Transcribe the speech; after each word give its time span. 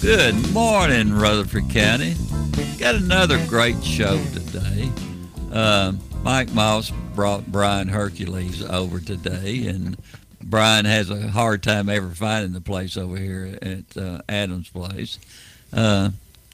Good 0.00 0.52
morning, 0.52 1.12
Rutherford 1.12 1.70
County. 1.70 2.14
Got 2.78 2.94
another 2.94 3.44
great 3.46 3.82
show 3.82 4.22
today. 4.32 4.90
Uh, 5.52 5.92
Mike 6.22 6.52
Moss 6.52 6.90
brought 7.14 7.46
Brian 7.50 7.88
Hercules 7.88 8.62
over 8.64 9.00
today, 9.00 9.66
and 9.66 9.98
Brian 10.42 10.84
has 10.84 11.10
a 11.10 11.28
hard 11.28 11.64
time 11.64 11.88
ever 11.88 12.10
finding 12.10 12.52
the 12.52 12.60
place 12.60 12.96
over 12.96 13.16
here 13.16 13.58
at 13.60 13.96
uh, 13.96 14.22
Adams 14.28 14.68
Place. 14.70 15.18
Uh, 15.72 16.10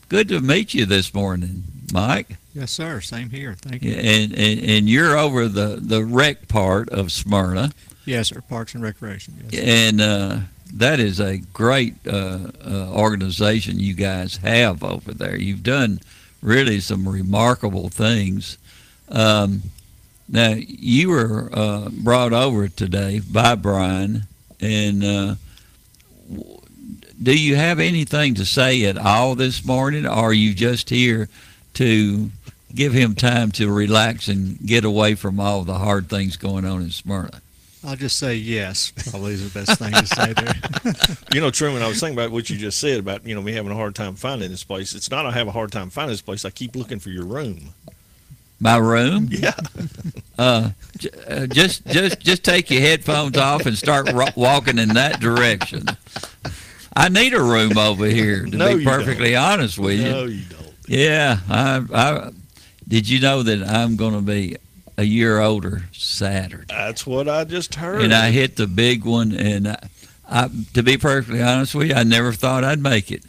good 0.08 0.28
to 0.28 0.41
meet 0.41 0.72
you 0.72 0.86
this 0.86 1.12
morning, 1.12 1.64
Mike. 1.92 2.38
Yes, 2.54 2.70
sir. 2.70 3.02
Same 3.02 3.28
here. 3.28 3.54
Thank 3.60 3.82
you. 3.82 3.92
And, 3.92 4.32
and 4.32 4.60
and 4.60 4.88
you're 4.88 5.19
over 5.19 5.48
the 5.48 5.78
the 5.80 6.02
rec 6.04 6.48
part 6.48 6.88
of 6.88 7.12
Smyrna, 7.12 7.72
Yes, 8.06 8.28
sir. 8.28 8.41
Parks 8.41 8.74
and 8.74 8.82
Recreation. 8.82 9.34
Yes. 9.50 9.62
and 9.62 10.00
uh, 10.00 10.38
that 10.75 10.98
is 10.98 11.20
a 11.20 11.39
great 11.39 11.94
uh, 12.06 12.39
uh, 12.67 12.91
organization 12.92 13.78
you 13.78 13.94
guys 13.94 14.39
have 14.39 14.83
over 14.83 15.12
there. 15.12 15.36
You've 15.36 15.62
done 15.62 16.00
really 16.42 16.81
some 16.81 17.08
remarkable 17.08 17.89
things. 17.89 18.58
Um, 19.08 19.62
now 20.28 20.55
you 20.55 21.11
were 21.11 21.50
uh, 21.53 21.91
brought 21.91 22.33
over 22.33 22.69
today 22.69 23.20
by 23.20 23.55
Brian, 23.55 24.25
and 24.61 25.05
uh, 25.05 25.34
do 27.22 27.38
you 27.38 27.55
have 27.55 27.78
anything 27.78 28.34
to 28.34 28.44
say 28.44 28.84
at 28.84 28.98
all 28.98 29.36
this 29.36 29.64
morning? 29.64 30.06
Or 30.06 30.11
are 30.11 30.33
you 30.33 30.55
just 30.55 30.91
here 30.91 31.28
to 31.75 32.31
give 32.75 32.92
him 32.92 33.14
time 33.14 33.53
to 33.53 33.72
relax 33.72 34.27
and 34.27 34.59
get 34.66 34.84
away 34.84 35.14
from 35.14 35.38
all 35.38 35.62
the 35.62 35.78
hard 35.78 36.09
things 36.09 36.36
going 36.36 36.64
on 36.64 36.83
in 36.83 36.91
Smyrna? 36.91 37.41
I'll 37.84 37.96
just 37.96 38.16
say 38.18 38.34
yes. 38.36 38.92
Probably 39.10 39.34
is 39.34 39.52
the 39.52 39.58
best 39.58 39.78
thing 39.78 39.92
to 39.92 40.06
say 40.06 40.32
there. 40.32 40.54
You 41.34 41.40
know, 41.40 41.50
Truman, 41.50 41.82
I 41.82 41.88
was 41.88 41.98
thinking 41.98 42.16
about 42.16 42.30
what 42.30 42.48
you 42.48 42.56
just 42.56 42.78
said 42.78 43.00
about, 43.00 43.26
you 43.26 43.34
know, 43.34 43.42
me 43.42 43.52
having 43.52 43.72
a 43.72 43.74
hard 43.74 43.94
time 43.96 44.14
finding 44.14 44.50
this 44.50 44.62
place. 44.62 44.94
It's 44.94 45.10
not 45.10 45.26
I 45.26 45.32
have 45.32 45.48
a 45.48 45.52
hard 45.52 45.72
time 45.72 45.91
finding 45.91 46.12
this 46.12 46.20
place. 46.22 46.44
I 46.44 46.50
keep 46.50 46.76
looking 46.76 47.00
for 47.00 47.10
your 47.10 47.24
room. 47.24 47.70
My 48.60 48.76
room? 48.76 49.28
Yeah. 49.30 49.54
Uh, 50.36 50.70
uh, 51.28 51.47
just 51.47 51.86
just 51.86 52.19
just 52.19 52.42
take 52.42 52.69
your 52.69 52.81
headphones 52.81 53.38
off 53.38 53.66
and 53.66 53.78
start 53.78 54.10
ro- 54.12 54.26
walking 54.34 54.78
in 54.80 54.88
that 54.94 55.20
direction. 55.20 55.84
I 56.97 57.09
need 57.09 57.34
a 57.34 57.41
room 57.41 57.78
over 57.78 58.06
here 58.06 58.44
to 58.44 58.56
No, 58.56 58.75
be 58.76 58.82
you 58.82 58.88
perfectly 58.88 59.36
honest 59.36 59.78
with 59.78 60.00
you. 60.00 60.10
No, 60.10 60.25
you 60.25 60.42
don't. 60.50 60.72
Yeah, 60.88 61.38
I, 61.48 61.84
I 61.94 62.30
did 62.88 63.09
you 63.09 63.20
know 63.20 63.44
that 63.44 63.62
I'm 63.62 63.94
going 63.94 64.14
to 64.14 64.22
be 64.22 64.56
a 64.97 65.03
year 65.05 65.41
older 65.41 65.84
Saturday, 65.93 66.65
That's 66.69 67.06
what 67.06 67.28
I 67.28 67.44
just 67.44 67.75
heard. 67.77 68.03
and 68.03 68.15
I 68.15 68.31
hit 68.31 68.56
the 68.56 68.66
big 68.66 69.05
one. 69.05 69.32
And 69.32 69.69
I, 69.69 69.78
I, 70.28 70.49
to 70.75 70.82
be 70.82 70.97
perfectly 70.97 71.43
honest 71.43 71.75
with 71.75 71.88
you, 71.88 71.94
I 71.94 72.03
never 72.05 72.32
thought 72.32 72.65
I'd 72.65 72.81
make 72.81 73.10
it. 73.10 73.25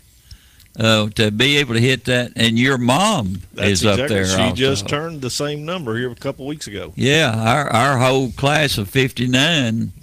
Uh, 0.78 1.08
to 1.12 1.32
be 1.32 1.56
able 1.58 1.74
to 1.74 1.80
hit 1.80 2.04
that, 2.04 2.34
and 2.36 2.60
your 2.60 2.78
mom 2.78 3.42
That's 3.54 3.70
is 3.70 3.86
up 3.86 3.94
exactly, 3.98 4.16
there. 4.16 4.26
She 4.26 4.42
also. 4.42 4.56
just 4.56 4.90
turned 4.90 5.22
the 5.22 5.30
same 5.30 5.64
number 5.64 5.96
here 5.98 6.12
a 6.12 6.16
couple 6.16 6.46
weeks 6.46 6.68
ago. 6.68 6.92
Yeah, 6.98 7.34
our 7.34 7.70
our 7.70 7.98
whole 7.98 8.32
class 8.34 8.78
of 8.78 8.90
'59, 8.90 9.94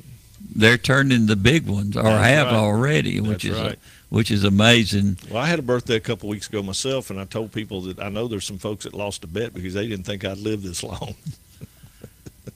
they're 0.57 0.79
turning 0.79 1.27
the 1.27 1.37
big 1.37 1.67
ones, 1.67 1.95
or 1.95 2.05
That's 2.05 2.27
have 2.27 2.47
right. 2.47 2.55
already, 2.55 3.21
which 3.21 3.43
That's 3.43 3.55
is 3.55 3.61
right. 3.61 3.79
which 4.09 4.31
is 4.31 4.45
amazing. 4.45 5.19
Well, 5.31 5.43
I 5.43 5.47
had 5.47 5.59
a 5.59 5.63
birthday 5.63 5.97
a 5.97 6.01
couple 6.01 6.31
weeks 6.31 6.49
ago 6.49 6.63
myself, 6.63 7.11
and 7.11 7.21
I 7.21 7.27
told 7.27 7.53
people 7.53 7.83
that 7.83 8.01
I 8.01 8.09
know 8.09 8.27
there's 8.27 8.47
some 8.47 8.57
folks 8.57 8.85
that 8.85 8.95
lost 8.95 9.25
a 9.25 9.27
bet 9.27 9.53
because 9.53 9.75
they 9.75 9.87
didn't 9.87 10.07
think 10.07 10.25
I'd 10.25 10.39
live 10.39 10.63
this 10.63 10.83
long. 10.83 11.15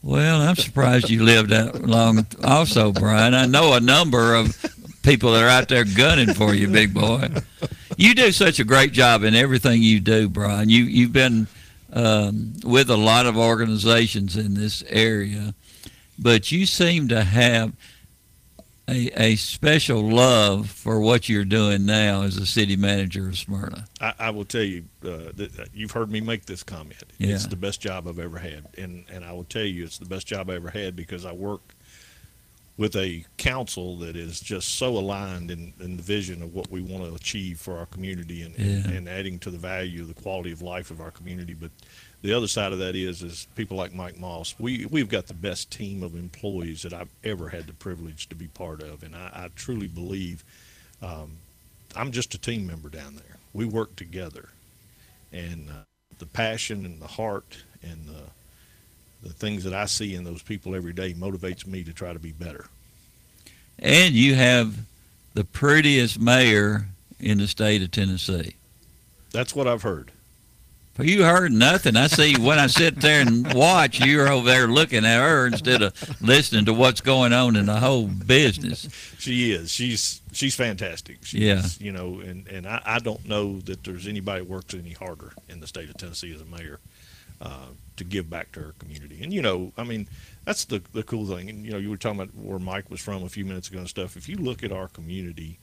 Well, 0.02 0.40
I'm 0.40 0.56
surprised 0.56 1.10
you 1.10 1.22
lived 1.22 1.50
that 1.50 1.82
long. 1.82 2.26
Also, 2.44 2.92
Brian, 2.92 3.34
I 3.34 3.46
know 3.46 3.74
a 3.74 3.80
number 3.80 4.34
of 4.34 4.56
people 5.02 5.32
that 5.32 5.42
are 5.42 5.48
out 5.48 5.68
there 5.68 5.84
gunning 5.84 6.34
for 6.34 6.54
you, 6.54 6.68
big 6.68 6.92
boy. 6.92 7.28
You 7.96 8.14
do 8.14 8.32
such 8.32 8.58
a 8.58 8.64
great 8.64 8.92
job 8.92 9.22
in 9.22 9.34
everything 9.34 9.80
you 9.82 10.00
do, 10.00 10.28
Brian. 10.28 10.68
You 10.68 10.84
you've 10.84 11.12
been 11.12 11.46
um, 11.92 12.54
with 12.64 12.90
a 12.90 12.96
lot 12.96 13.26
of 13.26 13.36
organizations 13.36 14.36
in 14.36 14.54
this 14.54 14.82
area, 14.88 15.54
but 16.18 16.50
you 16.52 16.66
seem 16.66 17.08
to 17.08 17.22
have 17.22 17.72
a, 18.88 19.10
a 19.20 19.36
special 19.36 20.00
love 20.00 20.70
for 20.70 21.00
what 21.00 21.28
you're 21.28 21.44
doing 21.44 21.86
now 21.86 22.22
as 22.22 22.36
a 22.36 22.46
city 22.46 22.76
manager 22.76 23.28
of 23.28 23.36
Smyrna. 23.36 23.86
I, 24.00 24.14
I 24.18 24.30
will 24.30 24.44
tell 24.44 24.62
you, 24.62 24.84
uh, 25.04 25.32
that, 25.34 25.56
that 25.56 25.68
you've 25.74 25.90
heard 25.90 26.10
me 26.10 26.20
make 26.20 26.46
this 26.46 26.62
comment. 26.62 27.02
Yeah. 27.18 27.34
It's 27.34 27.46
the 27.46 27.56
best 27.56 27.80
job 27.80 28.06
I've 28.06 28.18
ever 28.18 28.38
had, 28.38 28.64
and 28.78 29.04
and 29.10 29.24
I 29.24 29.32
will 29.32 29.44
tell 29.44 29.64
you, 29.64 29.84
it's 29.84 29.98
the 29.98 30.06
best 30.06 30.26
job 30.26 30.50
I 30.50 30.54
ever 30.54 30.70
had 30.70 30.94
because 30.94 31.26
I 31.26 31.32
work 31.32 31.74
with 32.78 32.94
a 32.94 33.24
council 33.38 33.96
that 33.96 34.16
is 34.16 34.38
just 34.38 34.76
so 34.76 34.98
aligned 34.98 35.50
in, 35.50 35.72
in 35.80 35.96
the 35.96 36.02
vision 36.02 36.42
of 36.42 36.54
what 36.54 36.70
we 36.70 36.82
want 36.82 37.02
to 37.04 37.14
achieve 37.14 37.58
for 37.58 37.78
our 37.78 37.86
community 37.86 38.42
and, 38.42 38.54
and, 38.56 38.86
and 38.86 39.08
adding 39.08 39.38
to 39.38 39.50
the 39.50 39.56
value, 39.56 40.04
the 40.04 40.12
quality 40.12 40.52
of 40.52 40.60
life 40.60 40.90
of 40.90 41.00
our 41.00 41.10
community. 41.10 41.54
But 41.54 41.70
the 42.22 42.32
other 42.32 42.48
side 42.48 42.72
of 42.72 42.78
that 42.78 42.96
is, 42.96 43.22
is 43.22 43.46
people 43.54 43.76
like 43.76 43.94
Mike 43.94 44.18
Moss. 44.18 44.54
We 44.58 44.86
we've 44.86 45.08
got 45.08 45.26
the 45.26 45.34
best 45.34 45.70
team 45.70 46.02
of 46.02 46.14
employees 46.14 46.82
that 46.82 46.92
I've 46.92 47.10
ever 47.24 47.48
had 47.48 47.66
the 47.66 47.72
privilege 47.74 48.28
to 48.28 48.34
be 48.34 48.48
part 48.48 48.82
of, 48.82 49.02
and 49.02 49.14
I, 49.14 49.30
I 49.34 49.48
truly 49.54 49.86
believe 49.86 50.44
um, 51.02 51.32
I'm 51.94 52.12
just 52.12 52.34
a 52.34 52.38
team 52.38 52.66
member 52.66 52.88
down 52.88 53.14
there. 53.14 53.36
We 53.52 53.64
work 53.64 53.96
together, 53.96 54.48
and 55.32 55.68
uh, 55.70 55.84
the 56.18 56.26
passion 56.26 56.84
and 56.84 57.00
the 57.00 57.06
heart 57.06 57.64
and 57.82 58.06
the 58.06 58.22
the 59.22 59.32
things 59.32 59.64
that 59.64 59.74
I 59.74 59.86
see 59.86 60.14
in 60.14 60.24
those 60.24 60.42
people 60.42 60.74
every 60.74 60.92
day 60.92 61.14
motivates 61.14 61.66
me 61.66 61.82
to 61.84 61.92
try 61.92 62.12
to 62.12 62.18
be 62.18 62.32
better. 62.32 62.66
And 63.78 64.14
you 64.14 64.34
have 64.34 64.76
the 65.34 65.44
prettiest 65.44 66.20
mayor 66.20 66.86
in 67.18 67.38
the 67.38 67.46
state 67.46 67.82
of 67.82 67.90
Tennessee. 67.90 68.54
That's 69.32 69.54
what 69.54 69.66
I've 69.66 69.82
heard. 69.82 70.12
You 70.98 71.24
heard 71.24 71.52
nothing. 71.52 71.96
I 71.96 72.06
see 72.06 72.34
when 72.40 72.58
I 72.58 72.68
sit 72.68 73.00
there 73.00 73.20
and 73.20 73.52
watch, 73.52 74.00
you're 74.00 74.28
over 74.28 74.46
there 74.48 74.66
looking 74.66 75.04
at 75.04 75.20
her 75.20 75.46
instead 75.46 75.82
of 75.82 76.22
listening 76.22 76.64
to 76.66 76.72
what's 76.72 77.00
going 77.00 77.32
on 77.32 77.56
in 77.56 77.66
the 77.66 77.78
whole 77.80 78.06
business. 78.06 78.88
She 79.18 79.52
is. 79.52 79.70
She's 79.70 80.22
she's 80.32 80.54
fantastic. 80.54 81.18
She's, 81.24 81.40
Yeah. 81.40 81.62
You 81.78 81.92
know, 81.92 82.20
and 82.20 82.46
and 82.48 82.66
I, 82.66 82.80
I 82.84 82.98
don't 82.98 83.26
know 83.26 83.60
that 83.60 83.84
there's 83.84 84.06
anybody 84.06 84.40
that 84.40 84.48
works 84.48 84.74
any 84.74 84.92
harder 84.92 85.32
in 85.48 85.60
the 85.60 85.66
state 85.66 85.88
of 85.90 85.96
Tennessee 85.96 86.34
as 86.34 86.40
a 86.40 86.46
mayor 86.46 86.80
uh, 87.40 87.66
to 87.96 88.04
give 88.04 88.30
back 88.30 88.52
to 88.52 88.60
her 88.60 88.74
community. 88.78 89.22
And 89.22 89.32
you 89.32 89.42
know, 89.42 89.72
I 89.76 89.84
mean, 89.84 90.08
that's 90.44 90.64
the 90.64 90.82
the 90.92 91.02
cool 91.02 91.26
thing. 91.26 91.50
And 91.50 91.64
you 91.64 91.72
know, 91.72 91.78
you 91.78 91.90
were 91.90 91.96
talking 91.96 92.20
about 92.20 92.34
where 92.34 92.58
Mike 92.58 92.90
was 92.90 93.00
from 93.00 93.22
a 93.22 93.28
few 93.28 93.44
minutes 93.44 93.68
ago 93.68 93.78
and 93.80 93.88
stuff. 93.88 94.16
If 94.16 94.28
you 94.28 94.36
look 94.36 94.62
at 94.62 94.72
our 94.72 94.88
community, 94.88 95.58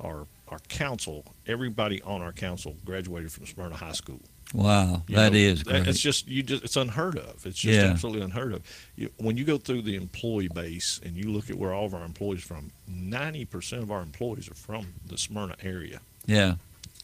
our 0.00 0.26
our 0.48 0.60
council, 0.68 1.24
everybody 1.46 2.00
on 2.02 2.22
our 2.22 2.32
council 2.32 2.76
graduated 2.84 3.32
from 3.32 3.46
Smyrna 3.46 3.76
High 3.76 3.92
School. 3.92 4.20
Wow, 4.54 5.02
You 5.06 5.16
that 5.16 5.32
know, 5.32 5.38
is 5.38 5.62
that- 5.64 5.70
great. 5.70 5.88
It's 5.88 6.00
just 6.00 6.26
you 6.26 6.42
just 6.42 6.64
it's 6.64 6.76
unheard 6.76 7.18
of. 7.18 7.44
It's 7.46 7.58
just 7.58 7.66
Yeah. 7.78 7.90
absolutely 7.90 8.22
unheard 8.22 8.54
of. 8.54 8.62
You, 8.96 9.10
when 9.18 9.36
you 9.36 9.44
go 9.44 9.58
through 9.58 9.82
the 9.82 9.94
employee 9.94 10.48
base 10.48 11.00
and 11.04 11.16
you 11.16 11.30
look 11.30 11.50
at 11.50 11.56
where 11.58 11.74
all 11.74 11.84
of 11.84 11.94
our 11.94 12.04
employees 12.04 12.40
are 12.44 12.46
from, 12.46 12.70
ninety 12.88 13.44
percent 13.44 13.82
of 13.82 13.90
our 13.90 14.00
employees 14.02 14.48
are 14.48 14.54
from 14.54 14.86
the 15.06 15.18
Smyrna 15.18 15.56
area. 15.62 16.00
Yeah, 16.26 16.54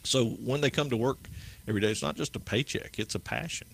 So 0.05 0.25
when 0.25 0.61
they 0.62 0.70
come 0.70 0.88
to 0.91 0.96
work 0.96 1.29
every 1.69 1.81
day, 1.81 1.91
it's 1.91 2.02
not 2.02 2.17
just 2.17 2.35
a 2.37 2.41
paycheck; 2.41 2.99
it's 2.99 3.14
a 3.14 3.20
passion. 3.20 3.69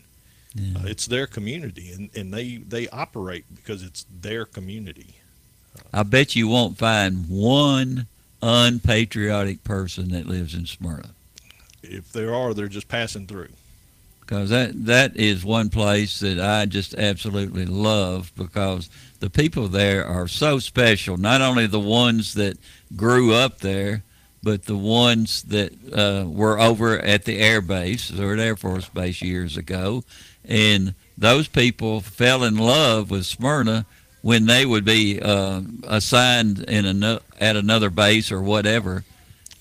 yeah. 0.55 0.79
Uh, 0.81 0.87
it's 0.87 1.07
their 1.07 1.29
community, 1.29 1.93
and, 1.93 2.11
and 2.17 2.35
they 2.35 2.57
they 2.57 2.89
operate 2.89 3.45
because 3.55 3.85
it's 3.85 4.05
their 4.21 4.45
community. 4.47 5.15
I 5.93 6.03
bet 6.03 6.35
you 6.35 6.49
won't 6.49 6.77
find 6.77 7.29
one 7.29 8.07
unpatriotic 8.43 9.63
person 9.65 10.09
that 10.11 10.27
lives 10.27 10.55
in 10.55 10.67
Smyrna. 10.67 11.11
if 11.83 12.13
there 12.13 12.35
are, 12.35 12.53
they're 12.53 12.69
just 12.69 12.89
passing 12.89 13.27
through. 13.27 13.49
Because 14.31 14.51
that 14.51 14.85
that 14.87 15.17
is 15.17 15.45
one 15.45 15.71
place 15.71 16.21
that 16.21 16.39
I 16.39 16.65
just 16.65 16.95
absolutely 16.95 17.67
love 17.67 18.31
because 18.37 18.89
the 19.19 19.29
people 19.29 19.67
there 19.67 20.07
are 20.07 20.29
so 20.29 20.61
special. 20.61 21.17
Not 21.17 21.41
only 21.41 21.67
the 21.67 21.81
ones 21.81 22.35
that 22.35 22.57
grew 22.95 23.35
up 23.35 23.59
there, 23.59 24.05
but 24.41 24.67
the 24.67 24.77
ones 24.77 25.43
that 25.45 25.73
uh, 25.93 26.29
were 26.29 26.61
over 26.61 26.97
at 27.01 27.25
the 27.25 27.39
air 27.39 27.61
base 27.61 28.17
or 28.17 28.35
at 28.35 28.39
Air 28.39 28.55
Force 28.55 28.89
Base 28.89 29.21
years 29.21 29.57
ago, 29.57 30.05
and 30.45 30.95
those 31.19 31.49
people 31.49 32.01
fell 32.01 32.45
in 32.45 32.57
love 32.57 33.11
with 33.11 33.27
Smyrna 33.27 33.85
when 34.23 34.47
they 34.47 34.65
would 34.65 34.85
be 34.85 35.21
uh, 35.21 35.63
assigned 35.83 36.61
in 36.61 37.03
a, 37.03 37.21
at 37.41 37.57
another 37.57 37.91
base 37.91 38.31
or 38.31 38.41
whatever. 38.41 39.03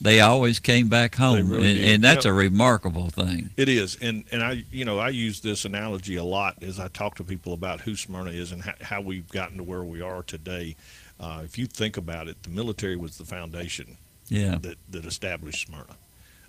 They 0.02 0.22
always 0.22 0.60
came 0.60 0.88
back 0.88 1.16
home, 1.16 1.50
really 1.50 1.72
and, 1.72 1.80
and 1.96 2.04
that's 2.04 2.24
Yep. 2.26 2.32
a 2.32 2.34
remarkable 2.34 3.10
thing. 3.10 3.50
It 3.58 3.68
is, 3.68 3.98
and 4.02 4.24
and 4.32 4.42
I, 4.42 4.64
you 4.72 4.86
know, 4.86 4.98
I 5.00 5.10
use 5.10 5.42
this 5.42 5.66
analogy 5.66 6.16
a 6.16 6.24
lot 6.24 6.62
as 6.64 6.80
I 6.80 6.88
talk 6.88 7.16
to 7.16 7.24
people 7.24 7.54
about 7.54 7.82
who 7.82 7.96
Smyrna 7.96 8.32
is 8.32 8.52
and 8.54 8.62
how, 8.62 8.74
how 8.82 9.02
we've 9.02 9.28
gotten 9.30 9.58
to 9.58 9.64
where 9.64 9.84
we 9.84 10.02
are 10.02 10.24
today. 10.24 10.76
Uh, 11.20 11.42
if 11.44 11.58
you 11.58 11.66
think 11.66 11.98
about 11.98 12.28
it, 12.30 12.42
the 12.44 12.50
military 12.50 12.96
was 12.96 13.18
the 13.18 13.26
foundation 13.26 13.98
Yeah. 14.30 14.58
that 14.62 14.78
that 14.90 15.06
established 15.06 15.68
Smyrna. 15.68 15.96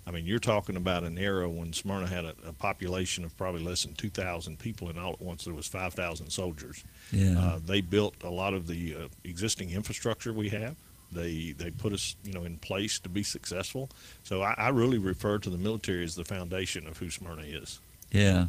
I 0.07 0.11
mean, 0.11 0.25
you're 0.25 0.39
talking 0.39 0.77
about 0.77 1.03
an 1.03 1.17
era 1.19 1.47
when 1.47 1.73
Smyrna 1.73 2.07
had 2.07 2.25
a, 2.25 2.33
a 2.47 2.53
population 2.53 3.23
of 3.23 3.37
probably 3.37 3.61
less 3.63 3.83
than 3.83 3.93
2,000 3.95 4.57
people, 4.57 4.89
and 4.89 4.97
all 4.97 5.13
at 5.13 5.21
once 5.21 5.43
there 5.45 5.53
was 5.53 5.67
5,000 5.67 6.29
soldiers. 6.31 6.83
Yeah. 7.11 7.37
Uh, 7.39 7.59
they 7.63 7.81
built 7.81 8.15
a 8.23 8.29
lot 8.29 8.53
of 8.55 8.65
the 8.65 8.95
uh, 8.95 9.07
existing 9.25 9.69
infrastructure 9.69 10.33
we 10.33 10.49
have. 10.49 10.75
They 11.11 11.53
they 11.57 11.71
put 11.71 11.93
us 11.93 12.15
you 12.23 12.33
know 12.33 12.43
in 12.43 12.57
place 12.57 12.99
to 12.99 13.09
be 13.09 13.23
successful. 13.23 13.89
So 14.23 14.41
I, 14.41 14.53
I 14.57 14.69
really 14.69 14.97
refer 14.97 15.37
to 15.39 15.49
the 15.49 15.57
military 15.57 16.03
as 16.03 16.15
the 16.15 16.23
foundation 16.25 16.87
of 16.87 16.97
who 16.97 17.09
Smyrna 17.09 17.43
is. 17.43 17.79
Yeah, 18.11 18.45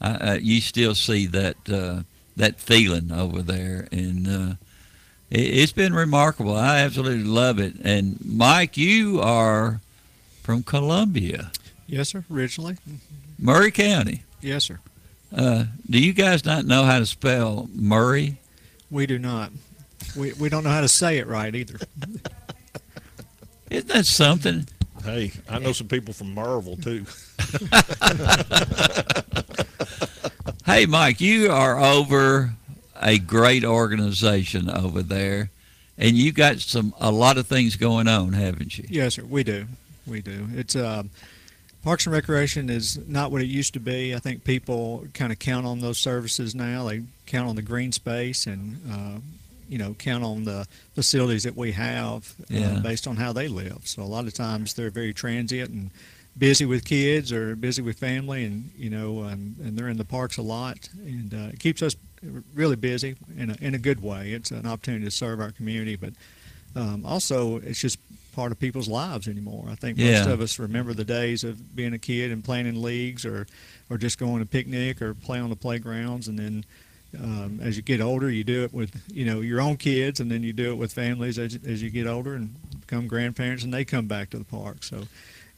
I, 0.00 0.10
I, 0.32 0.34
you 0.36 0.60
still 0.60 0.94
see 0.94 1.26
that 1.26 1.56
uh, 1.70 2.02
that 2.36 2.60
feeling 2.60 3.12
over 3.12 3.42
there, 3.42 3.88
and 3.92 4.28
uh, 4.28 4.54
it, 5.30 5.40
it's 5.40 5.72
been 5.72 5.92
remarkable. 5.94 6.56
I 6.56 6.78
absolutely 6.80 7.24
love 7.24 7.58
it. 7.58 7.74
And 7.82 8.18
Mike, 8.24 8.76
you 8.76 9.20
are 9.20 9.80
from 10.42 10.62
Columbia, 10.62 11.50
Yes, 11.86 12.10
sir. 12.10 12.24
Originally. 12.30 12.76
Maury 13.38 13.72
County. 13.72 14.22
Yes, 14.40 14.64
sir. 14.64 14.78
Uh, 15.34 15.64
do 15.88 15.98
you 15.98 16.12
guys 16.12 16.44
not 16.44 16.64
know 16.64 16.84
how 16.84 17.00
to 17.00 17.06
spell 17.06 17.68
Maury? 17.74 18.38
We 18.90 19.06
do 19.06 19.18
not. 19.18 19.50
We, 20.16 20.32
we 20.34 20.48
don't 20.48 20.64
know 20.64 20.70
how 20.70 20.80
to 20.80 20.88
say 20.88 21.18
it 21.18 21.26
right 21.26 21.54
either. 21.54 21.78
Isn't 23.70 23.88
that 23.88 24.06
something? 24.06 24.66
Hey, 25.04 25.32
I 25.48 25.58
know 25.58 25.72
some 25.72 25.88
people 25.88 26.12
from 26.12 26.34
Marvel 26.34 26.76
too. 26.76 27.06
Hey, 30.66 30.86
Mike, 30.86 31.20
you 31.20 31.50
are 31.50 31.80
over 31.80 32.52
a 33.00 33.18
great 33.18 33.64
organization 33.64 34.70
over 34.70 35.02
there, 35.02 35.50
and 35.98 36.16
you 36.16 36.32
got 36.32 36.60
some 36.60 36.94
a 37.00 37.10
lot 37.10 37.38
of 37.38 37.46
things 37.46 37.76
going 37.76 38.06
on, 38.06 38.34
haven't 38.34 38.78
you? 38.78 38.84
Yes, 38.88 39.14
sir. 39.14 39.24
We 39.24 39.42
do. 39.42 39.66
We 40.06 40.20
do. 40.20 40.46
It's 40.54 40.76
um, 40.76 41.10
Parks 41.82 42.06
and 42.06 42.12
Recreation 42.12 42.68
is 42.70 42.98
not 43.08 43.32
what 43.32 43.42
it 43.42 43.46
used 43.46 43.72
to 43.74 43.80
be. 43.80 44.14
I 44.14 44.18
think 44.18 44.44
people 44.44 45.06
kind 45.14 45.32
of 45.32 45.38
count 45.38 45.66
on 45.66 45.80
those 45.80 45.98
services 45.98 46.54
now. 46.54 46.86
They 46.86 47.02
count 47.26 47.48
on 47.48 47.56
the 47.56 47.62
green 47.62 47.90
space 47.90 48.46
and 48.46 48.80
uh, 48.90 49.18
you 49.70 49.78
know 49.78 49.94
count 49.94 50.22
on 50.24 50.44
the 50.44 50.66
facilities 50.94 51.42
that 51.44 51.56
we 51.56 51.72
have 51.72 52.34
Yeah. 52.48 52.60
uh, 52.76 52.80
based 52.80 53.06
on 53.06 53.16
how 53.16 53.32
they 53.32 53.48
live. 53.48 53.80
So 53.84 54.02
a 54.02 54.10
lot 54.16 54.26
of 54.26 54.34
times 54.34 54.74
they're 54.74 54.90
very 55.02 55.14
transient 55.14 55.70
and 55.70 55.90
busy 56.36 56.64
with 56.66 56.84
kids 56.84 57.32
or 57.32 57.56
busy 57.56 57.82
with 57.82 57.98
family, 57.98 58.44
and 58.44 58.70
you 58.76 58.90
know, 58.90 59.22
and, 59.30 59.56
and 59.64 59.76
they're 59.76 59.88
in 59.88 59.96
the 59.98 60.04
parks 60.04 60.36
a 60.38 60.42
lot, 60.42 60.88
and 61.04 61.32
uh, 61.34 61.52
it 61.54 61.58
keeps 61.60 61.82
us 61.82 61.94
really 62.54 62.76
busy 62.76 63.16
in 63.38 63.50
a 63.50 63.56
in 63.60 63.74
a 63.74 63.78
good 63.78 64.00
way. 64.02 64.32
It's 64.32 64.50
an 64.50 64.66
opportunity 64.66 65.04
to 65.06 65.10
serve 65.10 65.40
our 65.40 65.52
community, 65.52 65.96
but 65.96 66.12
um, 66.76 67.04
also 67.06 67.56
it's 67.58 67.80
just 67.80 67.98
part 68.32 68.52
of 68.52 68.58
people's 68.60 68.88
lives 68.88 69.26
anymore. 69.26 69.66
I 69.70 69.74
think 69.74 69.98
most 69.98 70.28
of 70.34 70.40
us 70.40 70.58
remember 70.58 70.94
the 70.94 71.04
days 71.04 71.42
of 71.44 71.74
being 71.74 71.94
a 71.94 71.98
kid 71.98 72.30
and 72.30 72.44
playing 72.44 72.66
in 72.68 72.80
leagues 72.80 73.24
or, 73.26 73.46
or 73.90 73.98
just 73.98 74.18
going 74.18 74.38
to 74.38 74.46
picnic 74.46 75.02
or 75.02 75.14
play 75.14 75.40
on 75.40 75.50
the 75.50 75.56
playgrounds. 75.56 76.28
And 76.28 76.38
then 76.38 76.64
um, 77.18 77.60
as 77.62 77.76
you 77.76 77.82
get 77.82 78.00
older, 78.00 78.30
you 78.30 78.44
do 78.44 78.64
it 78.64 78.72
with 78.72 78.90
you 79.12 79.24
know 79.24 79.40
your 79.40 79.60
own 79.60 79.76
kids, 79.76 80.20
and 80.20 80.30
then 80.30 80.42
you 80.42 80.52
do 80.52 80.70
it 80.72 80.76
with 80.76 80.92
families 80.92 81.38
as, 81.38 81.58
as 81.66 81.82
you 81.82 81.90
get 81.90 82.06
older 82.06 82.34
and 82.34 82.54
become 82.80 83.06
grandparents, 83.06 83.64
and 83.64 83.72
they 83.72 83.84
come 83.84 84.06
back 84.06 84.30
to 84.30 84.38
the 84.38 84.44
park. 84.44 84.84
So. 84.84 85.04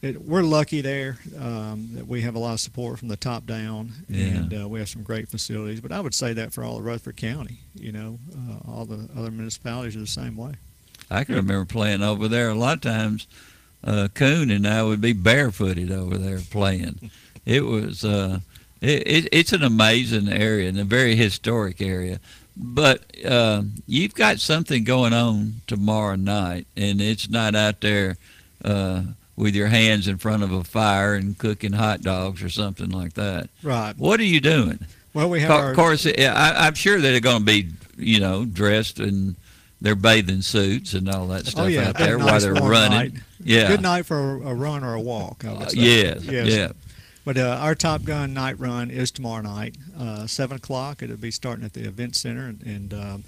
It, 0.01 0.21
we're 0.21 0.41
lucky 0.43 0.81
there 0.81 1.17
um, 1.39 1.91
that 1.93 2.05
we 2.05 2.19
have 2.23 2.35
a 2.35 2.39
lot 2.39 2.51
of 2.55 2.59
support 2.59 2.99
from 2.99 3.07
the 3.07 3.15
top 3.15 3.45
down, 3.45 3.93
Yeah. 4.09 4.25
and 4.25 4.53
uh, 4.63 4.67
we 4.67 4.79
have 4.79 4.89
some 4.89 5.01
great 5.01 5.29
facilities. 5.29 5.79
But 5.79 5.93
I 5.93 6.01
would 6.01 6.13
say 6.13 6.33
that 6.33 6.51
for 6.51 6.61
all 6.61 6.77
of 6.77 6.83
Rutherford 6.83 7.15
County, 7.15 7.59
you 7.73 7.93
know, 7.93 8.19
uh, 8.35 8.69
all 8.69 8.83
the 8.83 9.07
other 9.17 9.31
municipalities 9.31 9.95
are 9.95 10.01
the 10.01 10.07
same 10.07 10.35
way. 10.35 10.55
I 11.09 11.23
can 11.23 11.35
remember 11.35 11.63
playing 11.63 12.03
over 12.03 12.27
there. 12.27 12.49
A 12.49 12.53
lot 12.53 12.73
of 12.73 12.81
times, 12.81 13.27
uh, 13.81 14.09
Coon 14.13 14.51
and 14.51 14.67
I 14.67 14.83
would 14.83 14.99
be 14.99 15.13
barefooted 15.13 15.89
over 15.89 16.17
there 16.17 16.41
playing. 16.51 17.09
It 17.45 17.63
was 17.63 18.03
uh, 18.03 18.39
it, 18.83 19.07
it, 19.07 19.29
it's 19.31 19.53
an 19.53 19.63
amazing 19.63 20.29
area 20.29 20.69
and 20.69 20.79
a 20.79 20.83
very 20.83 21.15
historic 21.15 21.81
area. 21.81 22.19
But 22.55 23.03
uh, 23.25 23.63
you've 23.87 24.13
got 24.13 24.39
something 24.39 24.83
going 24.83 25.13
on 25.13 25.61
tomorrow 25.65 26.15
night, 26.15 26.67
and 26.77 27.01
it's 27.01 27.27
not 27.29 27.55
out 27.55 27.81
there 27.81 28.17
uh, 28.63 29.01
with 29.35 29.55
your 29.55 29.67
hands 29.67 30.07
in 30.07 30.17
front 30.19 30.43
of 30.43 30.51
a 30.51 30.63
fire 30.63 31.15
and 31.15 31.35
cooking 31.37 31.73
hot 31.73 32.01
dogs 32.01 32.43
or 32.43 32.49
something 32.49 32.89
like 32.89 33.13
that. 33.13 33.49
Right. 33.63 33.97
What 33.97 34.19
are 34.19 34.25
you 34.25 34.39
doing? 34.39 34.79
Well, 35.15 35.29
we 35.29 35.39
have 35.41 35.49
Co- 35.49 35.57
our 35.57 35.69
Of 35.71 35.75
course, 35.75 36.05
I, 36.05 36.53
I'm 36.55 36.75
sure 36.75 36.99
they're 37.01 37.19
going 37.19 37.39
to 37.39 37.43
be, 37.45 37.69
you 37.97 38.19
know, 38.19 38.45
dressed 38.45 38.99
in 38.99 39.35
their 39.81 39.95
bathing 39.95 40.41
suits 40.43 40.93
and 40.93 41.09
all 41.09 41.27
that 41.27 41.45
stuff 41.47 41.65
oh 41.65 41.67
yeah, 41.67 41.89
out 41.89 41.97
there 41.97 42.17
while 42.17 42.27
nice 42.27 42.43
they're 42.43 42.53
running. 42.53 43.13
night. 43.13 43.23
Yeah. 43.43 43.67
Good 43.67 43.81
night 43.81 44.05
for 44.05 44.35
a, 44.43 44.53
run 44.53 44.83
or 44.83 44.93
a 44.93 45.01
walk. 45.01 45.43
I 45.43 45.53
would 45.53 45.61
Uh, 45.67 45.71
yes, 45.73 46.23
Yes. 46.23 46.47
yeah. 46.47 46.71
But 47.25 47.37
uh, 47.37 47.57
our 47.61 47.73
Top 47.75 48.03
Gun 48.03 48.33
night 48.33 48.59
run 48.59 48.91
is 48.91 49.09
tomorrow 49.11 49.41
night, 49.41 49.75
uh, 49.97 50.27
seven 50.27 50.57
o'clock. 50.57 51.01
It'll 51.01 51.15
be 51.17 51.31
starting 51.31 51.63
at 51.63 51.73
the 51.73 51.85
event 51.87 52.15
center, 52.15 52.47
and 52.47 52.61
and, 52.63 52.93
um, 52.93 53.23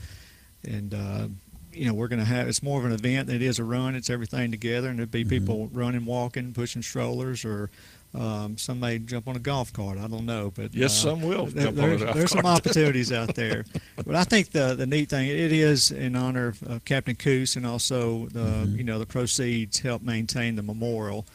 and 0.68 0.94
uh, 0.94 1.28
you 1.72 1.86
know 1.86 1.94
we're 1.94 2.10
going 2.10 2.20
to 2.20 2.26
have. 2.26 2.48
It's 2.50 2.62
more 2.62 2.80
of 2.80 2.86
an 2.86 2.92
event 2.92 3.28
than 3.28 3.38
it 3.38 3.42
is 3.42 3.58
a 3.60 3.64
run. 3.64 3.96
It's 3.96 4.10
everything 4.10 4.52
together, 4.52 4.90
and 4.90 5.00
there'll 5.00 5.10
be 5.10 5.24
people 5.24 5.70
running, 5.72 6.06
walking, 6.06 6.52
pushing 6.54 6.82
strollers, 6.82 7.46
or 7.46 7.70
um, 8.14 8.58
some 8.58 8.82
may 8.82 9.00
jump 9.00 9.30
on 9.30 9.38
a 9.38 9.40
golf 9.40 9.72
cart. 9.72 9.98
I 9.98 10.08
don't 10.08 10.26
know, 10.26 10.52
but 10.54 10.74
Yes, 10.74 10.92
uh, 11.06 11.10
some 11.12 11.22
will 11.22 11.46
there- 11.46 11.66
jump 11.68 11.78
on 11.80 11.84
a 11.86 11.98
there's, 11.98 12.14
there's 12.16 12.32
some 12.32 12.46
opportunities 12.58 13.14
out 13.14 13.34
there. 13.36 13.64
But 13.96 14.16
I 14.16 14.26
think 14.26 14.52
the 14.52 14.76
the 14.76 14.86
neat 14.86 15.08
thing 15.10 15.30
it 15.30 15.54
is 15.54 15.92
in 15.92 16.18
honor 16.18 16.48
of 16.50 16.64
uh, 16.70 16.80
Captain 16.84 17.16
Kuss, 17.16 17.56
and 17.56 17.66
also 17.66 18.26
the 18.28 18.40
Mm-hmm. 18.40 18.76
you 18.76 18.84
know 18.84 19.00
the 19.00 19.06
proceeds 19.06 19.80
help 19.80 20.02
maintain 20.02 20.56
the 20.58 20.64
memorial, 20.64 21.26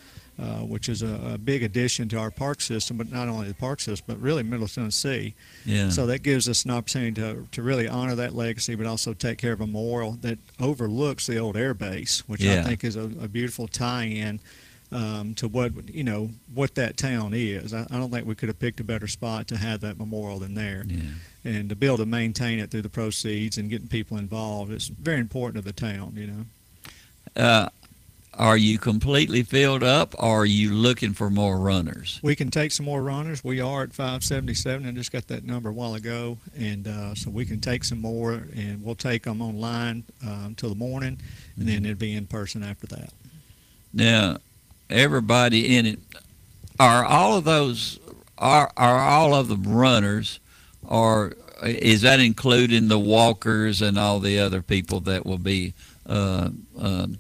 uh, 0.41 0.61
which 0.65 0.89
is 0.89 1.03
a, 1.03 1.33
a 1.35 1.39
big 1.39 1.63
addition 1.63 2.09
to 2.09 2.19
our 2.19 2.31
park 2.31 2.61
system. 2.61 2.97
But 2.97 3.13
not 3.13 3.29
only 3.29 3.49
the 3.49 3.55
park 3.55 3.81
system, 3.81 4.05
but 4.09 4.21
really 4.21 4.43
Middle 4.43 4.69
Tennessee. 4.69 5.35
Yeah. 5.65 5.91
So 5.91 6.07
that 6.07 6.23
gives 6.23 6.49
us 6.49 6.65
an 6.65 6.71
opportunity 6.71 7.21
to, 7.21 7.47
to 7.53 7.63
really 7.63 7.87
honor 7.89 8.15
that 8.15 8.35
legacy, 8.35 8.75
but 8.75 8.87
also 8.87 9.13
take 9.13 9.39
care 9.39 9.53
of 9.53 9.61
a 9.61 9.67
memorial 9.67 10.13
that 10.23 10.39
overlooks 10.61 11.27
the 11.27 11.39
old 11.39 11.57
air 11.57 11.75
base, 11.75 12.23
which 12.27 12.41
Yeah. 12.41 12.61
I 12.61 12.63
think 12.65 12.85
is 12.85 12.97
a, 12.97 13.03
a 13.03 13.29
beautiful 13.29 13.69
tie-in 13.69 14.41
um, 14.93 15.35
to 15.35 15.49
what 15.49 15.73
you 15.93 16.03
know 16.05 16.31
what 16.55 16.75
that 16.75 16.97
town 16.97 17.33
is. 17.35 17.73
I, 17.73 17.87
I 17.91 17.99
don't 17.99 18.11
think 18.11 18.27
we 18.27 18.35
could 18.35 18.49
have 18.49 18.59
picked 18.59 18.81
a 18.81 18.85
better 18.85 19.07
spot 19.07 19.47
to 19.49 19.57
have 19.57 19.81
that 19.81 19.99
memorial 19.99 20.39
than 20.39 20.55
there, 20.55 20.85
yeah. 20.87 21.01
and 21.45 21.69
to 21.69 21.77
be 21.77 21.87
able 21.87 21.99
to 21.99 22.07
maintain 22.07 22.59
it 22.59 22.71
through 22.71 22.83
the 22.83 22.89
proceeds 22.89 23.59
and 23.59 23.71
getting 23.71 23.89
people 23.89 24.17
involved 24.17 24.73
is 24.73 24.89
very 24.89 25.21
important 25.21 25.65
to 25.65 25.73
the 25.73 25.79
town. 25.79 26.15
You 26.17 26.27
know. 26.27 26.45
Uh, 27.37 27.69
are 28.35 28.57
you 28.57 28.79
completely 28.79 29.43
filled 29.43 29.83
up, 29.83 30.15
or 30.19 30.43
are 30.43 30.47
you 30.47 30.73
looking 30.73 31.13
for 31.13 31.31
more 31.31 31.59
runners? 31.59 32.21
We 32.23 32.37
can 32.37 32.51
take 32.51 32.73
some 32.73 32.87
more 32.87 33.03
runners. 33.03 33.43
We 33.43 33.61
are 33.61 33.83
at 33.83 33.93
577. 33.93 34.87
I 34.87 34.93
just 34.93 35.13
got 35.13 35.27
that 35.29 35.45
number 35.45 35.69
a 35.69 35.73
while 35.73 35.95
ago, 35.95 36.39
and 36.57 36.87
uh, 36.87 37.15
so 37.15 37.31
we 37.31 37.45
can 37.45 37.61
take 37.61 37.85
some 37.85 38.01
more, 38.01 38.45
and 38.55 38.83
we'll 38.83 38.95
take 38.95 39.25
them 39.25 39.43
online 39.43 40.05
uh, 40.25 40.45
until 40.47 40.69
the 40.69 40.77
morning, 40.77 41.19
and 41.57 41.69
then 41.69 41.85
it'll 41.85 41.99
be 41.99 42.15
in 42.15 42.27
person 42.27 42.63
after 42.63 42.87
that. 42.89 43.11
Now, 43.93 44.39
everybody 44.89 45.77
in 45.77 45.87
it 45.87 45.99
are 46.79 47.05
all 47.05 47.37
of 47.37 47.45
those 47.45 47.99
are 48.39 48.71
are 48.77 48.99
all 48.99 49.35
of 49.35 49.49
them 49.49 49.65
runners, 49.65 50.41
or 50.87 51.35
is 51.63 52.03
that 52.03 52.21
including 52.21 52.89
the 52.89 52.99
walkers 52.99 53.83
and 53.83 53.99
all 53.99 54.21
the 54.21 54.39
other 54.39 54.63
people 54.63 55.01
that 55.01 55.27
will 55.27 55.39
be 55.39 55.75
uh, 56.07 56.49
um, 56.79 57.19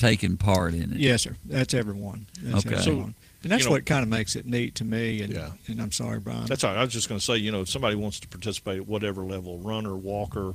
taking 0.00 0.36
part 0.36 0.74
in 0.74 0.92
it? 0.94 0.98
Yes, 0.98 1.22
sir. 1.22 1.36
That's 1.44 1.74
everyone. 1.74 2.26
That's 2.42 2.66
Okay. 2.66 2.76
everyone. 2.76 3.14
and 3.42 3.50
that's 3.52 3.62
you 3.62 3.68
know- 3.68 3.72
what 3.76 3.86
kind 3.86 4.02
of 4.02 4.08
makes 4.08 4.34
it 4.36 4.44
neat 4.46 4.74
to 4.76 4.84
me. 4.84 5.22
And, 5.22 5.32
Yeah. 5.32 5.50
and 5.68 5.80
I'm 5.80 5.92
sorry, 5.92 6.18
Brian. 6.20 6.46
That's 6.46 6.64
all 6.64 6.72
right. 6.74 6.80
I 6.80 6.84
was 6.84 6.92
just 6.92 7.08
going 7.08 7.18
to 7.18 7.24
say, 7.24 7.36
you 7.36 7.50
know, 7.52 7.60
if 7.62 7.68
somebody 7.70 7.94
wants 7.96 8.18
to 8.20 8.28
participate 8.28 8.78
at 8.78 8.86
whatever 8.88 9.24
level, 9.24 9.58
runner, 9.58 9.96
walker, 9.96 10.54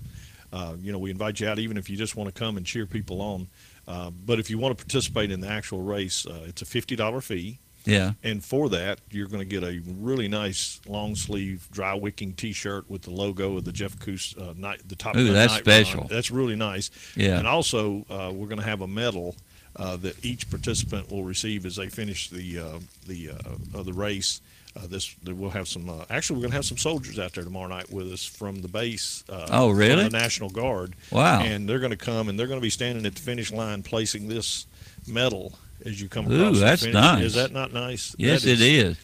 uh, 0.54 0.76
you 0.82 0.92
know, 0.92 1.00
we 1.00 1.10
invite 1.12 1.40
you 1.40 1.48
out, 1.48 1.58
even 1.60 1.78
if 1.78 1.90
you 1.90 1.98
just 1.98 2.16
want 2.16 2.34
to 2.34 2.38
come 2.40 2.58
and 2.58 2.66
cheer 2.66 2.86
people 2.86 3.22
on. 3.22 3.48
Uh, 3.88 4.10
but 4.12 4.40
if 4.40 4.50
you 4.50 4.58
want 4.58 4.78
to 4.78 4.84
participate 4.84 5.32
in 5.32 5.40
the 5.42 5.48
actual 5.48 5.82
race, 5.82 6.26
uh, 6.26 6.44
it's 6.48 6.62
a 6.62 6.66
fifty 6.66 6.96
dollar 6.96 7.22
fee. 7.22 7.60
Yeah. 7.86 8.14
And 8.24 8.44
for 8.44 8.70
that, 8.70 9.00
you're 9.12 9.28
going 9.28 9.40
to 9.40 9.46
get 9.46 9.64
a 9.64 9.82
really 10.00 10.28
nice 10.28 10.80
long 10.88 11.16
sleeve 11.16 11.68
dry 11.72 11.94
wicking 11.94 12.34
T-shirt 12.34 12.90
with 12.90 13.04
the 13.04 13.12
logo 13.12 13.58
of 13.58 13.66
the 13.66 13.72
Jeff 13.72 14.00
Kuss 14.00 14.36
uh, 14.38 14.54
night, 14.58 14.82
the 14.88 14.96
top. 14.96 15.16
Ooh, 15.16 15.32
that's 15.32 15.54
Night 15.54 15.62
special. 15.62 16.02
Run. 16.02 16.08
That's 16.10 16.32
really 16.32 16.56
nice. 16.56 16.90
Yeah. 17.16 17.38
And 17.38 17.48
also, 17.48 18.06
uh, 18.10 18.32
we're 18.34 18.48
going 18.48 18.60
to 18.60 18.66
have 18.66 18.82
a 18.82 18.88
medal 18.88 19.36
uh, 19.76 19.98
that 19.98 20.24
each 20.26 20.50
participant 20.50 21.12
will 21.12 21.24
receive 21.24 21.66
as 21.66 21.76
they 21.76 21.90
finish 21.90 22.30
the 22.30 22.60
uh, 22.60 22.80
the 23.08 23.30
uh, 23.32 23.80
uh, 23.80 23.84
the 23.84 23.94
race. 23.94 24.42
Uh, 24.78 24.88
this 24.88 25.16
we'll 25.26 25.50
have 25.50 25.68
some. 25.70 25.90
Uh, 25.90 26.04
actually, 26.10 26.36
we're 26.38 26.42
going 26.42 26.52
to 26.52 26.58
have 26.58 26.66
some 26.66 26.78
soldiers 26.78 27.18
out 27.18 27.34
there 27.34 27.44
tomorrow 27.46 27.68
night 27.68 27.90
with 27.92 28.12
us 28.12 28.26
from 28.26 28.62
the 28.62 28.68
base. 28.68 29.24
Uh, 29.30 29.48
Oh, 29.50 29.70
really? 29.70 30.04
From 30.04 30.12
the 30.12 30.18
National 30.18 30.50
Guard. 30.50 30.96
Wow. 31.12 31.40
And 31.42 31.68
they're 31.70 31.80
going 31.80 31.92
to 31.92 31.98
come 31.98 32.28
and 32.28 32.38
they're 32.38 32.48
going 32.48 32.60
to 32.60 32.64
be 32.64 32.70
standing 32.70 33.06
at 33.06 33.16
the 33.16 33.22
finish 33.22 33.52
line 33.54 33.84
placing 33.84 34.28
this 34.28 34.66
medal 35.08 35.54
as 35.86 36.02
you 36.02 36.10
come 36.10 36.32
Ooh, 36.32 36.36
across. 36.36 36.56
the 36.56 36.60
that's 36.66 36.82
finish. 36.82 36.94
nice. 36.94 37.24
Is 37.24 37.34
that 37.36 37.52
not 37.52 37.72
nice? 37.74 38.16
Yes, 38.18 38.44
That 38.44 38.52
it 38.52 38.62
is. 38.62 38.98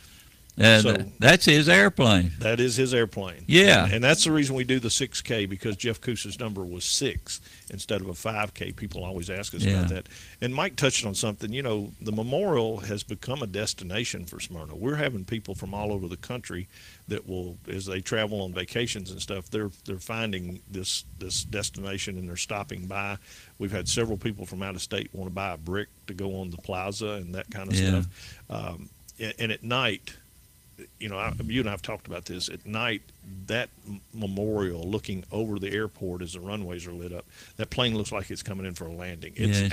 And 0.58 0.86
uh, 0.86 0.96
So- 0.98 1.06
that's 1.20 1.46
his 1.46 1.70
airplane. 1.70 2.32
That 2.40 2.60
is 2.60 2.76
his 2.76 2.94
airplane. 2.94 3.44
Yeah. 3.48 3.86
And, 3.86 3.94
and 3.96 4.04
that's 4.04 4.24
the 4.26 4.32
reason 4.32 4.56
we 4.56 4.64
do 4.66 4.80
the 4.80 4.90
6K 4.90 5.48
because 5.50 5.78
Jeff 5.78 6.02
Kuss's 6.02 6.40
number 6.40 6.66
was 6.66 6.84
six 6.84 7.40
instead 7.72 8.02
of 8.02 8.08
a 8.08 8.14
5K. 8.14 8.76
People 8.76 9.04
always 9.04 9.30
ask 9.30 9.56
us 9.56 9.64
Yeah. 9.64 9.80
about 9.80 9.90
that. 9.90 10.10
And 10.42 10.54
Mike 10.54 10.76
touched 10.76 11.06
on 11.06 11.16
something. 11.16 11.52
You 11.52 11.64
know, 11.64 11.92
the 12.02 12.12
memorial 12.12 12.82
has 12.82 13.02
become 13.04 13.42
a 13.42 13.48
destination 13.48 14.26
for 14.26 14.40
Smyrna. 14.40 14.76
We're 14.76 14.96
having 14.98 15.26
people 15.26 15.56
from 15.56 15.74
all 15.74 15.92
over 15.92 16.08
the 16.08 16.18
country 16.18 16.68
that 17.08 17.28
will, 17.28 17.58
as 17.68 17.86
they 17.86 18.02
travel 18.02 18.42
on 18.42 18.54
vacations 18.54 19.10
and 19.12 19.22
stuff, 19.22 19.50
they're 19.50 19.72
they're 19.86 19.98
finding 19.98 20.62
this 20.70 21.06
this 21.20 21.44
destination 21.44 22.18
and 22.18 22.28
they're 22.30 22.38
stopping 22.38 22.86
by. 22.86 23.18
We've 23.58 23.72
had 23.72 23.88
several 23.90 24.18
people 24.18 24.46
from 24.46 24.62
out 24.62 24.76
of 24.76 24.82
state 24.82 25.10
want 25.14 25.30
to 25.30 25.34
buy 25.34 25.54
a 25.54 25.58
brick 25.58 25.88
to 26.08 26.14
go 26.14 26.40
on 26.42 26.50
the 26.52 26.58
plaza 26.58 27.12
and 27.12 27.34
that 27.36 27.50
kind 27.52 27.70
of 27.72 27.80
Yeah. 27.80 27.90
stuff. 28.02 28.08
Um, 28.50 28.90
and, 29.20 29.34
and 29.40 29.52
at 29.52 29.64
night, 29.64 30.14
you 31.00 31.10
know, 31.10 31.18
I, 31.18 31.34
you 31.46 31.60
and 31.62 31.70
I 31.70 31.72
have 31.72 31.82
talked 31.82 32.08
about 32.08 32.26
this. 32.26 32.50
At 32.50 32.66
night, 32.66 33.02
that 33.48 33.70
memorial 34.14 34.84
looking 34.90 35.24
over 35.32 35.60
the 35.60 35.72
airport 35.72 36.22
as 36.22 36.34
the 36.34 36.40
runways 36.40 36.88
are 36.88 36.92
lit 36.94 37.14
up, 37.14 37.26
that 37.58 37.70
plane 37.70 37.96
looks 37.98 38.12
like 38.12 38.30
it's 38.32 38.44
coming 38.44 38.66
in 38.66 38.74
for 38.74 38.86
a 38.88 38.94
landing. 38.94 39.34
It's 39.36 39.62
Yes. 39.62 39.72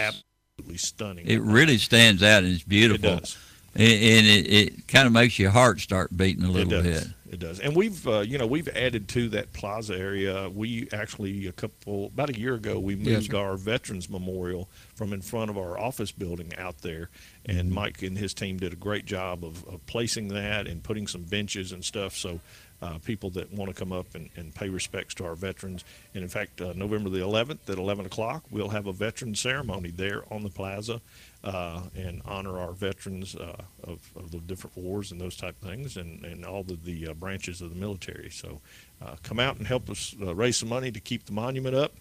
absolutely 0.59 0.79
stunning. 0.79 1.27
It 1.27 1.41
really 1.43 1.79
stands 1.79 2.23
out 2.23 2.45
and 2.45 2.53
it's 2.53 2.65
beautiful. 2.65 3.11
It 3.11 3.21
does. 3.21 3.37
And 3.75 3.83
and 3.85 4.27
it, 4.27 4.47
it 4.53 4.89
kind 4.89 5.07
of 5.07 5.13
makes 5.13 5.39
your 5.39 5.51
heart 5.51 5.81
start 5.81 6.17
beating 6.17 6.43
a 6.45 6.49
It 6.49 6.53
little 6.53 6.83
bit. 6.83 7.07
It 7.31 7.41
does. 7.41 7.61
And 7.61 7.77
we've, 7.77 8.09
uh, 8.09 8.21
you 8.21 8.39
know, 8.39 8.47
we've 8.47 8.69
added 8.69 9.07
to 9.09 9.29
that 9.31 9.53
plaza 9.53 9.95
area. 9.95 10.49
We 10.49 10.89
actually 10.93 11.47
a 11.47 11.53
couple 11.53 12.07
about 12.07 12.31
a 12.31 12.39
year 12.39 12.55
ago 12.55 12.79
we 12.79 12.97
moved 12.97 13.35
our 13.35 13.57
Veterans 13.59 14.09
Memorial 14.09 14.69
from 14.95 15.13
in 15.13 15.21
front 15.21 15.51
of 15.51 15.59
our 15.59 15.79
office 15.79 16.11
building 16.13 16.53
out 16.57 16.79
there, 16.83 17.11
Mm-hmm. 17.47 17.61
and 17.61 17.71
Mike 17.73 18.03
and 18.03 18.19
his 18.19 18.35
team 18.35 18.59
did 18.59 18.73
a 18.75 18.77
great 18.77 19.07
job 19.07 19.43
of, 19.45 19.67
of 19.69 19.87
placing 19.87 20.29
that 20.29 20.67
and 20.67 20.83
putting 20.83 21.07
some 21.07 21.23
benches 21.23 21.73
and 21.73 21.85
stuff. 21.85 22.17
So. 22.17 22.41
Uh, 22.81 22.97
people 23.05 23.29
that 23.29 23.53
want 23.53 23.69
to 23.69 23.75
come 23.75 23.91
up 23.93 24.15
and, 24.15 24.31
and 24.37 24.55
pay 24.55 24.69
respects 24.69 25.13
to 25.13 25.25
our 25.25 25.35
veterans. 25.35 25.83
And 26.15 26.23
in 26.23 26.29
fact, 26.29 26.61
uh, 26.61 26.75
November 26.77 27.11
the 27.11 27.19
11th 27.19 27.69
at 27.69 27.77
11 27.77 28.07
o'clock, 28.07 28.45
we'll 28.53 28.69
have 28.69 28.87
a 28.87 28.93
veteran 28.93 29.35
ceremony 29.35 29.91
there 29.91 30.23
on 30.33 30.45
the 30.45 30.49
plaza 30.49 31.01
uh, 31.49 31.81
and 31.97 32.21
honor 32.27 32.59
our 32.59 32.73
veterans 32.73 33.35
uh, 33.35 33.57
of, 33.85 34.01
of 34.17 34.31
the 34.31 34.39
different 34.39 34.77
wars 34.77 35.13
and 35.13 35.21
those 35.21 35.35
type 35.35 35.57
of 35.63 35.69
things 35.69 35.97
and, 35.97 36.23
and 36.25 36.45
all 36.45 36.61
of 36.61 36.85
the 36.85 37.09
uh, 37.09 37.15
branches 37.15 37.63
of 37.63 37.71
the 37.71 37.77
military. 37.77 38.29
So 38.29 38.61
uh, 39.01 39.17
come 39.23 39.41
out 39.41 39.57
and 39.57 39.67
help 39.67 39.89
us 39.89 40.15
uh, 40.21 40.35
raise 40.35 40.59
some 40.59 40.69
money 40.69 40.91
to 40.93 41.01
keep 41.01 41.25
the 41.25 41.33
monument 41.33 41.75
up. 41.75 41.95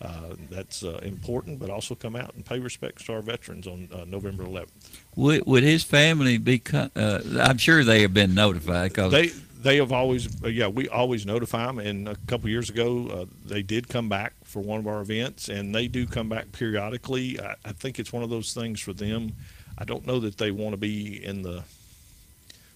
Uh, 0.00 0.34
that's 0.50 0.82
uh, 0.84 1.00
important, 1.02 1.58
but 1.58 1.70
also 1.70 1.94
come 1.94 2.16
out 2.16 2.32
and 2.34 2.44
pay 2.44 2.58
respects 2.58 3.04
to 3.04 3.12
our 3.12 3.22
veterans 3.22 3.66
on 3.66 3.88
uh, 3.92 4.04
November 4.04 4.44
11th. 4.44 4.68
Would, 5.16 5.46
would 5.46 5.62
his 5.62 5.84
family 5.84 6.38
be? 6.38 6.60
Uh, 6.72 7.20
I'm 7.40 7.58
sure 7.58 7.84
they 7.84 8.02
have 8.02 8.14
been 8.14 8.34
notified 8.34 8.92
because 8.92 9.12
They 9.12 9.30
they 9.62 9.76
have 9.76 9.92
always 9.92 10.28
yeah 10.42 10.66
we 10.66 10.88
always 10.88 11.24
notify 11.24 11.66
them. 11.66 11.78
And 11.78 12.08
a 12.08 12.16
couple 12.26 12.50
years 12.50 12.68
ago, 12.68 13.06
uh, 13.06 13.24
they 13.44 13.62
did 13.62 13.88
come 13.88 14.08
back 14.08 14.34
for 14.52 14.60
one 14.60 14.78
of 14.78 14.86
our 14.86 15.00
events, 15.00 15.48
and 15.48 15.74
they 15.74 15.88
do 15.88 16.06
come 16.06 16.28
back 16.28 16.52
periodically. 16.52 17.40
I, 17.40 17.54
I 17.64 17.72
think 17.72 17.98
it's 17.98 18.12
one 18.12 18.22
of 18.22 18.30
those 18.30 18.52
things 18.54 18.80
for 18.80 18.92
them. 18.92 19.32
I 19.78 19.84
don't 19.84 20.06
know 20.06 20.20
that 20.20 20.36
they 20.38 20.50
want 20.50 20.72
to 20.72 20.76
be 20.76 21.24
in 21.24 21.42
the 21.42 21.64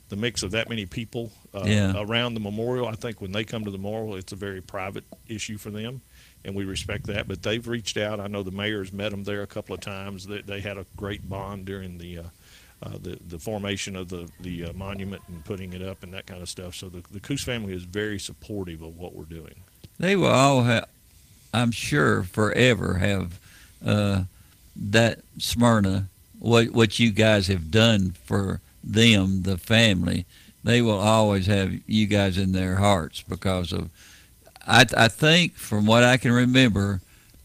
the 0.09 0.17
mix 0.17 0.43
of 0.45 0.53
that 0.53 0.69
many 0.69 0.87
people 0.87 1.33
uh, 1.53 1.65
Yeah. 1.67 1.93
around 1.97 2.35
the 2.35 2.41
memorial. 2.41 2.87
I 2.87 2.95
think 2.95 3.21
when 3.21 3.33
they 3.33 3.43
come 3.45 3.65
to 3.65 3.71
the 3.73 3.79
memorial, 3.79 4.15
it's 4.15 4.33
a 4.33 4.37
very 4.37 4.61
private 4.61 5.03
issue 5.27 5.59
for 5.59 5.71
them, 5.71 6.01
and 6.45 6.55
we 6.55 6.65
respect 6.65 7.07
that. 7.09 7.27
But 7.27 7.43
they've 7.43 7.67
reached 7.67 7.97
out. 7.97 8.21
I 8.21 8.29
know 8.29 8.43
the 8.45 8.53
mayor's 8.53 8.93
met 8.93 9.11
them 9.11 9.25
there 9.25 9.43
a 9.43 9.47
couple 9.49 9.75
of 9.75 9.81
times. 9.81 10.27
They, 10.27 10.43
they 10.43 10.61
had 10.61 10.79
a 10.79 10.87
great 10.97 11.29
bond 11.29 11.65
during 11.67 11.99
the 11.99 12.19
uh, 12.19 12.23
uh, 12.83 12.91
the 13.03 13.19
the 13.27 13.39
formation 13.39 13.97
of 13.97 14.09
the 14.09 14.29
the 14.41 14.67
uh, 14.67 14.73
monument 14.75 15.23
and 15.29 15.45
putting 15.45 15.73
it 15.73 15.83
up 15.83 16.03
and 16.05 16.13
that 16.15 16.27
kind 16.27 16.41
of 16.41 16.49
stuff. 16.49 16.75
So 16.77 16.89
the 16.89 17.03
the 17.11 17.21
Kuss 17.21 17.43
family 17.43 17.75
is 17.75 17.83
very 17.83 18.19
supportive 18.21 18.83
of 18.83 18.97
what 18.97 19.13
we're 19.15 19.25
doing. 19.25 19.55
they 19.99 20.15
will 20.15 20.29
all 20.29 20.63
have, 20.63 20.87
I'm 21.53 21.71
sure, 21.71 22.23
forever 22.23 22.95
have 22.95 23.39
uh, 23.85 24.25
that 24.75 25.21
Smyrna, 25.39 26.09
what 26.39 26.71
what 26.71 26.99
you 26.99 27.11
guys 27.11 27.49
have 27.49 27.71
done 27.71 28.15
for 28.25 28.61
them, 28.83 29.43
the 29.43 29.59
family. 29.59 30.27
They 30.63 30.83
will 30.83 30.99
always 30.99 31.47
have 31.47 31.73
you 31.87 32.07
guys 32.07 32.37
in 32.39 32.53
their 32.53 32.77
hearts 32.77 33.23
because 33.23 33.73
of. 33.73 33.91
I 34.67 34.85
I 34.97 35.09
think 35.09 35.55
from 35.55 35.87
what 35.87 36.03
I 36.03 36.17
can 36.17 36.33
remember, 36.33 37.01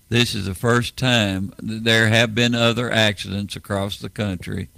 this 0.09 0.35
is 0.35 0.45
the 0.45 0.55
first 0.55 0.97
time 0.97 1.53
there 1.61 2.07
have 2.07 2.35
been 2.35 2.55
other 2.55 2.91
accidents 2.91 3.55
across 3.55 3.97
the 3.97 4.09
country, 4.09 4.69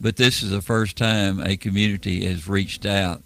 but 0.00 0.16
this 0.16 0.42
is 0.42 0.50
the 0.50 0.62
first 0.62 0.96
time 0.96 1.40
a 1.40 1.56
community 1.56 2.24
has 2.26 2.46
reached 2.46 2.86
out 2.86 3.22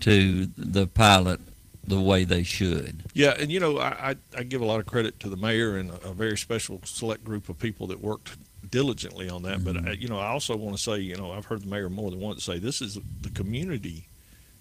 to 0.00 0.46
the 0.56 0.86
pilot 0.86 1.40
the 1.84 2.00
way 2.00 2.24
they 2.24 2.42
should. 2.42 3.04
Yeah, 3.14 3.34
and 3.38 3.50
you 3.50 3.60
know, 3.60 3.78
I, 3.78 4.10
I, 4.10 4.16
I 4.38 4.42
give 4.44 4.60
a 4.60 4.64
lot 4.64 4.80
of 4.80 4.86
credit 4.86 5.18
to 5.20 5.28
the 5.28 5.36
mayor 5.36 5.76
and 5.76 5.90
a, 5.90 6.08
a 6.08 6.12
very 6.12 6.38
special 6.38 6.80
select 6.84 7.24
group 7.24 7.48
of 7.48 7.58
people 7.58 7.86
that 7.88 8.00
worked 8.00 8.36
diligently 8.70 9.28
on 9.28 9.42
that. 9.42 9.64
But 9.64 9.76
mm-hmm. 9.76 9.88
I, 9.88 9.92
you 9.92 10.08
know, 10.08 10.18
I 10.18 10.28
also 10.28 10.56
want 10.56 10.76
to 10.76 10.82
say, 10.82 10.98
you 10.98 11.16
know, 11.16 11.32
I've 11.32 11.46
heard 11.46 11.62
the 11.62 11.68
mayor 11.68 11.88
more 11.88 12.10
than 12.10 12.20
once 12.20 12.44
say 12.44 12.58
this 12.58 12.80
is 12.80 12.98
the 13.20 13.30
community 13.30 14.08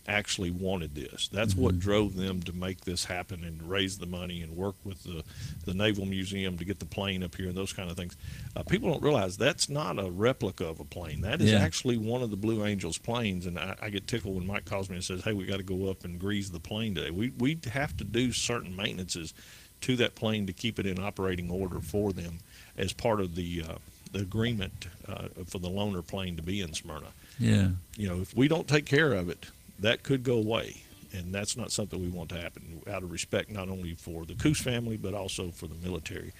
actually 0.07 0.51
wanted 0.51 0.95
this. 0.95 1.27
That's 1.31 1.55
what 1.55 1.79
drove 1.79 2.15
them 2.15 2.41
to 2.43 2.53
make 2.53 2.81
this 2.81 3.05
happen 3.05 3.43
and 3.43 3.61
raise 3.69 3.97
the 3.99 4.05
money 4.05 4.41
and 4.41 4.55
work 4.55 4.75
with 4.83 5.03
the 5.03 5.23
the 5.65 5.73
Naval 5.73 6.05
Museum 6.05 6.57
to 6.57 6.65
get 6.65 6.79
the 6.79 6.85
plane 6.85 7.23
up 7.23 7.35
here 7.35 7.47
and 7.47 7.55
those 7.55 7.71
kind 7.73 7.89
of 7.89 7.95
things. 7.97 8.17
Uh, 8.55 8.63
people 8.63 8.89
don't 8.91 9.03
realize 9.03 9.37
that's 9.37 9.69
not 9.69 9.99
a 9.99 10.09
replica 10.09 10.65
of 10.65 10.79
a 10.79 10.83
plane. 10.85 11.21
That 11.21 11.39
is 11.41 11.51
Yeah. 11.51 11.59
actually 11.59 11.97
one 11.97 12.21
of 12.23 12.31
the 12.31 12.35
Blue 12.37 12.65
Angels 12.65 12.97
planes. 12.97 13.45
And 13.45 13.59
I, 13.59 13.75
I 13.81 13.89
get 13.89 14.07
tickled 14.07 14.35
when 14.35 14.47
Mike 14.47 14.65
calls 14.65 14.89
me 14.89 14.95
and 14.95 15.03
says, 15.03 15.23
"Hey, 15.23 15.33
we 15.33 15.45
got 15.45 15.57
to 15.57 15.63
go 15.63 15.89
up 15.89 16.03
and 16.03 16.19
grease 16.19 16.49
the 16.49 16.59
plane 16.59 16.95
today." 16.95 17.11
We 17.11 17.31
we 17.37 17.57
have 17.71 17.95
to 17.97 18.03
do 18.03 18.31
certain 18.33 18.75
maintenances 18.75 19.33
to 19.81 19.95
that 19.97 20.15
plane 20.15 20.45
to 20.47 20.53
keep 20.53 20.77
it 20.79 20.85
in 20.85 20.99
operating 20.99 21.49
order 21.49 21.79
for 21.79 22.11
them 22.13 22.39
as 22.77 22.93
part 22.93 23.19
of 23.21 23.35
the 23.35 23.63
uh, 23.67 23.75
the 24.11 24.19
agreement 24.19 24.87
uh, 25.07 25.27
for 25.47 25.59
the 25.59 25.69
loaner 25.69 26.05
plane 26.05 26.35
to 26.35 26.41
be 26.41 26.59
in 26.59 26.73
Smyrna. 26.73 27.07
Yeah. 27.39 27.69
You 27.95 28.09
know, 28.09 28.19
if 28.21 28.35
we 28.35 28.47
don't 28.49 28.67
take 28.67 28.85
care 28.85 29.13
of 29.13 29.29
it, 29.29 29.45
that 29.81 30.03
could 30.03 30.23
go 30.23 30.37
away. 30.37 30.83
And 31.13 31.33
that's 31.33 31.57
not 31.57 31.71
something 31.71 32.01
we 32.01 32.09
want 32.09 32.29
to 32.29 32.39
happen 32.39 32.81
out 32.89 33.03
of 33.03 33.11
respect, 33.11 33.51
not 33.51 33.67
only 33.67 33.95
for 33.95 34.25
the 34.25 34.33
Kuss 34.33 34.61
family, 34.61 34.95
but 34.95 35.13
also 35.13 35.49
for 35.49 35.67
the 35.67 35.75
military. 35.75 36.31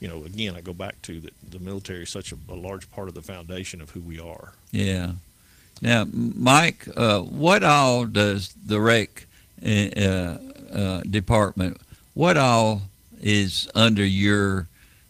You 0.00 0.08
know, 0.08 0.24
again, 0.24 0.54
I 0.56 0.62
go 0.62 0.72
back 0.72 1.00
to 1.02 1.20
that 1.20 1.34
the 1.50 1.58
military 1.58 2.04
is 2.04 2.10
such 2.10 2.32
a, 2.32 2.36
a 2.48 2.54
large 2.54 2.90
part 2.90 3.08
of 3.08 3.14
the 3.14 3.22
foundation 3.22 3.82
of 3.82 3.90
who 3.90 4.00
we 4.00 4.18
are. 4.18 4.54
Yeah. 4.70 5.12
Now, 5.82 6.06
Mike, 6.10 6.88
uh, 6.96 7.20
what 7.20 7.62
all 7.62 8.06
does 8.06 8.54
the 8.54 8.80
rec 8.80 9.26
uh, 9.62 10.38
uh, 10.72 11.00
department? 11.02 11.78
What 12.14 12.38
all 12.38 12.82
is 13.20 13.68
under 13.74 14.04
your 14.04 14.68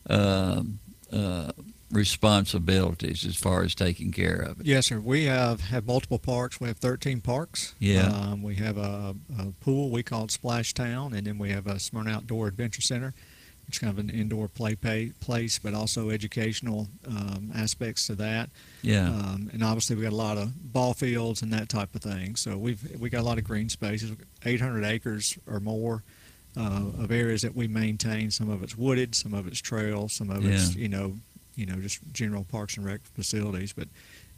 um 0.09 0.79
uh, 1.13 1.51
responsibilities 1.91 3.25
as 3.25 3.37
far 3.37 3.63
as 3.63 3.75
taking 3.75 4.13
care 4.13 4.37
of 4.37 4.61
it? 4.61 4.67
Yes, 4.67 4.87
sir. 4.87 5.01
We 5.01 5.25
have, 5.25 5.61
have 5.63 5.87
multiple 5.87 6.19
parks. 6.19 6.61
We 6.61 6.69
have 6.69 6.79
13 6.79 7.21
parks. 7.21 7.75
Yeah. 7.79 8.07
Um, 8.07 8.43
we 8.43 8.57
have 8.57 8.77
a, 8.77 9.15
a 9.39 9.47
pool 9.61 9.91
we 9.91 10.03
call 10.03 10.25
it 10.25 10.31
Splash 10.31 10.75
Town, 10.75 11.15
and 11.15 11.27
then 11.27 11.39
we 11.39 11.51
have 11.51 11.67
a 11.67 11.79
Smyrna 11.79 12.13
Outdoor 12.13 12.49
Adventure 12.49 12.83
Center, 12.83 13.15
which 13.67 13.77
is 13.77 13.79
kind 13.79 13.93
of 13.93 13.99
an 13.99 14.11
indoor 14.11 14.49
play 14.49 14.75
pay, 14.75 15.13
place, 15.21 15.59
but 15.59 15.75
also 15.75 16.11
educational 16.11 16.89
um, 17.07 17.53
aspects 17.55 18.07
to 18.09 18.15
that. 18.17 18.51
Yeah. 18.83 19.09
Um, 19.09 19.51
and 19.53 19.63
obviously, 19.63 19.97
we 19.97 20.03
got 20.03 20.13
a 20.13 20.17
lot 20.17 20.39
of 20.39 20.73
ball 20.73 20.95
fields 20.95 21.43
and 21.43 21.53
that 21.53 21.69
type 21.69 21.95
of 21.95 22.03
thing. 22.03 22.37
So 22.37 22.57
we've 22.57 22.99
we 23.01 23.11
got 23.11 23.21
a 23.21 23.25
lot 23.25 23.39
of 23.39 23.45
green 23.45 23.69
spaces, 23.69 24.13
800 24.45 24.85
acres 24.85 25.39
or 25.47 25.61
more 25.61 26.03
uh, 26.57 26.91
of 27.03 27.13
areas 27.13 27.43
that 27.43 27.55
we 27.55 27.69
maintain. 27.69 28.31
Some 28.31 28.49
of 28.51 28.63
it's 28.63 28.77
wooded, 28.77 29.15
some 29.15 29.35
of 29.35 29.47
it's 29.47 29.61
trails, 29.61 30.13
some 30.13 30.31
of 30.31 30.45
it's 30.45 30.75
you 30.75 30.89
know 30.89 31.17
you 31.57 31.67
know 31.67 31.77
just 31.77 32.01
general 32.13 32.45
parks 32.45 32.77
and 32.77 32.87
rec 32.87 33.01
facilities. 33.15 33.73
But 33.73 33.89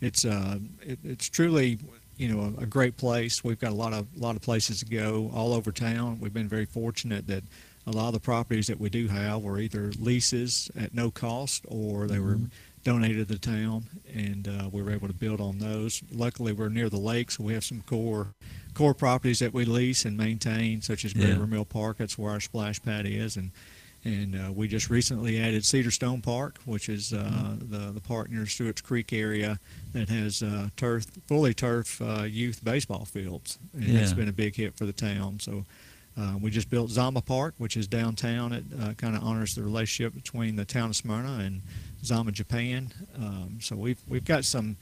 it's 0.00 0.24
uh, 0.24 0.58
it, 0.80 0.98
it's 1.04 1.28
truly 1.28 1.78
you 2.16 2.28
know 2.28 2.54
a, 2.58 2.62
a 2.62 2.66
great 2.66 2.96
place. 2.96 3.44
We've 3.44 3.60
got 3.60 3.72
a 3.72 3.76
lot 3.76 3.92
of 3.92 4.06
lot 4.16 4.36
of 4.36 4.42
places 4.42 4.80
to 4.80 4.86
go 4.86 5.30
all 5.34 5.52
over 5.52 5.70
town. 5.72 6.18
We've 6.20 6.32
been 6.34 6.48
very 6.48 6.66
fortunate 6.66 7.26
that 7.26 7.44
a 7.86 7.90
lot 7.92 8.08
of 8.08 8.14
the 8.14 8.20
properties 8.20 8.66
that 8.66 8.78
we 8.78 8.90
do 8.90 9.08
have 9.08 9.42
were 9.42 9.58
either 9.58 9.92
leases 9.98 10.70
at 10.78 10.94
no 10.94 11.10
cost 11.10 11.64
or 11.68 12.06
they 12.06 12.18
were 12.18 12.38
donated 12.84 13.26
to 13.28 13.34
the 13.34 13.38
town, 13.38 13.84
and 14.14 14.46
uh, 14.46 14.68
we 14.70 14.82
were 14.82 14.90
able 14.92 15.08
to 15.08 15.14
build 15.14 15.40
on 15.40 15.58
those. 15.58 16.02
Luckily, 16.12 16.52
we're 16.52 16.68
near 16.68 16.88
the 16.88 16.98
lake, 16.98 17.30
so 17.30 17.44
we 17.44 17.54
have 17.54 17.64
some 17.64 17.82
core 17.82 18.28
core 18.74 18.94
properties 18.94 19.40
that 19.40 19.52
we 19.52 19.64
lease 19.64 20.04
and 20.04 20.16
maintain, 20.16 20.80
such 20.82 21.04
as 21.04 21.12
Yeah. 21.14 21.28
River 21.28 21.46
Mill 21.46 21.64
Park. 21.64 21.96
That's 21.98 22.16
where 22.16 22.30
our 22.30 22.40
splash 22.40 22.80
pad 22.82 23.06
is, 23.06 23.36
and 23.36 23.50
and 24.04 24.34
uh, 24.34 24.52
we 24.52 24.68
just 24.68 24.88
recently 24.90 25.40
added 25.40 25.64
Cedar 25.64 25.90
Stone 25.90 26.22
Park, 26.22 26.58
which 26.64 26.88
is 26.88 27.12
uh, 27.12 27.56
the 27.60 27.90
the 27.92 28.00
park 28.00 28.30
near 28.30 28.46
Stewart's 28.46 28.80
Creek 28.80 29.12
area 29.12 29.58
that 29.92 30.08
has 30.08 30.42
uh, 30.42 30.68
turf, 30.76 31.06
fully 31.26 31.52
turf 31.54 32.00
uh, 32.00 32.22
youth 32.22 32.62
baseball 32.64 33.04
fields, 33.04 33.58
and 33.74 33.84
it's 33.84 34.10
Yeah. 34.10 34.16
been 34.16 34.28
a 34.28 34.32
big 34.32 34.54
hit 34.56 34.74
for 34.76 34.86
the 34.86 34.92
town. 34.92 35.40
So. 35.40 35.64
Uh, 36.20 36.36
we 36.42 36.50
just 36.50 36.68
built 36.68 36.90
Zama 36.90 37.20
Park, 37.20 37.54
which 37.58 37.76
is 37.76 37.86
downtown. 37.86 38.52
It 38.52 38.64
uh, 38.82 38.92
kind 38.94 39.14
of 39.14 39.22
honors 39.22 39.54
the 39.54 39.62
relationship 39.62 40.16
between 40.16 40.56
the 40.56 40.64
town 40.64 40.90
of 40.90 40.96
Smyrna 40.96 41.44
and 41.44 41.60
Zama, 42.02 42.32
Japan. 42.32 42.90
Um, 43.16 43.58
so 43.60 43.76
we've 43.76 44.00
we've 44.08 44.24
got 44.24 44.44
some 44.44 44.76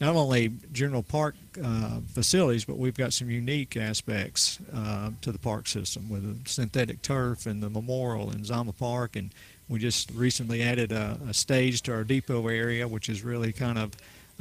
not 0.00 0.16
only 0.16 0.52
general 0.72 1.02
park 1.02 1.34
uh, 1.62 2.00
facilities, 2.12 2.64
but 2.64 2.78
we've 2.78 2.96
got 2.96 3.12
some 3.12 3.30
unique 3.30 3.76
aspects 3.76 4.58
uh, 4.74 5.10
to 5.20 5.30
the 5.30 5.38
park 5.38 5.68
system 5.68 6.08
with 6.08 6.44
the 6.44 6.50
synthetic 6.50 7.00
turf 7.02 7.46
and 7.46 7.62
the 7.62 7.70
memorial 7.70 8.30
in 8.30 8.44
Zama 8.44 8.72
Park. 8.72 9.16
And 9.16 9.30
we 9.68 9.78
just 9.78 10.10
recently 10.10 10.62
added 10.62 10.92
a, 10.92 11.18
a 11.28 11.34
stage 11.34 11.82
to 11.82 11.92
our 11.92 12.04
depot 12.04 12.48
area, 12.48 12.88
which 12.88 13.08
is 13.08 13.22
really 13.22 13.52
kind 13.52 13.78
of 13.78 13.92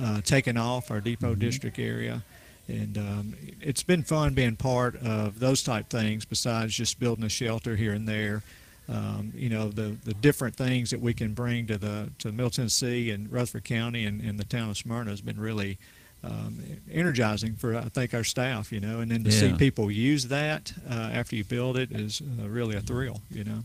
uh, 0.02 0.22
taken 0.22 0.58
off 0.58 0.90
our 0.90 1.00
depot 1.00 1.36
district 1.36 1.78
area. 1.78 2.24
And 2.68 2.98
um, 2.98 3.36
it's 3.62 3.84
been 3.84 4.04
fun 4.04 4.34
being 4.34 4.56
part 4.56 4.96
of 5.04 5.40
those 5.40 5.62
type 5.62 5.90
things 5.90 6.26
besides 6.26 6.74
just 6.74 7.00
building 7.00 7.26
a 7.26 7.30
shelter 7.30 7.76
here 7.76 7.94
and 7.94 8.08
there 8.08 8.42
um, 8.90 9.32
you 9.36 9.50
know 9.50 9.70
the 9.70 9.96
the 10.04 10.14
different 10.16 10.56
things 10.56 10.90
that 10.90 11.00
we 11.02 11.14
can 11.14 11.34
bring 11.34 11.68
to 11.68 11.78
the 11.78 12.10
to 12.20 12.32
Middle 12.32 12.50
Tennessee 12.50 13.12
and 13.12 13.32
Rutherford 13.32 13.64
County 13.64 14.06
and, 14.06 14.22
and 14.22 14.40
the 14.40 14.44
town 14.46 14.70
of 14.70 14.78
Smyrna 14.78 15.10
has 15.12 15.22
been 15.22 15.40
really 15.40 15.78
um, 16.24 16.60
energizing 16.92 17.56
for 17.56 17.76
I 17.76 17.84
think 17.90 18.14
our 18.14 18.24
staff. 18.24 18.72
You 18.72 18.80
know, 18.80 19.00
and 19.00 19.10
then 19.12 19.24
to 19.24 19.32
see 19.32 19.54
people 19.54 19.90
use 19.92 20.28
that 20.28 20.74
uh, 20.90 20.94
after 21.14 21.36
you 21.36 21.44
build 21.44 21.78
it 21.78 21.92
is 21.92 22.22
uh, 22.42 22.48
really 22.48 22.76
a 22.76 22.82
thrill. 22.82 23.22
You 23.32 23.44
know. 23.46 23.64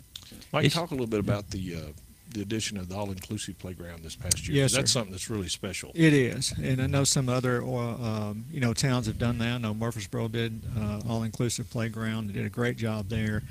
Mike, 0.53 0.67
It's- 0.67 0.75
talk 0.75 0.91
a 0.91 0.95
little 0.95 1.07
bit 1.07 1.21
about 1.21 1.51
the 1.51 1.75
uh, 1.75 1.79
the 2.35 2.43
addition 2.43 2.77
of 2.77 2.91
the 2.91 2.95
all-inclusive 2.95 3.59
playground 3.59 4.03
this 4.05 4.15
past 4.15 4.47
year. 4.47 4.59
Yes, 4.59 4.73
'cause 4.73 4.77
That's 4.77 4.91
sir. 4.93 4.99
something 4.99 5.13
that's 5.13 5.31
really 5.31 5.49
special. 5.49 5.93
It 5.95 6.13
is, 6.13 6.53
and 6.63 6.83
I 6.83 6.87
know 6.87 7.05
some 7.05 7.29
other 7.31 7.63
uh, 7.65 7.69
um, 7.71 8.45
you 8.53 8.61
know 8.61 8.75
towns 8.75 9.07
have 9.07 9.19
done 9.19 9.39
that. 9.39 9.55
I 9.55 9.59
know 9.59 9.73
Murfreesboro 9.73 10.29
did 10.29 10.61
uh, 10.79 11.01
all-inclusive 11.09 11.71
playground. 11.71 12.29
They 12.29 12.35
did 12.35 12.45
a 12.47 12.51
great 12.51 12.77
job 12.77 13.09
there. 13.09 13.43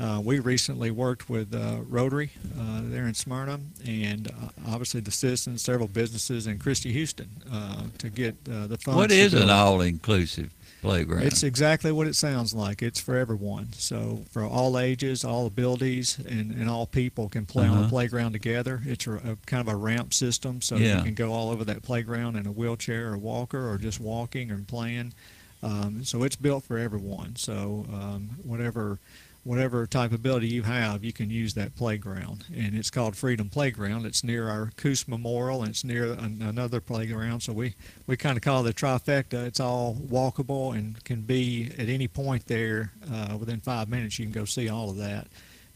Uh, 0.00 0.20
we 0.24 0.38
recently 0.38 0.92
worked 0.92 1.28
with 1.28 1.52
uh, 1.52 1.78
Rotary 1.88 2.30
uh, 2.58 2.82
there 2.84 3.06
in 3.08 3.14
Smyrna, 3.14 3.58
and 3.84 4.28
uh, 4.28 4.48
obviously 4.68 5.00
the 5.00 5.10
citizens, 5.10 5.60
several 5.62 5.88
businesses, 5.88 6.46
and 6.46 6.60
Christy 6.60 6.92
Houston 6.92 7.28
uh, 7.52 7.82
to 7.98 8.08
get 8.08 8.36
uh, 8.48 8.68
the 8.68 8.78
funds. 8.78 8.96
What 8.96 9.10
is 9.10 9.34
an 9.34 9.50
all-inclusive 9.50 10.50
playground? 10.82 11.24
It's 11.24 11.42
exactly 11.42 11.90
what 11.90 12.06
it 12.06 12.14
sounds 12.14 12.54
like. 12.54 12.80
It's 12.80 13.00
for 13.00 13.16
everyone. 13.16 13.72
So 13.72 14.24
for 14.30 14.44
all 14.44 14.78
ages, 14.78 15.24
all 15.24 15.46
abilities, 15.46 16.16
and, 16.28 16.52
and 16.52 16.70
all 16.70 16.86
people 16.86 17.28
can 17.28 17.44
play 17.44 17.64
on 17.66 17.72
Uh-huh. 17.72 17.82
the 17.82 17.88
playground 17.88 18.32
together. 18.34 18.80
It's 18.84 19.04
a, 19.08 19.14
a 19.14 19.36
kind 19.46 19.66
of 19.66 19.74
a 19.74 19.76
ramp 19.76 20.14
system, 20.14 20.62
so 20.62 20.76
Yeah. 20.76 20.98
you 20.98 21.02
can 21.02 21.14
go 21.14 21.32
all 21.32 21.50
over 21.50 21.64
that 21.64 21.82
playground 21.82 22.36
in 22.36 22.46
a 22.46 22.52
wheelchair 22.52 23.12
or 23.12 23.18
walker, 23.18 23.68
or 23.68 23.78
just 23.78 23.98
walking 23.98 24.52
and 24.52 24.64
playing. 24.68 25.12
Um, 25.60 26.04
so 26.04 26.22
it's 26.22 26.36
built 26.36 26.62
for 26.62 26.78
everyone. 26.78 27.34
So 27.34 27.84
um, 27.92 28.36
whatever 28.44 29.00
whatever 29.44 29.86
type 29.86 30.10
of 30.10 30.16
ability 30.16 30.48
you 30.48 30.62
have, 30.62 31.02
you 31.02 31.12
can 31.12 31.30
use 31.30 31.54
that 31.54 31.74
playground. 31.74 32.44
And 32.54 32.76
it's 32.76 32.90
called 32.90 33.16
Freedom 33.16 33.48
Playground. 33.48 34.04
It's 34.04 34.22
near 34.22 34.48
our 34.48 34.70
Kuss 34.76 35.08
Memorial, 35.08 35.62
and 35.62 35.70
it's 35.70 35.84
near 35.84 36.12
an, 36.12 36.42
another 36.42 36.80
playground. 36.80 37.40
So 37.40 37.52
we, 37.52 37.74
we 38.06 38.16
kind 38.16 38.36
of 38.36 38.42
call 38.42 38.66
it 38.66 38.74
the 38.74 38.74
trifecta. 38.74 39.46
It's 39.46 39.60
all 39.60 39.94
walkable 39.94 40.76
and 40.76 41.02
can 41.04 41.22
be 41.22 41.70
at 41.78 41.88
any 41.88 42.08
point 42.08 42.46
there 42.46 42.92
uh, 43.10 43.36
within 43.38 43.60
five 43.60 43.88
minutes. 43.88 44.18
You 44.18 44.26
can 44.26 44.32
go 44.32 44.44
see 44.44 44.68
all 44.68 44.90
of 44.90 44.96
that. 44.98 45.28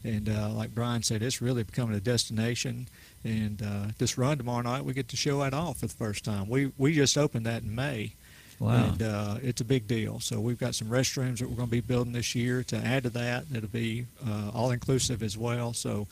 And 0.03 0.27
uh, 0.27 0.49
like 0.49 0.75
Brian 0.75 1.01
said, 1.01 1.21
it's 1.23 1.41
really 1.41 1.63
becoming 1.63 1.95
a 1.95 2.01
destination. 2.01 2.89
And 3.23 3.61
uh, 3.61 3.91
this 3.97 4.17
run 4.17 4.37
tomorrow 4.37 4.61
night, 4.61 4.83
we 4.83 4.93
get 4.93 5.07
to 5.09 5.17
show 5.17 5.39
that 5.39 5.53
off 5.53 5.77
for 5.79 5.87
the 5.87 5.93
first 5.93 6.25
time. 6.25 6.49
We 6.49 6.73
we 6.77 6.93
just 6.93 7.17
opened 7.17 7.45
that 7.45 7.63
in 7.63 7.73
May. 7.73 8.15
Wow. 8.59 8.85
And 8.85 9.01
uh, 9.01 9.35
it's 9.41 9.61
a 9.61 9.65
big 9.65 9.87
deal. 9.87 10.19
So 10.19 10.39
we've 10.39 10.59
got 10.59 10.75
some 10.75 10.89
restrooms 10.89 11.39
that 11.39 11.49
we're 11.49 11.55
going 11.55 11.67
to 11.69 11.71
be 11.71 11.81
building 11.81 12.13
this 12.13 12.35
year 12.35 12.63
to 12.63 12.77
add 12.77 13.03
to 13.03 13.09
that. 13.11 13.45
It'll 13.53 13.69
be 13.69 14.05
uh, 14.27 14.51
all 14.53 14.71
inclusive 14.71 15.23
as 15.23 15.37
well. 15.37 15.73
So 15.73 16.07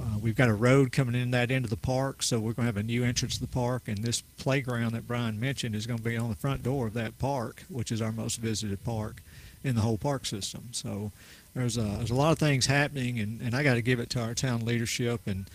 uh, 0.00 0.18
we've 0.20 0.36
got 0.36 0.48
a 0.48 0.54
road 0.54 0.92
coming 0.92 1.14
in 1.14 1.30
that 1.32 1.50
end 1.50 1.64
of 1.64 1.70
the 1.70 1.76
park. 1.76 2.22
So 2.22 2.38
we're 2.38 2.52
going 2.52 2.66
to 2.66 2.72
have 2.72 2.76
a 2.76 2.82
new 2.82 3.04
entrance 3.04 3.34
to 3.34 3.40
the 3.40 3.46
park. 3.46 3.82
And 3.86 3.98
this 3.98 4.22
playground 4.38 4.92
that 4.92 5.06
Brian 5.06 5.38
mentioned 5.38 5.74
is 5.74 5.86
going 5.86 5.98
to 5.98 6.04
be 6.04 6.16
on 6.16 6.30
the 6.30 6.36
front 6.36 6.62
door 6.62 6.86
of 6.86 6.94
that 6.94 7.18
park, 7.18 7.64
which 7.68 7.92
is 7.92 8.00
our 8.00 8.12
most 8.12 8.36
visited 8.36 8.82
park 8.84 9.22
in 9.62 9.74
the 9.74 9.82
whole 9.82 9.98
park 9.98 10.24
system. 10.24 10.68
So 10.72 11.12
there's 11.54 11.76
a, 11.76 11.82
there's 11.82 12.10
a 12.10 12.14
lot 12.14 12.32
of 12.32 12.38
things 12.38 12.66
happening, 12.66 13.18
and, 13.18 13.40
and 13.40 13.54
I 13.54 13.62
got 13.62 13.74
to 13.74 13.82
give 13.82 14.00
it 14.00 14.08
to 14.10 14.20
our 14.22 14.34
town 14.34 14.64
leadership 14.64 15.20
and 15.26 15.46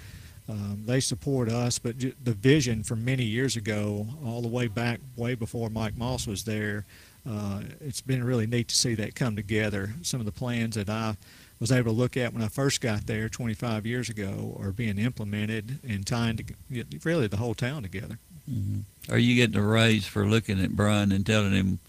um, 0.48 0.84
they 0.86 1.00
support 1.00 1.50
us, 1.50 1.80
but 1.80 1.96
the 2.00 2.34
vision 2.34 2.84
from 2.84 3.04
many 3.04 3.24
years 3.24 3.56
ago, 3.56 4.08
all 4.26 4.42
the 4.42 4.48
way 4.48 4.68
back, 4.68 5.00
way 5.16 5.34
before 5.36 5.70
Mike 5.70 5.98
Moss 5.98 6.28
was 6.28 6.44
there, 6.44 6.86
uh, 7.28 7.62
it's 7.82 8.02
been 8.02 8.24
really 8.24 8.46
neat 8.46 8.68
to 8.68 8.76
see 8.76 8.94
that 8.96 9.16
come 9.16 9.36
together. 9.36 9.94
Some 10.04 10.20
of 10.20 10.26
the 10.28 10.32
plans 10.32 10.76
that 10.76 10.90
I 10.90 11.18
was 11.60 11.72
able 11.72 11.92
to 11.92 11.98
look 11.98 12.16
at 12.18 12.34
when 12.34 12.44
I 12.44 12.48
first 12.48 12.82
got 12.82 13.08
there 13.08 13.28
25 13.30 13.86
years 13.88 14.10
ago 14.10 14.56
are 14.62 14.72
being 14.72 15.00
implemented 15.00 15.80
and 15.88 16.06
tying 16.06 16.38
to 16.38 16.44
get 16.72 17.04
really 17.04 17.28
the 17.28 17.38
whole 17.38 17.56
town 17.56 17.82
together. 17.82 18.20
Mhm. 18.52 18.82
Are 19.10 19.18
you 19.18 19.36
getting 19.36 19.56
a 19.56 19.66
raise 19.66 20.06
for 20.06 20.28
looking 20.28 20.62
at 20.62 20.76
Brian 20.76 21.12
and 21.12 21.26
telling 21.26 21.54
him 21.54 21.80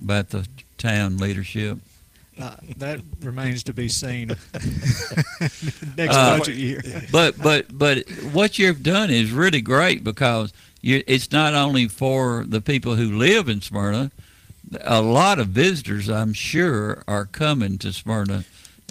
about 0.00 0.30
the 0.30 0.46
town 0.78 1.16
leadership? 1.16 1.78
Uh, 2.40 2.56
that 2.78 3.00
remains 3.22 3.62
to 3.64 3.72
be 3.74 3.88
seen 3.88 4.28
next 5.96 6.16
Uh, 6.16 6.38
budget 6.38 6.56
year. 6.56 6.82
but 7.12 7.36
but 7.38 7.66
but 7.76 8.08
what 8.32 8.58
you've 8.58 8.82
done 8.82 9.10
is 9.10 9.30
really 9.30 9.60
great 9.60 10.02
because 10.04 10.52
you, 10.80 11.02
it's 11.06 11.30
not 11.32 11.54
only 11.54 11.88
for 11.88 12.44
the 12.48 12.60
people 12.60 12.94
who 12.96 13.16
live 13.16 13.48
in 13.48 13.60
Smyrna. 13.60 14.10
A 14.82 15.02
lot 15.02 15.40
of 15.40 15.48
visitors, 15.48 16.08
I'm 16.08 16.32
sure, 16.32 17.02
are 17.08 17.26
coming 17.26 17.76
to 17.78 17.92
Smyrna 17.92 18.38
uh, 18.38 18.42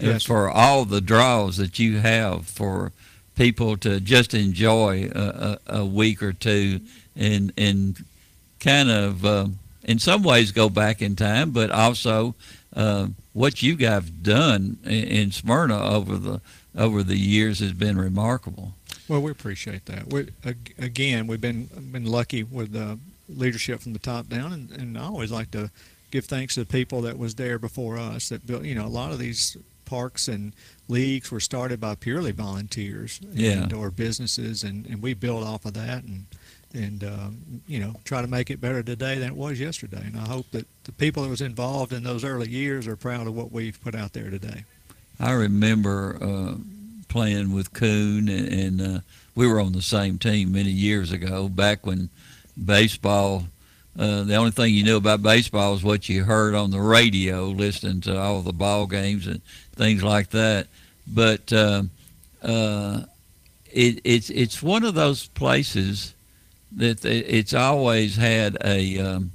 Yes. 0.01 0.23
for 0.25 0.49
all 0.49 0.83
the 0.85 0.99
draws 1.01 1.55
that 1.57 1.79
you 1.79 1.99
have 1.99 2.45
for 2.47 2.91
people 3.35 3.77
to 3.77 4.01
just 4.01 4.33
enjoy 4.33 5.09
a, 5.15 5.57
a, 5.67 5.79
a 5.79 5.85
week 5.85 6.21
or 6.21 6.33
two 6.33 6.81
and 7.15 7.53
and 7.57 8.03
kind 8.59 8.89
of 8.91 9.23
uh, 9.25 9.47
in 9.85 9.99
some 9.99 10.21
ways 10.21 10.51
go 10.51 10.69
back 10.69 11.01
in 11.01 11.15
time, 11.15 11.51
but 11.51 11.71
also 11.71 12.35
uh, 12.75 13.07
what 13.33 13.61
you 13.63 13.75
guys 13.75 13.89
have 13.89 14.23
done 14.23 14.77
in, 14.83 14.91
in 14.91 15.31
Smyrna 15.31 15.81
over 15.81 16.17
the 16.17 16.41
over 16.75 17.03
the 17.03 17.17
years 17.17 17.59
has 17.59 17.73
been 17.73 17.97
remarkable. 17.97 18.73
Well, 19.07 19.21
we 19.21 19.31
appreciate 19.31 19.85
that. 19.87 20.07
We, 20.13 20.27
again, 20.77 21.25
we've 21.27 21.41
been 21.41 21.65
been 21.91 22.05
lucky 22.05 22.43
with 22.43 22.73
the 22.73 22.99
leadership 23.27 23.81
from 23.81 23.93
the 23.93 23.99
top 23.99 24.27
down, 24.29 24.53
and, 24.53 24.71
and 24.71 24.97
I 24.97 25.03
always 25.03 25.31
like 25.31 25.51
to 25.51 25.71
give 26.11 26.25
thanks 26.25 26.53
to 26.55 26.61
the 26.61 26.65
people 26.65 27.01
that 27.01 27.17
was 27.17 27.35
there 27.35 27.57
before 27.59 27.97
us. 27.97 28.29
That 28.29 28.45
built, 28.45 28.63
you 28.65 28.75
know, 28.75 28.85
a 28.85 28.87
lot 28.87 29.11
of 29.11 29.19
these 29.19 29.57
parks 29.85 30.27
and 30.27 30.53
leagues 30.87 31.31
were 31.31 31.39
started 31.39 31.79
by 31.79 31.95
purely 31.95 32.31
volunteers 32.31 33.19
Yeah. 33.33 33.63
and 33.63 33.73
or 33.73 33.89
businesses, 33.89 34.63
and, 34.63 34.85
and 34.85 35.01
we 35.01 35.15
build 35.15 35.43
off 35.43 35.65
of 35.65 35.73
that, 35.73 36.03
and 36.03 36.25
and 36.73 37.03
um, 37.03 37.37
you 37.67 37.79
know 37.79 37.95
try 38.03 38.21
to 38.21 38.27
make 38.27 38.49
it 38.49 38.61
better 38.61 38.83
today 38.83 39.17
than 39.17 39.29
it 39.29 39.35
was 39.35 39.59
yesterday. 39.59 40.01
And 40.05 40.17
I 40.17 40.27
hope 40.27 40.49
that 40.51 40.67
the 40.83 40.91
people 40.91 41.23
that 41.23 41.29
was 41.29 41.41
involved 41.41 41.93
in 41.93 42.03
those 42.03 42.23
early 42.23 42.49
years 42.49 42.87
are 42.87 42.95
proud 42.95 43.27
of 43.27 43.35
what 43.35 43.51
we've 43.51 43.81
put 43.81 43.95
out 43.95 44.13
there 44.13 44.29
today. 44.29 44.65
I 45.19 45.31
remember 45.31 46.17
uh, 46.21 46.55
playing 47.09 47.53
with 47.53 47.73
Coon, 47.73 48.29
and, 48.29 48.47
and 48.47 48.81
uh, 48.81 48.99
we 49.35 49.47
were 49.47 49.59
on 49.59 49.73
the 49.73 49.81
same 49.81 50.17
team 50.17 50.51
many 50.51 50.69
years 50.69 51.11
ago, 51.11 51.49
back 51.49 51.85
when 51.85 52.09
baseball. 52.63 53.45
Uh, 53.97 54.23
the 54.23 54.35
only 54.35 54.51
thing 54.51 54.73
you 54.73 54.83
knew 54.83 54.95
about 54.95 55.21
baseball 55.21 55.73
is 55.73 55.83
what 55.83 56.07
you 56.07 56.23
heard 56.23 56.55
on 56.55 56.71
the 56.71 56.79
radio, 56.79 57.45
listening 57.47 57.99
to 57.99 58.17
all 58.17 58.41
the 58.41 58.53
ball 58.53 58.85
games 58.85 59.27
and 59.27 59.41
things 59.75 60.03
like 60.03 60.29
that. 60.29 60.67
But 61.05 61.51
uh, 61.51 61.83
uh, 62.41 63.01
it, 63.71 63.99
it's 64.03 64.29
it's 64.29 64.63
one 64.63 64.83
of 64.85 64.93
those 64.93 65.27
places 65.27 66.13
that 66.77 67.03
it's 67.05 67.53
always 67.53 68.15
had 68.15 68.57
a 68.63 68.99
um, 68.99 69.31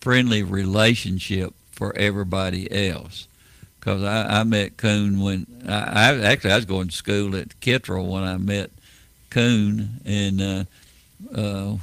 friendly 0.00 0.42
relationship 0.42 1.54
for 1.70 1.94
everybody 1.96 2.70
else. 2.90 3.26
Because 3.78 4.04
I, 4.04 4.40
I 4.40 4.44
met 4.44 4.76
Coon 4.76 5.20
when 5.20 5.46
I, 5.66 6.10
I 6.12 6.20
actually 6.24 6.52
I 6.52 6.56
was 6.56 6.64
going 6.64 6.88
to 6.88 6.94
school 6.94 7.34
at 7.36 7.58
Kittrell 7.60 8.08
when 8.08 8.22
I 8.22 8.36
met 8.36 8.70
Coon 9.30 10.00
and 10.04 10.40
uh, 10.40 10.64
uh, 11.34 11.76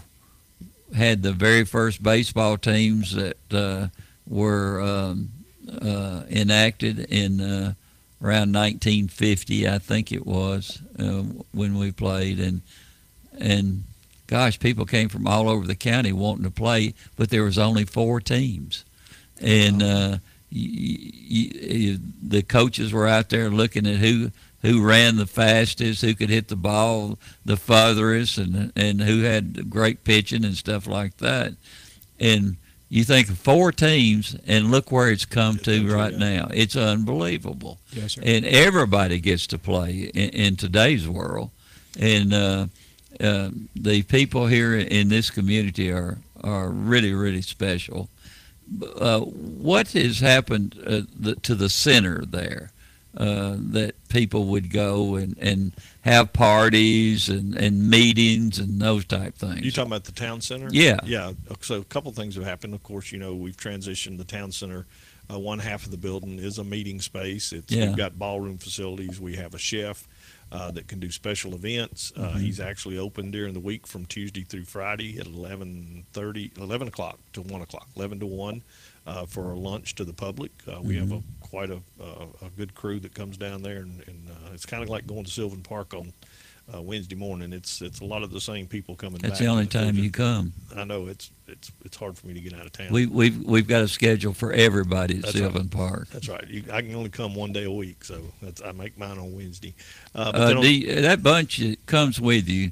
had 0.96 1.24
the 1.24 1.34
very 1.34 1.66
first 1.66 2.02
baseball 2.02 2.58
teams 2.58 3.16
that 3.16 3.38
uh, 3.52 3.88
were 4.28 4.82
um, 4.82 5.30
uh, 5.82 6.24
enacted 6.30 7.00
in 7.00 7.42
uh, 7.42 7.74
around 8.22 8.54
1950, 8.54 9.68
I 9.68 9.80
think 9.80 10.12
it 10.12 10.26
was, 10.26 10.82
uh, 10.98 11.24
when 11.52 11.78
we 11.78 11.92
played, 11.92 12.40
and 12.40 12.62
and 13.38 13.84
gosh, 14.30 14.60
people 14.60 14.86
came 14.86 15.10
from 15.10 15.26
all 15.26 15.50
over 15.50 15.66
the 15.66 15.76
county 15.76 16.14
wanting 16.14 16.44
to 16.44 16.52
play, 16.52 16.94
but 17.16 17.32
there 17.32 17.44
was 17.44 17.58
only 17.58 17.84
four 17.84 18.22
teams, 18.22 18.86
and 19.42 19.82
uh, 19.82 20.18
the 20.52 22.44
coaches 22.48 22.94
were 22.94 23.08
out 23.08 23.30
there 23.30 23.50
looking 23.50 23.88
at 23.88 23.96
who 23.96 24.32
who 24.62 24.84
ran 24.84 25.16
the 25.16 25.26
fastest, 25.26 26.02
who 26.02 26.14
could 26.14 26.30
hit 26.30 26.48
the 26.48 26.56
ball 26.56 27.18
the 27.44 27.58
farthest, 27.58 28.38
and 28.38 28.72
and 28.76 29.02
who 29.02 29.24
had 29.24 29.68
great 29.70 30.04
pitching 30.04 30.46
and 30.46 30.56
stuff 30.56 30.86
like 30.86 31.18
that, 31.18 31.54
and 32.20 32.58
you 32.88 33.04
think 33.04 33.30
of 33.30 33.38
four 33.40 33.72
teams 33.72 34.36
and 34.46 34.70
look 34.72 34.92
where 34.92 35.10
it's 35.10 35.26
come 35.26 35.58
to 35.60 35.92
right 35.92 36.14
now. 36.14 36.50
It's 36.54 36.76
unbelievable. 36.76 37.80
Yes, 37.92 38.14
sir. 38.14 38.22
And 38.24 38.46
everybody 38.46 39.20
gets 39.20 39.46
to 39.48 39.60
play 39.60 40.12
in, 40.14 40.30
in 40.30 40.56
today's 40.56 41.08
world. 41.08 41.52
And 42.00 42.34
uh, 42.34 42.66
uh, 43.20 43.50
the 43.76 44.04
people 44.04 44.48
here 44.48 44.76
in 44.78 45.10
this 45.10 45.30
community 45.30 45.92
are, 45.92 46.18
are 46.44 46.70
really, 46.70 47.14
really 47.14 47.42
special. 47.42 48.10
Uh, 48.98 49.20
what 49.22 49.90
has 49.94 50.20
happened 50.20 50.76
uh, 50.86 51.02
the, 51.20 51.36
to 51.38 51.56
the 51.56 51.70
center 51.70 52.24
there? 52.26 52.72
Uh, 53.18 53.56
that 53.58 53.96
people 54.10 54.46
would 54.46 54.70
go 54.72 55.16
and, 55.16 55.36
and 55.40 55.74
have 56.02 56.32
parties 56.32 57.28
and, 57.28 57.56
and 57.56 57.90
meetings 57.90 58.60
and 58.60 58.80
those 58.80 59.04
type 59.04 59.34
things. 59.34 59.62
You 59.62 59.72
talking 59.72 59.92
about 59.92 60.04
the 60.04 60.12
town 60.12 60.42
center? 60.42 60.70
Yeah. 60.72 61.00
Yeah. 61.04 61.32
So 61.62 61.80
a 61.80 61.84
couple 61.86 62.12
things 62.12 62.36
have 62.36 62.44
happened. 62.44 62.76
Of 62.76 62.84
course, 62.84 63.12
you 63.12 63.18
know 63.18 63.34
we've 63.34 63.58
transitioned 63.58 64.20
the 64.20 64.24
town 64.26 64.52
center. 64.52 64.86
Uh, 65.30 65.40
one 65.40 65.58
half 65.58 65.86
of 65.86 65.92
the 65.92 65.98
building 65.98 66.38
is 66.38 66.60
a 66.60 66.64
meeting 66.64 67.02
space. 67.02 67.52
It's 67.52 67.74
Yeah. 67.74 67.88
we've 67.88 67.98
got 67.98 68.20
ballroom 68.20 68.60
facilities. 68.60 69.20
We 69.20 69.36
have 69.38 69.56
a 69.56 69.60
chef 69.60 70.08
uh, 70.52 70.72
that 70.72 70.88
can 70.88 71.00
do 71.00 71.12
special 71.12 71.54
events. 71.54 72.12
Uh, 72.16 72.32
He's 72.34 72.60
actually 72.60 72.98
open 72.98 73.32
during 73.32 73.54
the 73.54 73.60
week 73.60 73.86
from 73.86 74.06
Tuesday 74.06 74.44
through 74.44 74.66
Friday 74.66 75.20
at 75.20 75.28
11:30, 75.28 76.58
11 76.58 76.88
o'clock 76.88 77.20
to 77.34 77.42
one 77.42 77.62
o'clock, 77.62 77.88
11 77.96 78.20
to 78.20 78.26
one. 78.26 78.64
Uh, 79.08 79.26
for 79.26 79.52
a 79.54 79.58
lunch 79.58 79.96
to 79.96 80.04
the 80.06 80.14
public, 80.14 80.52
uh, 80.68 80.80
we 80.82 80.96
have 80.96 81.12
a 81.12 81.24
quite 81.40 81.72
a, 81.72 81.78
uh, 82.00 82.26
a 82.44 82.50
good 82.56 82.76
crew 82.76 83.00
that 83.00 83.16
comes 83.16 83.38
down 83.38 83.64
there, 83.64 83.78
and, 83.78 84.04
and 84.08 84.30
uh, 84.30 84.52
it's 84.54 84.68
kind 84.68 84.84
of 84.84 84.90
like 84.90 85.08
going 85.08 85.24
to 85.24 85.32
Sylvan 85.32 85.62
Park 85.64 85.96
on 85.96 86.14
uh, 86.74 86.82
Wednesday 86.82 87.16
morning. 87.16 87.54
It's 87.54 87.82
it's 87.82 88.00
a 88.02 88.06
lot 88.06 88.24
of 88.24 88.32
the 88.32 88.42
same 88.42 88.68
people 88.68 88.96
coming. 88.96 89.20
That's 89.22 89.40
the 89.40 89.48
only 89.48 89.68
time 89.68 89.96
you 89.96 90.12
come. 90.12 90.54
I 90.76 90.84
know 90.84 91.08
it's 91.08 91.32
it's 91.48 91.72
it's 91.84 91.98
hard 91.98 92.18
for 92.18 92.28
me 92.28 92.34
to 92.36 92.40
get 92.42 92.54
out 92.54 92.66
of 92.66 92.72
town. 92.72 92.88
We, 92.92 93.06
we've 93.08 93.44
we've 93.44 93.68
got 93.68 93.82
a 93.82 93.88
schedule 93.88 94.34
for 94.34 94.52
everybody 94.54 95.16
at 95.18 95.22
That's 95.24 95.34
Sylvan 95.38 95.70
Park. 95.70 96.08
that's 96.10 96.28
right. 96.30 96.48
You, 96.48 96.64
I 96.72 96.82
can 96.82 96.94
only 96.96 97.10
come 97.10 97.36
one 97.36 97.52
day 97.54 97.64
a 97.66 97.72
week, 97.72 98.04
so 98.04 98.20
that's 98.42 98.62
I 98.62 98.72
make 98.72 98.98
mine 98.98 99.18
on 99.18 99.34
Wednesday. 99.36 99.74
Uh, 100.14 100.32
but 100.32 100.42
Uh, 100.42 100.48
then 100.48 100.58
on- 100.58 100.64
do 100.64 100.74
you- 100.74 101.02
that 101.02 101.24
bunch 101.24 101.58
that 101.58 101.86
comes 101.86 102.20
with 102.22 102.48
you, 102.48 102.72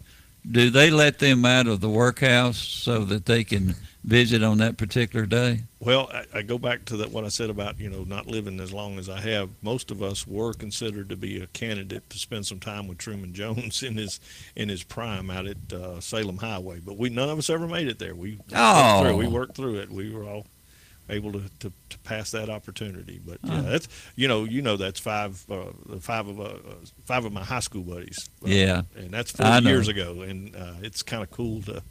do 0.50 0.70
they 0.70 0.90
let 0.90 1.20
them 1.20 1.46
out 1.46 1.68
of 1.68 1.82
the 1.82 1.90
workhouse 1.90 2.58
so 2.58 3.04
that 3.06 3.26
they 3.26 3.44
can 3.44 3.76
visit 4.04 4.42
on 4.44 4.58
that 4.60 4.78
particular 4.78 5.26
day? 5.26 5.62
Well, 5.80 6.10
I, 6.14 6.40
I 6.40 6.42
go 6.42 6.58
back 6.58 6.86
to 6.86 6.98
that 6.98 7.12
what 7.12 7.24
I 7.26 7.28
said 7.28 7.50
about 7.50 7.80
you 7.80 7.90
know 7.90 8.04
not 8.04 8.28
living 8.28 8.60
as 8.60 8.72
long 8.74 8.98
as 8.98 9.10
I 9.10 9.20
have. 9.22 9.50
Most 9.62 9.92
of 9.92 10.02
us 10.02 10.26
were 10.26 10.54
considered 10.54 11.10
to 11.10 11.16
be 11.18 11.42
a 11.42 11.48
candidate 11.48 12.10
to 12.10 12.18
spend 12.18 12.46
some 12.46 12.60
time 12.60 12.88
with 12.88 12.98
Truman 12.98 13.34
Jones 13.36 13.84
in 13.84 13.98
his 13.98 14.20
in 14.56 14.70
his 14.70 14.84
prime 14.84 15.30
out 15.30 15.46
at 15.48 15.74
uh, 15.74 16.00
Salem 16.00 16.38
Highway, 16.38 16.80
but 16.80 16.98
we 16.98 17.10
none 17.10 17.30
of 17.30 17.38
us 17.38 17.50
ever 17.50 17.68
made 17.68 17.88
it 17.88 18.00
there. 18.00 18.16
We 18.16 18.36
worked 18.38 18.54
Oh. 18.56 19.02
through, 19.04 19.18
we 19.18 19.28
worked 19.28 19.56
through 19.56 19.76
it. 19.80 19.90
We 19.92 20.12
were 20.12 20.24
all 20.24 20.46
able 21.10 21.32
to, 21.34 21.42
to, 21.60 21.72
to 21.90 21.98
pass 22.00 22.32
that 22.32 22.50
opportunity. 22.50 23.20
But 23.26 23.38
yeah, 23.44 23.62
that's 23.62 23.88
you 24.16 24.28
know 24.28 24.44
you 24.44 24.62
know 24.62 24.78
that's 24.78 25.00
five 25.00 25.44
uh, 25.50 25.66
five 26.00 26.28
of 26.28 26.40
uh, 26.40 26.54
five 27.06 27.26
of 27.26 27.32
my 27.34 27.44
high 27.44 27.60
school 27.62 27.84
buddies. 27.84 28.30
Uh, 28.44 28.48
Yeah. 28.50 28.82
and 28.96 29.12
that's 29.12 29.32
four 29.32 29.46
years 29.62 29.88
ago, 29.88 30.22
and 30.22 30.56
uh, 30.56 30.74
it's 30.82 31.04
kind 31.04 31.24
of 31.24 31.32
cool 31.32 31.62
to 31.64 31.82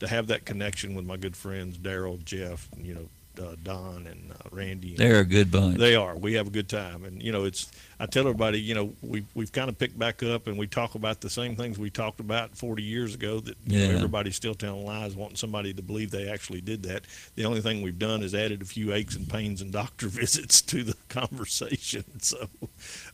to 0.00 0.08
have 0.08 0.26
that 0.28 0.44
connection 0.44 0.94
with 0.94 1.04
my 1.04 1.16
good 1.16 1.36
friends 1.36 1.78
Daryl, 1.78 2.22
Jeff, 2.24 2.68
you 2.80 2.94
know. 2.94 3.08
Uh, 3.40 3.56
Don 3.62 4.06
and 4.06 4.30
uh, 4.32 4.34
Randy. 4.50 4.90
and- 4.90 4.98
They're 4.98 5.20
a 5.20 5.24
good 5.24 5.50
bunch. 5.50 5.78
they 5.78 5.94
are. 5.94 6.16
We 6.16 6.34
have 6.34 6.46
a 6.48 6.50
good 6.50 6.68
time, 6.68 7.04
and 7.04 7.22
you 7.22 7.32
know, 7.32 7.44
it's. 7.44 7.70
I 8.00 8.06
tell 8.06 8.22
everybody, 8.22 8.60
you 8.60 8.74
know, 8.74 8.92
we 9.00 9.24
we've 9.34 9.52
kind 9.52 9.68
of 9.68 9.78
picked 9.78 9.98
back 9.98 10.22
up, 10.22 10.48
and 10.48 10.58
we 10.58 10.66
talk 10.66 10.94
about 10.96 11.20
the 11.20 11.30
same 11.30 11.54
things 11.56 11.78
we 11.78 11.88
talked 11.88 12.18
about 12.20 12.56
40 12.56 12.82
years 12.82 13.14
ago. 13.14 13.38
That 13.40 13.56
you 13.66 13.78
know, 13.78 13.84
everybody's 13.96 14.34
still 14.36 14.54
telling 14.54 14.84
lies, 14.84 15.14
wanting 15.14 15.36
somebody 15.36 15.72
to 15.72 15.82
believe 15.82 16.10
they 16.10 16.28
actually 16.28 16.60
did 16.60 16.82
that. 16.84 17.02
The 17.36 17.44
only 17.44 17.60
thing 17.60 17.80
we've 17.80 17.98
done 17.98 18.22
is 18.22 18.34
added 18.34 18.60
a 18.60 18.64
few 18.64 18.92
aches 18.92 19.14
and 19.16 19.28
pains 19.28 19.62
and 19.62 19.72
doctor 19.72 20.08
visits 20.08 20.60
to 20.62 20.82
the 20.84 20.96
conversation. 21.08 22.04
So, 22.22 22.48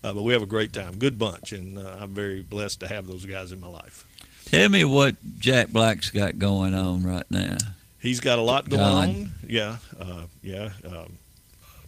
uh, 0.05 0.13
but 0.13 0.23
we 0.23 0.33
have 0.33 0.43
a 0.43 0.47
great 0.47 0.73
time, 0.73 0.99
good 0.99 1.19
bunch, 1.19 1.53
and 1.53 1.79
uh, 1.79 1.97
I'm 2.01 2.11
very 2.15 2.43
blessed 2.43 2.81
to 2.81 2.89
have 2.89 3.07
those 3.07 3.25
guys 3.25 3.53
in 3.53 3.61
my 3.61 3.69
life. 3.69 4.05
Tell 4.47 4.69
me 4.69 4.85
what 4.85 5.17
Jack 5.39 5.69
Black's 5.69 6.11
got 6.11 6.39
going 6.39 6.75
on 6.75 7.03
right 7.05 7.25
now. 7.31 7.57
He's 8.01 8.21
got 8.21 8.39
a 8.39 8.43
lot 8.43 8.69
going 8.69 8.81
John. 8.81 9.09
on. 9.09 9.31
Yeah, 9.47 9.77
uh, 9.99 10.23
yeah. 10.43 10.71
Um, 10.87 11.19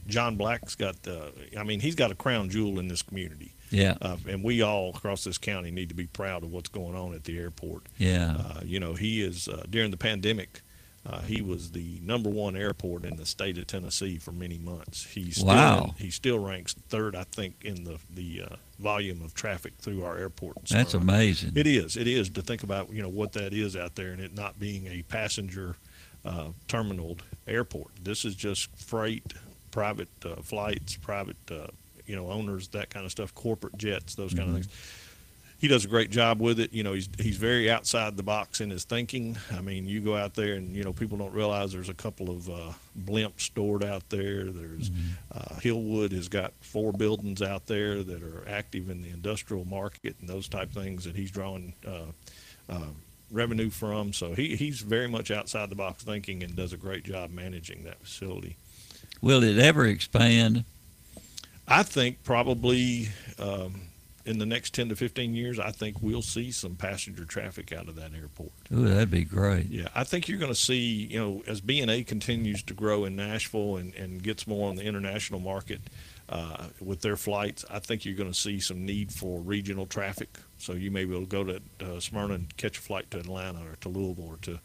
John 0.07 0.37
Black's 0.37 0.75
got. 0.75 0.96
Uh, 1.07 1.27
I 1.59 1.62
mean, 1.62 1.81
he's 1.81 1.94
got 1.94 2.11
a 2.11 2.14
crown 2.14 2.51
jewel 2.51 2.79
in 2.79 2.88
this 2.88 3.03
community. 3.03 3.53
Yeah, 3.70 3.94
uh, 4.03 4.16
and 4.29 4.42
we 4.42 4.62
all 4.62 4.90
across 4.90 5.23
this 5.23 5.38
county 5.38 5.70
need 5.70 5.88
to 5.90 5.94
be 5.94 6.07
proud 6.09 6.42
of 6.42 6.51
what's 6.51 6.68
going 6.68 6.96
on 6.96 7.14
at 7.14 7.23
the 7.25 7.38
airport. 7.38 7.85
yeah. 7.99 8.37
Uh, 8.38 8.61
you 8.64 8.81
know, 8.81 8.94
he 8.94 9.23
is 9.23 9.46
uh, 9.46 9.62
during 9.70 9.90
the 9.92 9.96
pandemic. 9.96 10.62
Uh, 11.07 11.20
he 11.23 11.40
was 11.40 11.70
the 11.70 11.99
number 12.03 12.29
one 12.29 12.55
airport 12.55 13.07
in 13.07 13.16
the 13.16 13.25
state 13.25 13.57
of 13.57 13.66
Tennessee 13.66 14.18
for 14.18 14.33
many 14.33 14.59
months. 14.59 15.07
He's 15.07 15.37
still 15.37 15.46
Wow. 15.46 15.94
he 15.96 16.11
still 16.11 16.38
ranks 16.38 16.75
third, 16.90 17.14
I 17.16 17.25
think, 17.25 17.55
in 17.64 17.85
the 17.85 17.99
the 18.14 18.42
uh, 18.51 18.57
volume 18.81 19.23
of 19.23 19.33
traffic 19.33 19.75
through 19.79 20.05
our 20.05 20.18
airport. 20.18 20.57
That's 20.68 20.92
amazing. 20.92 21.53
It 21.55 21.66
is. 21.68 21.96
It 21.96 22.07
is 22.09 22.29
to 22.31 22.42
think 22.42 22.64
about 22.64 22.92
you 22.92 23.01
know 23.03 23.09
what 23.09 23.33
that 23.33 23.55
is 23.55 23.77
out 23.77 23.94
there, 23.94 24.11
and 24.11 24.20
it 24.20 24.35
not 24.35 24.59
being 24.59 24.88
a 24.88 25.03
passenger 25.03 25.77
uh, 26.24 26.48
terminal 26.68 27.16
airport. 27.46 27.90
This 28.02 28.24
is 28.24 28.35
just 28.35 28.70
freight, 28.76 29.33
private 29.70 30.09
uh, 30.24 30.37
flights, 30.37 30.96
private 30.96 31.37
uh, 31.50 31.68
you 32.06 32.16
know 32.16 32.30
owners, 32.30 32.68
that 32.68 32.90
kind 32.90 33.04
of 33.04 33.12
stuff, 33.12 33.35
corporate 33.35 33.76
jets, 33.78 34.14
those 34.14 34.35
kind 34.35 34.48
of 34.48 34.54
things. 34.54 34.68
He 35.59 35.68
does 35.68 35.85
a 35.85 35.88
great 35.88 36.11
job 36.11 36.40
with 36.40 36.59
it. 36.59 36.72
You 36.72 36.83
know, 36.83 36.94
he's 36.94 37.09
he's 37.18 37.37
very 37.37 37.70
outside 37.70 38.16
the 38.16 38.22
box 38.22 38.62
in 38.62 38.70
his 38.70 38.85
thinking. 38.85 39.37
I 39.54 39.61
mean, 39.61 39.87
you 39.87 40.00
go 40.00 40.16
out 40.16 40.35
there 40.35 40.54
and 40.54 40.74
you 40.74 40.83
know 40.83 40.92
people 40.94 41.18
don't 41.18 41.35
realize 41.35 41.70
there's 41.72 41.90
a 41.90 41.94
couple 41.94 42.30
of 42.30 42.48
uh, 42.48 42.72
blimps 42.98 43.42
stored 43.42 43.85
out 43.85 44.09
there. 44.09 44.44
There's 44.44 44.90
uh, 45.35 45.56
Hillwood 45.56 46.12
has 46.12 46.28
got 46.28 46.54
four 46.62 46.92
buildings 46.92 47.42
out 47.42 47.66
there 47.66 48.02
that 48.02 48.22
are 48.22 48.42
active 48.48 48.88
in 48.88 49.02
the 49.02 49.11
industrial 49.11 49.66
market 49.66 50.16
and 50.20 50.28
those 50.28 50.48
type 50.48 50.72
things 50.72 51.04
that 51.04 51.14
he's 51.14 51.30
drawing 51.30 51.74
uh, 51.87 52.72
uh, 52.72 52.87
revenue 53.31 53.71
from. 53.71 54.12
So 54.12 54.35
he, 54.35 54.57
he's 54.57 54.81
very 54.81 55.09
much 55.09 55.31
outside 55.31 55.71
the 55.71 55.77
box 55.77 56.03
thinking 56.03 56.43
and 56.43 56.57
does 56.57 56.73
a 56.73 56.77
great 56.77 57.05
job 57.05 57.31
managing 57.31 57.85
that 57.85 58.01
facility. 58.01 58.57
Will 59.21 59.43
it 59.43 59.59
ever 59.59 59.87
expand? 59.87 60.64
I 61.69 61.83
think 61.83 62.25
probably 62.25 63.09
um, 63.38 63.83
in 64.25 64.38
the 64.38 64.47
next 64.47 64.75
10 64.75 64.88
to 64.90 64.97
15 64.97 65.35
years, 65.35 65.59
I 65.59 65.71
think 65.71 65.97
we'll 66.01 66.23
see 66.23 66.51
some 66.51 66.75
passenger 66.77 67.25
traffic 67.25 67.73
out 67.73 67.88
of 67.88 67.97
that 67.97 68.12
airport. 68.14 68.53
Ooh, 68.73 68.88
that'd 68.88 69.11
be 69.11 69.25
great. 69.25 69.66
Yeah, 69.66 69.88
I 69.95 70.05
think 70.05 70.29
you're 70.29 70.38
going 70.38 70.53
to 70.53 70.59
see, 70.59 71.07
you 71.11 71.19
know, 71.19 71.43
as 71.47 71.61
BNA 71.61 72.07
continues 72.07 72.62
to 72.64 72.75
grow 72.75 73.05
in 73.05 73.16
Nashville 73.16 73.77
and, 73.77 73.95
and 73.95 74.23
gets 74.23 74.47
more 74.47 74.69
on 74.69 74.77
the 74.77 74.85
international 74.85 75.40
market 75.40 75.81
uh, 76.31 76.69
with 76.81 77.01
their 77.03 77.16
flights, 77.16 77.64
I 77.69 77.81
think 77.81 78.05
you're 78.05 78.14
going 78.14 78.31
to 78.33 78.38
see 78.38 78.61
some 78.61 78.87
need 78.87 79.12
for 79.12 79.40
regional 79.40 79.85
traffic. 79.87 80.38
So 80.59 80.73
you 80.75 80.90
may 80.90 81.05
be 81.05 81.12
able 81.14 81.27
to 81.27 81.29
go 81.29 81.45
to 81.45 81.61
uh, 81.85 82.01
Smyrna 82.01 82.35
and 82.35 82.57
catch 82.57 82.79
a 82.79 82.81
flight 82.81 83.11
to 83.11 83.19
Atlanta 83.19 83.59
or 83.61 83.77
to 83.81 83.88
Louisville 83.88 84.29
or 84.29 84.37
to, 84.43 84.61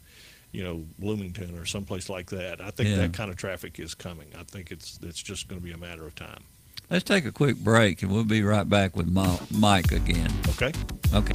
you 0.52 0.62
know, 0.62 0.84
Bloomington 0.98 1.58
or 1.58 1.66
someplace 1.66 2.08
like 2.08 2.30
that. 2.30 2.60
I 2.60 2.70
think 2.70 2.90
Yeah. 2.90 2.96
that 2.98 3.12
kind 3.12 3.30
of 3.30 3.36
traffic 3.36 3.80
is 3.80 3.94
coming. 3.94 4.28
I 4.38 4.44
think 4.44 4.70
it's 4.70 4.98
it's 5.02 5.20
just 5.22 5.48
going 5.48 5.60
to 5.60 5.64
be 5.64 5.72
a 5.72 5.78
matter 5.78 6.06
of 6.06 6.14
time. 6.14 6.44
Let's 6.88 7.02
take 7.04 7.24
a 7.24 7.32
quick 7.32 7.56
break 7.56 8.02
and 8.02 8.12
we'll 8.12 8.22
be 8.24 8.42
right 8.44 8.68
back 8.68 8.94
with 8.94 9.08
Mike 9.50 9.90
again. 9.90 10.32
Okay. 10.50 10.72
Okay. 11.12 11.34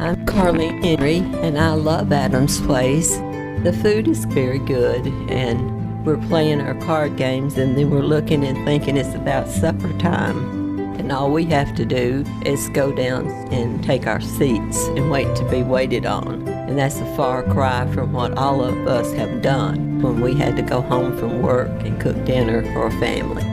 I'm 0.00 0.24
Carly 0.24 0.68
Henry, 0.80 1.18
and 1.18 1.58
I 1.58 1.74
love 1.74 2.10
Adams 2.10 2.58
Place. 2.62 3.18
The 3.64 3.78
food 3.82 4.08
is 4.08 4.24
very 4.24 4.58
good, 4.58 5.06
and 5.28 6.06
we're 6.06 6.16
playing 6.16 6.62
our 6.62 6.74
card 6.86 7.18
games, 7.18 7.58
and 7.58 7.76
then 7.76 7.90
we're 7.90 8.00
looking 8.00 8.42
and 8.42 8.64
thinking 8.64 8.96
it's 8.96 9.14
about 9.14 9.46
supper 9.46 9.92
time. 9.98 10.78
And 10.98 11.12
all 11.12 11.30
we 11.30 11.44
have 11.46 11.74
to 11.74 11.84
do 11.84 12.24
is 12.46 12.70
go 12.70 12.92
down 12.92 13.28
and 13.52 13.84
take 13.84 14.06
our 14.06 14.22
seats 14.22 14.86
and 14.86 15.10
wait 15.10 15.36
to 15.36 15.44
be 15.50 15.62
waited 15.62 16.06
on. 16.06 16.48
And 16.48 16.78
that's 16.78 17.00
a 17.00 17.14
far 17.14 17.42
cry 17.42 17.86
from 17.92 18.14
what 18.14 18.38
all 18.38 18.64
of 18.64 18.86
us 18.86 19.12
have 19.12 19.42
done 19.42 20.00
when 20.00 20.22
we 20.22 20.32
had 20.32 20.56
to 20.56 20.62
go 20.62 20.80
home 20.80 21.14
from 21.18 21.42
work 21.42 21.68
and 21.82 22.00
cook 22.00 22.24
dinner 22.24 22.62
for 22.72 22.86
a 22.86 23.00
family. 23.00 23.44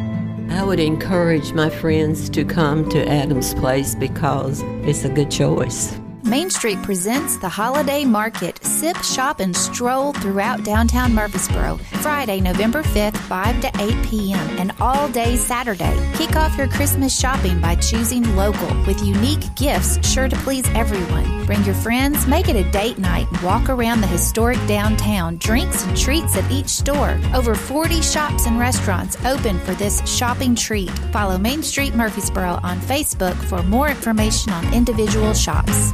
I 0.55 0.63
would 0.63 0.79
encourage 0.79 1.51
my 1.51 1.69
friends 1.69 2.29
to 2.29 2.45
come 2.45 2.87
to 2.87 3.05
Adams 3.05 3.53
Place 3.53 3.95
because 3.95 4.61
it's 4.87 5.03
a 5.03 5.09
good 5.09 5.29
choice. 5.29 5.99
Main 6.27 6.49
Street 6.49 6.83
presents 6.83 7.37
the 7.37 7.47
Holiday 7.47 8.03
Market. 8.03 8.61
Sip, 8.61 8.97
shop, 8.97 9.39
and 9.39 9.55
stroll 9.55 10.11
throughout 10.11 10.61
downtown 10.65 11.15
Murfreesboro. 11.15 11.77
Friday, 12.01 12.41
November 12.41 12.83
5th, 12.83 13.15
5 13.15 13.61
to 13.61 13.67
8 13.79 14.05
p.m., 14.05 14.59
and 14.59 14.73
all 14.81 15.07
day 15.07 15.37
Saturday. 15.37 15.95
Kick 16.15 16.35
off 16.35 16.57
your 16.57 16.67
Christmas 16.67 17.17
shopping 17.17 17.61
by 17.61 17.75
choosing 17.75 18.35
local 18.35 18.67
with 18.85 19.01
unique 19.05 19.55
gifts 19.55 20.05
sure 20.05 20.27
to 20.27 20.35
please 20.37 20.67
everyone. 20.75 21.45
Bring 21.45 21.63
your 21.63 21.75
friends, 21.75 22.27
make 22.27 22.49
it 22.49 22.57
a 22.57 22.69
date 22.71 22.97
night, 22.97 23.31
and 23.31 23.41
walk 23.41 23.69
around 23.69 24.01
the 24.01 24.07
historic 24.07 24.59
downtown. 24.67 25.37
Drinks 25.37 25.85
and 25.85 25.95
treats 25.95 26.35
at 26.35 26.51
each 26.51 26.67
store. 26.67 27.17
Over 27.33 27.55
40 27.55 28.01
shops 28.01 28.47
and 28.47 28.59
restaurants 28.59 29.15
open 29.23 29.59
for 29.59 29.75
this 29.75 30.01
shopping 30.05 30.55
treat. 30.55 30.89
Follow 31.13 31.37
Main 31.37 31.63
Street 31.63 31.95
Murfreesboro 31.95 32.59
on 32.63 32.81
Facebook 32.81 33.35
for 33.45 33.63
more 33.63 33.87
information 33.87 34.51
on 34.51 34.73
individual 34.73 35.33
shops. 35.33 35.93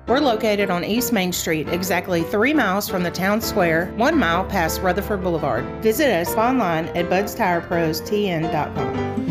We're 0.11 0.19
located 0.19 0.69
on 0.69 0.83
East 0.83 1.13
Main 1.13 1.31
Street, 1.31 1.69
exactly 1.69 2.23
three 2.23 2.53
miles 2.53 2.89
from 2.89 3.01
the 3.01 3.11
town 3.11 3.39
square, 3.39 3.93
one 3.95 4.19
mile 4.19 4.43
past 4.43 4.81
Rutherford 4.81 5.23
Boulevard. 5.23 5.63
Visit 5.81 6.09
us 6.09 6.35
online 6.35 6.87
at 6.87 7.05
budstirepros.tn.com. 7.05 9.30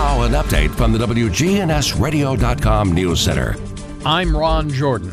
Now, 0.00 0.22
an 0.22 0.32
update 0.32 0.74
from 0.76 0.92
the 0.92 0.98
WGNSradio.com 0.98 2.92
News 2.92 3.20
Center. 3.20 3.54
I'm 4.06 4.34
Ron 4.34 4.70
Jordan. 4.70 5.12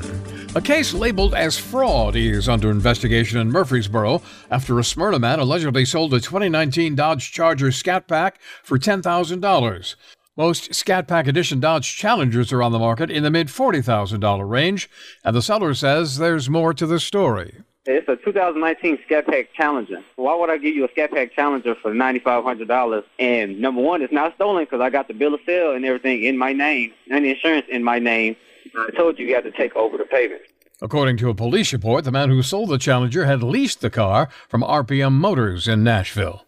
A 0.55 0.61
case 0.61 0.93
labeled 0.93 1.35
as 1.35 1.57
fraud 1.59 2.15
is 2.15 2.47
under 2.47 2.71
investigation 2.71 3.37
in 3.37 3.51
Murfreesboro 3.51 4.21
after 4.49 4.79
a 4.79 4.85
Smyrna 4.85 5.19
man 5.19 5.39
allegedly 5.39 5.83
sold 5.83 6.13
a 6.13 6.21
2019 6.21 6.95
Dodge 6.95 7.33
Charger 7.33 7.69
Scat 7.69 8.07
Pack 8.07 8.39
for 8.63 8.79
$10,000. 8.79 9.95
Most 10.37 10.73
Scat 10.73 11.05
Pack 11.05 11.27
Edition 11.27 11.59
Dodge 11.59 11.97
Challengers 11.97 12.53
are 12.53 12.63
on 12.63 12.71
the 12.71 12.79
market 12.79 13.11
in 13.11 13.23
the 13.23 13.29
mid 13.29 13.49
$40,000 13.49 14.49
range, 14.49 14.89
and 15.21 15.35
the 15.35 15.41
seller 15.41 15.73
says 15.73 16.17
there's 16.17 16.49
more 16.49 16.73
to 16.73 16.87
the 16.87 17.01
story. 17.01 17.57
It's 17.89 18.09
a 18.09 18.17
2019 18.17 18.99
Scat 19.05 19.27
Pack 19.27 19.53
Challenger. 19.53 20.03
Why 20.17 20.35
would 20.35 20.49
I 20.49 20.57
give 20.57 20.75
you 20.75 20.83
a 20.83 20.89
Scat 20.91 21.09
Pack 21.11 21.31
Challenger 21.31 21.73
for 21.75 21.93
$9,500? 21.93 23.03
And 23.17 23.61
number 23.61 23.81
one, 23.81 24.01
it's 24.01 24.11
not 24.11 24.35
stolen 24.35 24.65
because 24.65 24.81
I 24.81 24.89
got 24.89 25.07
the 25.07 25.13
bill 25.13 25.33
of 25.33 25.39
sale 25.45 25.71
and 25.71 25.85
everything 25.85 26.25
in 26.25 26.37
my 26.37 26.51
name 26.51 26.91
and 27.09 27.23
the 27.23 27.29
insurance 27.29 27.65
in 27.69 27.85
my 27.85 27.97
name. 27.97 28.35
I 28.77 28.89
told 28.91 29.17
you 29.17 29.25
you 29.25 29.35
had 29.35 29.45
to 29.45 29.51
take 29.51 29.73
over 29.77 29.97
the 29.97 30.03
payment. 30.03 30.41
According 30.81 31.15
to 31.17 31.29
a 31.29 31.33
police 31.33 31.71
report, 31.71 32.03
the 32.03 32.11
man 32.11 32.29
who 32.29 32.43
sold 32.43 32.69
the 32.69 32.77
Challenger 32.77 33.23
had 33.23 33.41
leased 33.41 33.79
the 33.79 33.89
car 33.89 34.27
from 34.49 34.63
RPM 34.63 35.13
Motors 35.13 35.65
in 35.65 35.81
Nashville. 35.81 36.43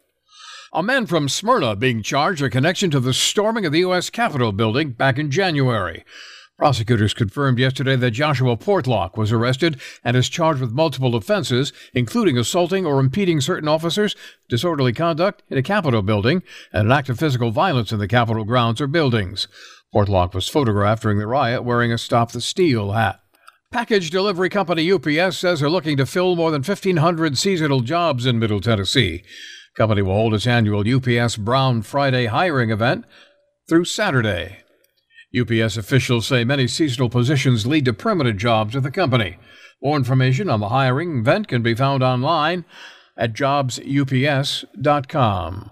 A 0.74 0.84
man 0.84 1.06
from 1.06 1.30
Smyrna 1.30 1.78
being 1.78 2.04
charged 2.04 2.42
a 2.42 2.50
connection 2.50 2.92
to 2.92 3.00
the 3.00 3.14
storming 3.14 3.66
of 3.66 3.72
the 3.72 3.80
U.S. 3.80 4.10
Capitol 4.10 4.52
building 4.52 4.92
back 4.92 5.18
in 5.18 5.32
January. 5.32 6.04
Prosecutors 6.60 7.14
confirmed 7.14 7.58
yesterday 7.58 7.96
that 7.96 8.12
Joshua 8.12 8.58
Portlock 8.58 9.16
was 9.16 9.32
arrested 9.32 9.80
and 10.04 10.18
is 10.18 10.28
charged 10.28 10.60
with 10.60 10.74
multiple 10.74 11.16
offenses, 11.16 11.72
including 11.94 12.38
assaulting 12.38 12.86
or 12.86 13.00
impeding 13.00 13.40
certain 13.40 13.70
officers, 13.70 14.14
disorderly 14.50 14.92
conduct 14.92 15.42
in 15.48 15.58
a 15.58 15.64
Capitol 15.64 16.02
building, 16.02 16.44
and 16.74 16.88
an 16.88 16.92
act 16.92 17.08
of 17.08 17.18
physical 17.18 17.52
violence 17.52 17.94
in 17.94 18.00
the 18.00 18.10
Capitol 18.10 18.44
grounds 18.44 18.82
or 18.82 18.88
buildings. 18.88 19.48
Portlock 19.96 20.34
was 20.34 20.50
photographed 20.50 21.04
during 21.04 21.18
the 21.18 21.28
riot 21.28 21.64
wearing 21.64 21.94
a 21.94 21.98
Stop 21.98 22.34
the 22.34 22.42
Steal 22.42 22.92
hat. 22.92 23.22
Package 23.72 24.10
delivery 24.10 24.50
company 24.50 24.92
UPS 24.92 25.38
says 25.38 25.62
they're 25.62 25.70
looking 25.70 25.96
to 25.96 26.06
fill 26.06 26.36
more 26.36 26.52
than 26.52 26.62
1,500 26.62 27.38
seasonal 27.38 27.80
jobs 27.80 28.26
in 28.26 28.38
Middle 28.38 28.60
Tennessee. 28.60 29.24
Company 29.78 30.02
will 30.02 30.12
hold 30.12 30.34
its 30.34 30.46
annual 30.46 30.84
UPS 30.86 31.38
Brown 31.38 31.84
Friday 31.84 32.26
hiring 32.26 32.70
event 32.70 33.06
through 33.70 33.86
Saturday. 33.86 34.58
UPS 35.38 35.78
officials 35.78 36.26
say 36.28 36.44
many 36.44 36.68
seasonal 36.68 37.10
positions 37.10 37.68
lead 37.68 37.86
to 37.86 37.94
permanent 37.94 38.40
jobs 38.40 38.76
at 38.76 38.84
the 38.84 38.92
company. 38.92 39.38
More 39.82 39.98
information 39.98 40.50
on 40.50 40.60
the 40.60 40.70
hiring 40.70 41.20
event 41.20 41.48
can 41.48 41.62
be 41.62 41.76
found 41.76 42.04
online 42.04 42.66
at 43.16 43.34
jobsups.com. 43.34 45.72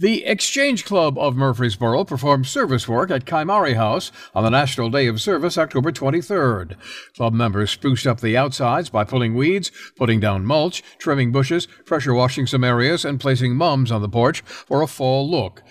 The 0.00 0.24
Exchange 0.26 0.84
Club 0.84 1.18
of 1.18 1.34
Murfreesboro 1.34 2.04
performed 2.04 2.46
service 2.46 2.86
work 2.86 3.10
at 3.10 3.24
Kymari 3.24 3.74
House 3.74 4.12
on 4.32 4.44
the 4.44 4.50
National 4.50 4.90
Day 4.90 5.08
of 5.08 5.20
Service, 5.20 5.58
October 5.58 5.90
23rd. 5.90 6.76
Club 7.16 7.32
members 7.32 7.72
spruced 7.72 8.06
up 8.06 8.20
the 8.20 8.36
outsides 8.36 8.90
by 8.90 9.02
pulling 9.02 9.34
weeds, 9.34 9.72
putting 9.96 10.20
down 10.20 10.44
mulch, 10.44 10.84
trimming 10.98 11.32
bushes, 11.32 11.66
pressure 11.84 12.14
washing 12.14 12.46
some 12.46 12.62
areas, 12.62 13.04
and 13.04 13.18
placing 13.18 13.56
mums 13.56 13.90
on 13.90 14.00
the 14.00 14.08
porch 14.08 14.42
for 14.42 14.82
a 14.82 14.86
fall 14.86 15.28
look. 15.28 15.64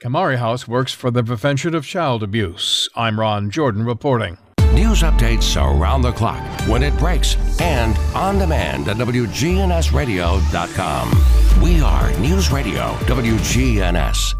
Kymari 0.00 0.38
House 0.38 0.66
works 0.66 0.94
for 0.94 1.10
the 1.10 1.22
prevention 1.22 1.74
of 1.74 1.84
child 1.84 2.22
abuse. 2.22 2.88
I'm 2.96 3.20
Ron 3.20 3.50
Jordan 3.50 3.84
reporting. 3.84 4.38
News 4.72 5.02
updates 5.02 5.60
around 5.60 6.00
the 6.00 6.12
clock, 6.12 6.40
when 6.66 6.82
it 6.82 6.96
breaks, 6.96 7.36
and 7.60 7.94
on 8.16 8.38
demand 8.38 8.88
at 8.88 8.96
WGNSradio.com. 8.96 11.62
We 11.62 11.82
are 11.82 12.18
News 12.18 12.50
Radio 12.50 12.94
WGNS. 13.04 14.39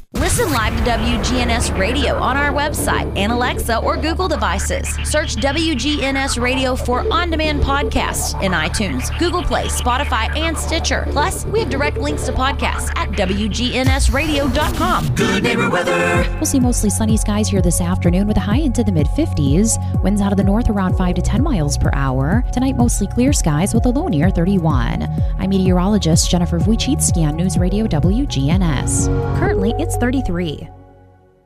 Listen 0.15 0.51
live 0.51 0.75
to 0.75 0.83
WGNS 0.91 1.79
Radio 1.79 2.15
on 2.15 2.35
our 2.35 2.51
website 2.51 3.09
and 3.17 3.31
Alexa 3.31 3.77
or 3.77 3.95
Google 3.95 4.27
devices. 4.27 4.89
Search 5.09 5.37
WGNS 5.37 6.37
Radio 6.41 6.75
for 6.75 7.09
on 7.13 7.29
demand 7.29 7.61
podcasts 7.61 8.33
in 8.43 8.51
iTunes, 8.51 9.17
Google 9.19 9.41
Play, 9.41 9.67
Spotify, 9.67 10.29
and 10.37 10.57
Stitcher. 10.57 11.07
Plus, 11.11 11.45
we 11.45 11.61
have 11.61 11.69
direct 11.69 11.95
links 11.97 12.25
to 12.25 12.33
podcasts 12.33 12.91
at 12.97 13.07
WGNSradio.com. 13.11 15.15
Good 15.15 15.43
neighbor 15.43 15.69
weather. 15.69 16.29
We'll 16.33 16.45
see 16.45 16.59
mostly 16.59 16.89
sunny 16.89 17.15
skies 17.15 17.47
here 17.47 17.61
this 17.61 17.79
afternoon 17.79 18.27
with 18.27 18.35
a 18.35 18.41
high 18.41 18.59
into 18.59 18.83
the 18.83 18.91
mid 18.91 19.07
50s. 19.07 19.77
Winds 20.03 20.19
out 20.19 20.33
of 20.33 20.37
the 20.37 20.43
north 20.43 20.69
around 20.69 20.97
5 20.97 21.15
to 21.15 21.21
10 21.21 21.41
miles 21.41 21.77
per 21.77 21.89
hour. 21.93 22.43
Tonight, 22.51 22.75
mostly 22.75 23.07
clear 23.07 23.31
skies 23.31 23.73
with 23.73 23.85
a 23.85 23.89
low 23.89 24.09
near 24.09 24.29
31. 24.29 25.07
I'm 25.39 25.49
meteorologist 25.49 26.29
Jennifer 26.29 26.59
Wojcicki 26.59 27.25
on 27.25 27.37
News 27.37 27.57
Radio 27.57 27.87
WGNS. 27.87 29.07
Currently, 29.39 29.73
it's 29.79 30.00
33. 30.01 30.67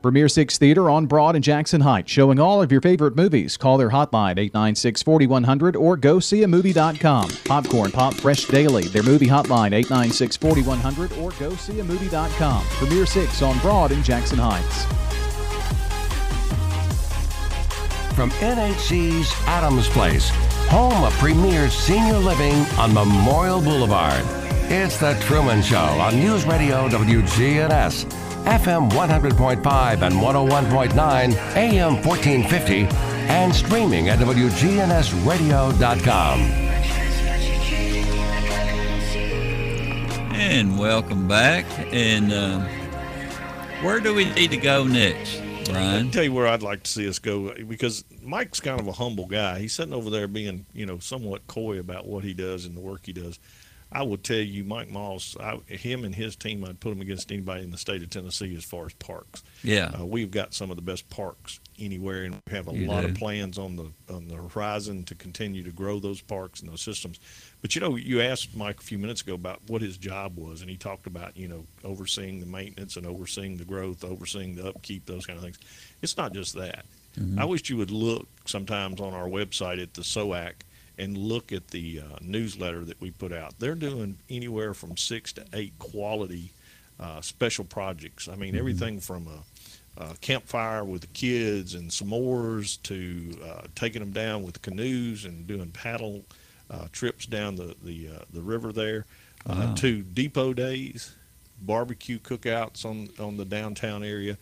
Premier 0.02 0.30
Six 0.30 0.58
Theater 0.58 0.90
on 0.90 1.08
Broad 1.08 1.36
and 1.36 1.44
Jackson 1.44 1.82
Heights, 1.82 2.10
showing 2.10 2.40
all 2.40 2.62
of 2.62 2.72
your 2.72 2.80
favorite 2.80 3.16
movies. 3.18 3.58
Call 3.58 3.78
their 3.78 3.90
hotline 3.90 4.38
896 4.38 5.04
4100 5.04 5.76
or 5.76 5.98
go 5.98 6.20
see 6.22 6.44
a 6.44 6.48
movie.com. 6.48 7.30
Popcorn 7.44 7.92
Pop 7.92 8.14
Fresh 8.14 8.46
Daily, 8.46 8.84
their 8.84 9.04
movie 9.04 9.28
hotline 9.28 9.74
896 9.74 10.38
4100 10.38 11.12
or 11.14 11.32
go 11.32 11.54
see 11.56 11.82
a 11.82 11.84
movie.com. 11.84 12.64
Premier 12.66 13.06
Six 13.06 13.42
on 13.42 13.60
Broad 13.60 13.92
and 13.92 14.06
Jackson 14.06 14.40
Heights. 14.40 14.86
From 18.16 18.30
NHC's 18.40 19.34
Adams 19.48 19.90
Place, 19.90 20.30
home 20.70 21.04
of 21.04 21.12
premier 21.14 21.70
senior 21.70 22.20
living 22.20 22.56
on 22.80 22.94
Memorial 22.94 23.60
Boulevard. 23.60 24.24
It's 24.68 24.98
The 24.98 25.14
Truman 25.22 25.62
Show 25.62 25.78
on 25.78 26.16
News 26.20 26.46
Radio 26.46 26.88
WGNS, 26.90 28.25
FM 28.46 28.90
100.5 28.92 30.02
and 30.02 30.16
101.9, 30.16 31.56
AM 31.56 31.94
1450, 32.04 32.88
and 33.28 33.54
streaming 33.54 34.08
at 34.10 34.20
WGNSradio.com. 34.20 36.40
And 40.34 40.78
welcome 40.78 41.28
back. 41.28 41.66
And 41.92 42.32
uh, 42.32 42.60
where 43.82 44.00
do 44.00 44.14
we 44.14 44.26
need 44.34 44.52
to 44.52 44.58
go 44.58 44.84
next, 44.84 45.42
Brian? 45.66 46.06
I'll 46.06 46.12
tell 46.12 46.24
you 46.24 46.34
where 46.34 46.48
I'd 46.48 46.62
like 46.62 46.84
to 46.84 46.92
see 46.92 47.10
us 47.10 47.18
go 47.18 47.52
because 47.68 48.06
Mike's 48.22 48.60
kind 48.60 48.80
of 48.80 48.88
a 48.88 48.92
humble 48.92 49.26
guy. 49.26 49.58
He's 49.60 49.74
sitting 49.74 49.94
over 49.94 50.12
there 50.12 50.28
being, 50.28 50.68
you 50.72 50.86
know, 50.86 51.00
somewhat 51.00 51.48
coy 51.48 51.80
about 51.80 52.06
what 52.06 52.24
he 52.24 52.36
does 52.36 52.66
and 52.66 52.78
the 52.78 52.82
work 52.82 53.08
he 53.08 53.14
does. 53.14 53.40
I 53.96 54.04
will 54.04 54.18
tell 54.18 54.36
you, 54.38 54.66
Mike 54.66 54.90
Moss, 54.90 55.38
I, 55.40 55.58
him 55.74 56.04
and 56.04 56.14
his 56.14 56.36
team, 56.36 56.66
I'd 56.66 56.80
put 56.82 56.92
him 56.92 57.00
against 57.00 57.32
anybody 57.32 57.64
in 57.64 57.72
the 57.72 57.78
state 57.78 58.04
of 58.04 58.10
Tennessee 58.10 58.54
as 58.58 58.66
far 58.66 58.86
as 58.88 58.94
parks. 58.96 59.42
Yeah. 59.64 59.90
Uh, 59.98 60.06
we've 60.06 60.32
got 60.32 60.54
some 60.54 60.70
of 60.70 60.76
the 60.76 60.82
best 60.82 61.10
parks 61.10 61.62
anywhere, 61.80 62.24
and 62.26 62.36
we 62.46 62.54
have 62.54 62.68
a 62.68 62.74
You 62.76 62.88
lot 62.88 63.02
do. 63.02 63.08
of 63.08 63.16
plans 63.16 63.58
on 63.58 63.78
the 63.78 63.90
on 64.14 64.28
the 64.28 64.36
horizon 64.36 65.04
to 65.06 65.16
continue 65.16 65.64
to 65.64 65.72
grow 65.72 66.00
those 66.02 66.20
parks 66.20 66.60
and 66.60 66.70
those 66.70 66.82
systems. 66.82 67.20
But 67.62 67.74
you 67.74 67.80
know, 67.82 67.96
you 67.96 68.22
asked 68.22 68.54
Mike 68.56 68.82
a 68.82 68.84
few 68.84 68.98
minutes 68.98 69.22
ago 69.22 69.34
about 69.34 69.62
what 69.68 69.82
his 69.82 69.98
job 69.98 70.38
was, 70.38 70.60
and 70.62 70.70
he 70.70 70.76
talked 70.76 71.08
about 71.08 71.38
you 71.38 71.48
know 71.48 71.64
overseeing 71.86 72.42
the 72.42 72.46
maintenance 72.46 72.98
and 72.98 73.08
overseeing 73.08 73.56
the 73.56 73.66
growth, 73.66 74.04
overseeing 74.04 74.56
the 74.56 74.68
upkeep, 74.68 75.06
those 75.06 75.26
kind 75.26 75.38
of 75.38 75.44
things. 75.44 75.58
It's 76.02 76.18
not 76.18 76.34
just 76.34 76.54
that. 76.56 76.86
Mhm. 77.18 77.40
I 77.40 77.46
wish 77.46 77.70
you 77.70 77.78
would 77.78 77.92
look 77.92 78.28
sometimes 78.46 79.00
on 79.00 79.14
our 79.14 79.28
website 79.30 79.82
at 79.82 79.94
the 79.94 80.02
SOAC 80.02 80.52
and 80.98 81.18
look 81.18 81.52
at 81.52 81.68
the 81.70 82.00
uh, 82.02 82.18
newsletter 82.22 82.86
that 82.86 83.00
we 83.02 83.12
put 83.12 83.32
out. 83.34 83.58
They're 83.60 83.76
doing 83.76 84.18
anywhere 84.30 84.74
from 84.74 84.96
six 84.98 85.34
to 85.34 85.46
eight 85.54 85.74
quality 85.80 86.52
uh, 87.00 87.22
special 87.22 87.66
projects. 87.66 88.28
I 88.30 88.36
mean, 88.36 88.56
everything 88.56 89.00
from 89.02 89.28
a, 89.28 90.04
a 90.04 90.16
campfire 90.22 90.84
with 90.84 91.02
the 91.02 91.08
kids 91.08 91.74
and 91.74 91.90
s'mores 91.90 92.82
to 92.84 93.38
uh, 93.46 93.62
taking 93.76 94.00
them 94.00 94.12
down 94.12 94.44
with 94.44 94.62
canoes 94.62 95.26
and 95.26 95.46
doing 95.48 95.72
paddle 95.72 96.24
uh, 96.70 96.88
trips 96.92 97.26
down 97.26 97.56
the 97.56 97.76
the, 97.84 98.10
uh, 98.16 98.20
the 98.34 98.42
river 98.42 98.72
there, 98.72 99.06
uh, 99.48 99.54
Wow. 99.68 99.74
to 99.76 100.02
depot 100.02 100.54
days, 100.54 101.14
barbecue 101.62 102.18
cookouts 102.20 102.86
on 102.86 103.10
on 103.20 103.38
the 103.38 103.46
downtown 103.46 104.04
area. 104.04 104.38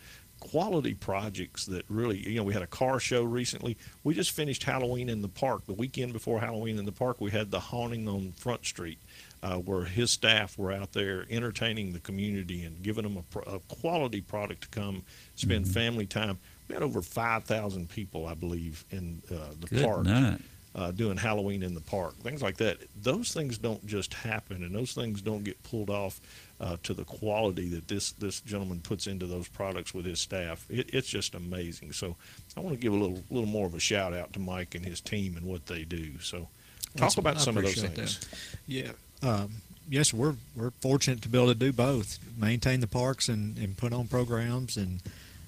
Quality 0.50 0.94
projects 0.94 1.64
that 1.66 1.84
really, 1.88 2.18
you 2.28 2.36
know, 2.36 2.42
we 2.44 2.52
had 2.52 2.62
a 2.62 2.66
car 2.66 3.00
show 3.00 3.22
recently. 3.24 3.76
We 4.04 4.14
just 4.14 4.30
finished 4.32 4.62
Halloween 4.62 5.08
in 5.08 5.22
the 5.22 5.28
park. 5.28 5.66
The 5.66 5.72
weekend 5.72 6.12
before 6.12 6.38
Halloween 6.38 6.78
in 6.78 6.84
the 6.84 6.92
park, 6.92 7.20
we 7.20 7.30
had 7.30 7.50
the 7.50 7.58
haunting 7.60 8.06
on 8.08 8.32
Front 8.32 8.64
Street, 8.66 8.98
uh, 9.42 9.56
where 9.56 9.84
his 9.84 10.10
staff 10.10 10.58
were 10.58 10.70
out 10.70 10.92
there 10.92 11.24
entertaining 11.30 11.92
the 11.92 11.98
community 11.98 12.62
and 12.62 12.82
giving 12.82 13.04
them 13.04 13.16
a, 13.16 13.22
pro- 13.22 13.54
a 13.54 13.58
quality 13.74 14.20
product 14.20 14.62
to 14.62 14.68
come 14.68 15.02
spend 15.34 15.66
family 15.66 16.06
time. 16.06 16.38
We 16.68 16.74
had 16.74 16.82
over 16.82 17.00
5,000 17.02 17.88
people, 17.88 18.26
I 18.26 18.34
believe, 18.34 18.84
in 18.90 19.22
uh, 19.32 19.54
the 19.58 19.66
Good 19.66 19.84
park 19.84 20.04
night. 20.04 20.40
uh, 20.74 20.90
doing 20.90 21.16
Halloween 21.16 21.62
in 21.62 21.74
the 21.74 21.80
park, 21.80 22.16
things 22.18 22.42
like 22.42 22.58
that. 22.58 22.78
Those 23.02 23.32
things 23.32 23.56
don't 23.58 23.84
just 23.86 24.12
happen, 24.14 24.62
and 24.62 24.74
those 24.74 24.92
things 24.92 25.22
don't 25.22 25.42
get 25.44 25.62
pulled 25.62 25.90
off 25.90 26.20
uh, 26.64 26.76
to 26.82 26.94
the 26.94 27.04
quality 27.04 27.68
that 27.68 27.86
this 27.88 28.12
this 28.12 28.40
gentleman 28.40 28.80
puts 28.80 29.06
into 29.06 29.26
those 29.26 29.46
products 29.48 29.92
with 29.92 30.06
his 30.06 30.18
staff. 30.18 30.64
It, 30.70 30.94
it's 30.94 31.08
just 31.08 31.34
amazing. 31.34 31.92
So 31.92 32.16
I 32.56 32.60
want 32.60 32.74
to 32.74 32.80
give 32.80 32.92
a 32.92 32.96
little 32.96 33.22
little 33.30 33.48
more 33.48 33.66
of 33.66 33.74
a 33.74 33.80
shout 33.80 34.14
out 34.14 34.32
to 34.32 34.40
Mike 34.40 34.74
and 34.74 34.84
his 34.84 35.00
team 35.00 35.36
and 35.36 35.44
what 35.46 35.66
they 35.66 35.84
do. 35.84 36.18
So 36.20 36.38
talk 36.38 36.48
That's- 36.94 37.18
about 37.18 37.36
I 37.36 37.40
some 37.40 37.56
of 37.58 37.64
those 37.64 37.82
things. 37.82 38.18
that. 38.18 38.38
Yeah. 38.66 38.92
Um, 39.22 39.56
yes, 39.90 40.14
we're 40.14 40.36
we're 40.56 40.70
fortunate 40.80 41.20
to 41.22 41.28
be 41.28 41.36
able 41.36 41.48
to 41.48 41.54
do 41.54 41.70
both: 41.72 42.18
maintain 42.38 42.80
the 42.80 42.86
parks 42.86 43.28
and, 43.28 43.58
and 43.58 43.76
put 43.76 43.92
on 43.92 44.08
programs 44.08 44.76
and 44.78 45.02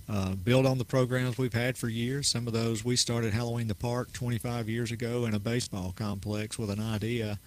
uh, 0.09 0.35
build 0.35 0.67
on 0.67 0.77
the 0.79 0.85
programs 0.85 1.39
we've 1.39 1.55
had 1.55 1.79
for 1.79 1.89
years. 1.89 2.29
Some 2.29 2.47
of 2.47 2.53
those 2.53 2.85
we 2.85 2.95
started 2.95 3.33
Halloween 3.33 3.69
the 3.69 3.75
Park 3.75 4.13
25 4.13 4.69
years 4.69 4.93
ago 4.93 5.25
in 5.25 5.35
a 5.35 5.39
baseball 5.41 5.95
complex 5.97 6.59
with 6.59 6.69
an 6.71 6.81
idea. 6.81 7.39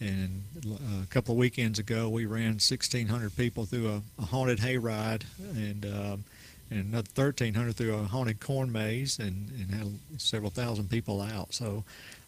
And 0.00 0.42
uh, 0.66 1.02
a 1.02 1.06
couple 1.06 1.32
of 1.32 1.38
weekends 1.38 1.78
ago, 1.78 2.08
we 2.08 2.26
ran 2.26 2.54
1,600 2.54 3.36
people 3.36 3.64
through 3.64 3.88
a, 3.88 4.02
a 4.18 4.26
haunted 4.26 4.58
hayride, 4.58 5.22
and 5.54 5.84
um, 5.86 6.24
and 6.70 6.92
another 6.92 7.08
1,300 7.14 7.76
through 7.76 7.94
a 7.94 8.04
haunted 8.04 8.40
corn 8.40 8.72
maze, 8.72 9.18
and, 9.18 9.50
and 9.50 9.70
had 9.70 9.98
several 10.18 10.50
thousand 10.50 10.90
people 10.90 11.20
out. 11.20 11.54
So 11.54 11.84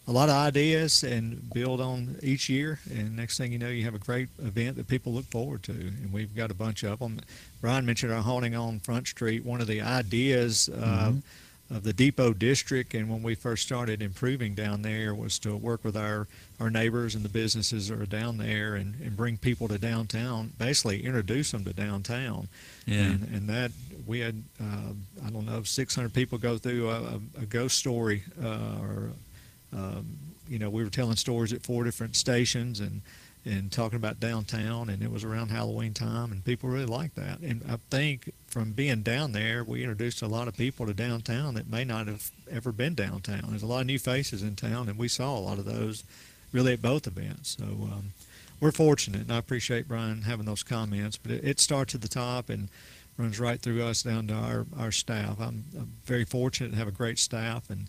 a 0.09 0.13
lot 0.13 0.29
of 0.29 0.37
ideas 0.37 1.03
and 1.03 1.51
build 1.53 1.81
on 1.81 2.17
each 2.23 2.49
year. 2.49 2.79
And 2.91 3.17
next 3.17 3.39
thing 3.39 3.53
you 3.53 3.59
know, 3.59 3.69
you 3.69 3.85
have 3.85 3.95
a 3.95 3.99
great 3.99 4.29
event 4.39 4.77
that 4.77 4.87
people 4.87 5.13
look 5.13 5.25
forward 5.27 5.63
to. 5.65 5.73
And 5.73 6.13
we've 6.13 6.35
got 6.35 6.51
a 6.51 6.55
bunch 6.55 6.85
of 6.85 7.01
them. 7.01 7.21
Brian 7.61 7.85
mentioned 7.85 8.13
our 8.13 8.23
haunting 8.23 8.55
on 8.55 8.79
Front 8.81 9.09
Street. 9.09 9.45
One 9.45 9.61
of 9.61 9.67
the 9.67 9.81
ideas 9.81 10.69
uh, 10.69 11.13
of 11.71 11.83
the 11.83 11.93
Depot 11.93 12.33
District, 12.33 12.95
and 12.95 13.11
when 13.11 13.23
we 13.23 13.35
first 13.35 13.65
started 13.65 14.01
improving 14.01 14.55
down 14.55 14.83
there, 14.83 15.15
was 15.15 15.39
to 15.41 15.57
work 15.57 15.85
with 15.85 15.97
our, 15.97 16.29
our 16.61 16.71
neighbors 16.71 17.15
and 17.15 17.25
the 17.25 17.29
businesses 17.29 17.89
that 17.89 18.01
are 18.01 18.07
down 18.07 18.39
there 18.39 18.77
and, 18.77 18.95
and 19.01 19.17
bring 19.17 19.37
people 19.37 19.67
to 19.69 19.79
downtown, 19.79 20.53
basically 20.59 21.05
introduce 21.05 21.51
them 21.51 21.65
to 21.65 21.73
downtown. 21.73 22.49
Yeah. 22.87 23.03
And, 23.03 23.29
and 23.33 23.49
that 23.49 23.73
we 24.07 24.21
had, 24.21 24.43
uh, 24.61 24.93
I 25.27 25.31
don't 25.31 25.47
know, 25.47 25.63
600 25.63 26.15
people 26.15 26.39
go 26.39 26.57
through 26.57 26.89
a, 26.89 27.01
a, 27.01 27.21
a 27.43 27.47
ghost 27.47 27.79
story 27.79 28.23
uh, 28.43 28.79
or 28.81 29.11
um, 29.73 30.07
you 30.49 30.59
know, 30.59 30.71
we 30.71 30.85
were 30.85 30.91
telling 30.91 31.17
stories 31.17 31.53
at 31.53 31.63
four 31.63 31.85
different 31.85 32.17
stations 32.17 32.81
and 32.81 33.03
and 33.47 33.71
talking 33.71 33.97
about 33.97 34.19
downtown, 34.19 34.91
and 34.91 35.03
it 35.03 35.11
was 35.11 35.23
around 35.23 35.51
Halloween 35.51 35.95
time, 35.95 36.33
and 36.33 36.45
people 36.45 36.69
really 36.69 36.85
liked 36.85 37.15
that. 37.15 37.39
And 37.39 37.63
I 37.71 37.79
think 37.91 38.33
from 38.49 38.73
being 38.73 39.03
down 39.03 39.31
there, 39.33 39.63
we 39.63 39.83
introduced 39.83 40.21
a 40.21 40.27
lot 40.27 40.49
of 40.49 40.57
people 40.57 40.85
to 40.87 40.93
downtown 40.93 41.55
that 41.55 41.71
may 41.71 41.85
not 41.85 42.09
have 42.09 42.31
ever 42.51 42.73
been 42.73 42.95
downtown. 42.95 43.45
There's 43.49 43.63
a 43.63 43.67
lot 43.67 43.83
of 43.83 43.87
new 43.87 44.01
faces 44.01 44.43
in 44.43 44.57
town, 44.57 44.89
and 44.89 44.99
we 44.99 45.07
saw 45.07 45.39
a 45.39 45.41
lot 45.41 45.59
of 45.59 45.65
those 45.65 46.03
really 46.53 46.73
at 46.73 46.83
both 46.83 47.07
events. 47.07 47.57
So 47.59 47.65
um, 47.65 48.13
we're 48.59 48.73
fortunate, 48.73 49.23
and 49.23 49.33
I 49.33 49.39
appreciate 49.39 49.87
Brian 49.87 50.23
having 50.23 50.47
those 50.47 50.65
comments. 50.65 51.17
But 51.17 51.31
it, 51.31 51.45
it 51.45 51.61
starts 51.61 51.95
at 51.95 52.01
the 52.01 52.09
top 52.09 52.51
and 52.51 52.69
runs 53.17 53.39
right 53.39 53.61
through 53.61 53.83
us 53.85 54.03
down 54.03 54.27
to 54.27 54.35
our, 54.35 54.67
our 54.77 54.91
staff. 54.91 55.41
I'm, 55.41 55.65
I'm 55.79 55.93
very 56.05 56.25
fortunate 56.25 56.71
to 56.71 56.77
have 56.77 56.89
a 56.89 56.93
great 56.93 57.21
staff, 57.21 57.71
and 57.71 57.87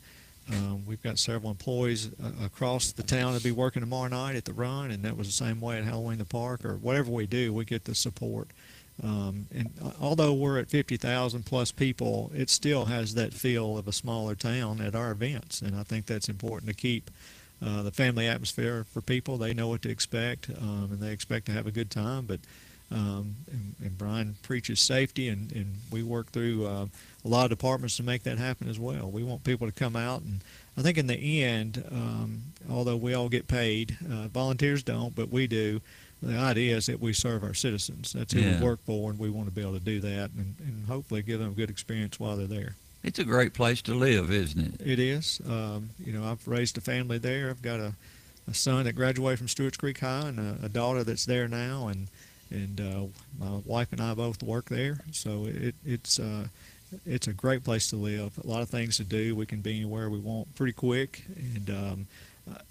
um, 0.51 0.85
we've 0.85 1.01
got 1.01 1.19
several 1.19 1.51
employees 1.51 2.09
uh, 2.23 2.45
across 2.45 2.91
the 2.91 3.03
town 3.03 3.33
that 3.33 3.43
be 3.43 3.51
working 3.51 3.81
tomorrow 3.81 4.07
night 4.07 4.35
at 4.35 4.45
the 4.45 4.53
run, 4.53 4.91
and 4.91 5.03
that 5.03 5.17
was 5.17 5.27
the 5.27 5.33
same 5.33 5.59
way 5.59 5.77
at 5.77 5.83
Halloween 5.83 6.17
the 6.19 6.25
Park 6.25 6.63
or 6.63 6.75
whatever 6.77 7.11
we 7.11 7.27
do, 7.27 7.53
we 7.53 7.65
get 7.65 7.85
the 7.85 7.95
support. 7.95 8.49
Um, 9.03 9.47
and 9.53 9.69
uh, 9.83 9.91
although 9.99 10.33
we're 10.33 10.57
at 10.59 10.69
50,000 10.69 11.45
plus 11.45 11.71
people, 11.71 12.31
it 12.33 12.49
still 12.49 12.85
has 12.85 13.13
that 13.13 13.33
feel 13.33 13.77
of 13.77 13.87
a 13.87 13.91
smaller 13.91 14.35
town 14.35 14.81
at 14.81 14.95
our 14.95 15.11
events, 15.11 15.61
and 15.61 15.75
I 15.75 15.83
think 15.83 16.05
that's 16.05 16.29
important 16.29 16.69
to 16.69 16.75
keep 16.75 17.11
uh, 17.63 17.81
the 17.83 17.91
family 17.91 18.27
atmosphere 18.27 18.85
for 18.91 19.01
people. 19.01 19.37
They 19.37 19.53
know 19.53 19.67
what 19.67 19.81
to 19.81 19.89
expect, 19.89 20.49
um, 20.49 20.89
and 20.91 20.99
they 20.99 21.11
expect 21.11 21.47
to 21.47 21.51
have 21.51 21.67
a 21.67 21.71
good 21.71 21.91
time. 21.91 22.25
But 22.25 22.39
um, 22.91 23.35
and, 23.51 23.75
and 23.83 23.97
Brian 23.97 24.35
preaches 24.43 24.79
safety, 24.79 25.27
and, 25.29 25.51
and 25.51 25.75
we 25.91 26.03
work 26.03 26.31
through 26.31 26.65
uh, 26.65 26.85
a 27.25 27.27
lot 27.27 27.43
of 27.45 27.49
departments 27.49 27.97
to 27.97 28.03
make 28.03 28.23
that 28.23 28.37
happen 28.37 28.69
as 28.69 28.79
well. 28.79 29.09
We 29.11 29.23
want 29.23 29.43
people 29.43 29.67
to 29.67 29.73
come 29.73 29.95
out, 29.95 30.21
and 30.21 30.41
I 30.77 30.81
think 30.81 30.97
in 30.97 31.07
the 31.07 31.43
end, 31.43 31.83
um, 31.91 32.43
although 32.69 32.95
we 32.95 33.13
all 33.13 33.29
get 33.29 33.47
paid, 33.47 33.97
uh, 34.09 34.27
volunteers 34.29 34.83
don't, 34.83 35.15
but 35.15 35.29
we 35.29 35.47
do. 35.47 35.81
the 36.21 36.35
idea 36.35 36.75
is 36.77 36.87
that 36.87 36.99
we 36.99 37.13
serve 37.13 37.43
our 37.43 37.53
citizens. 37.53 38.13
That's 38.13 38.33
who 38.33 38.39
Yeah. 38.39 38.59
we 38.59 38.65
work 38.65 38.79
for, 38.85 39.11
and 39.11 39.19
we 39.19 39.29
want 39.29 39.47
to 39.47 39.53
be 39.53 39.61
able 39.61 39.73
to 39.73 39.79
do 39.79 39.99
that, 39.99 40.31
and, 40.35 40.55
and 40.59 40.87
hopefully 40.87 41.21
give 41.21 41.39
them 41.39 41.49
a 41.49 41.53
good 41.55 41.69
experience 41.69 42.19
while 42.19 42.35
they're 42.37 42.47
there. 42.47 42.75
It's 43.03 43.19
a 43.19 43.23
great 43.23 43.53
place 43.53 43.81
to 43.83 43.93
live, 43.93 44.31
isn't 44.31 44.79
it? 44.81 44.87
It 44.87 44.97
is. 44.99 45.39
Um, 45.47 45.89
you 46.03 46.11
know, 46.13 46.23
I've 46.23 46.45
raised 46.47 46.75
a 46.77 46.81
family 46.81 47.19
there. 47.19 47.49
I've 47.51 47.61
got 47.61 47.79
a, 47.79 47.93
a 48.49 48.53
son 48.55 48.85
that 48.85 48.93
graduated 48.93 49.37
from 49.37 49.47
Stewart's 49.47 49.77
Creek 49.77 49.99
High 49.99 50.29
and 50.29 50.39
a, 50.39 50.65
a 50.65 50.69
daughter 50.69 51.03
that's 51.03 51.25
there 51.25 51.47
now, 51.47 51.87
and 51.87 52.07
and 52.51 52.79
uh, 52.79 53.05
my 53.39 53.59
wife 53.65 53.91
and 53.91 54.01
I 54.01 54.13
both 54.13 54.41
work 54.43 54.69
there. 54.69 54.97
So 55.11 55.45
it, 55.47 55.75
it's 55.85 56.19
uh, 56.19 56.47
it's 57.05 57.27
a 57.27 57.33
great 57.33 57.63
place 57.63 57.89
to 57.89 57.95
live. 57.95 58.39
A 58.43 58.47
lot 58.47 58.61
of 58.61 58.69
things 58.69 58.97
to 58.97 59.03
do. 59.03 59.35
We 59.35 59.45
can 59.45 59.61
be 59.61 59.75
anywhere 59.75 60.09
we 60.09 60.19
want 60.19 60.53
pretty 60.55 60.73
quick, 60.73 61.23
and 61.35 61.69
um, 61.69 62.07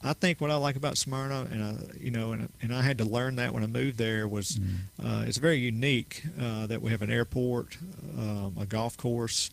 I 0.02 0.12
think 0.14 0.40
what 0.40 0.50
I 0.50 0.56
like 0.56 0.76
about 0.76 0.96
Smyrna, 0.96 1.48
and 1.50 1.62
I, 1.62 1.74
you 2.00 2.10
know, 2.10 2.32
and, 2.32 2.48
and 2.62 2.74
I 2.74 2.82
had 2.82 2.98
to 2.98 3.04
learn 3.04 3.36
that 3.36 3.52
when 3.52 3.62
I 3.62 3.66
moved 3.66 3.98
there 3.98 4.26
was 4.26 4.58
uh, 5.04 5.24
it's 5.26 5.36
very 5.38 5.58
unique 5.58 6.22
uh, 6.40 6.66
that 6.66 6.80
we 6.80 6.90
have 6.90 7.02
an 7.02 7.10
airport, 7.10 7.76
um, 8.16 8.56
a 8.58 8.64
golf 8.64 8.96
course, 8.96 9.50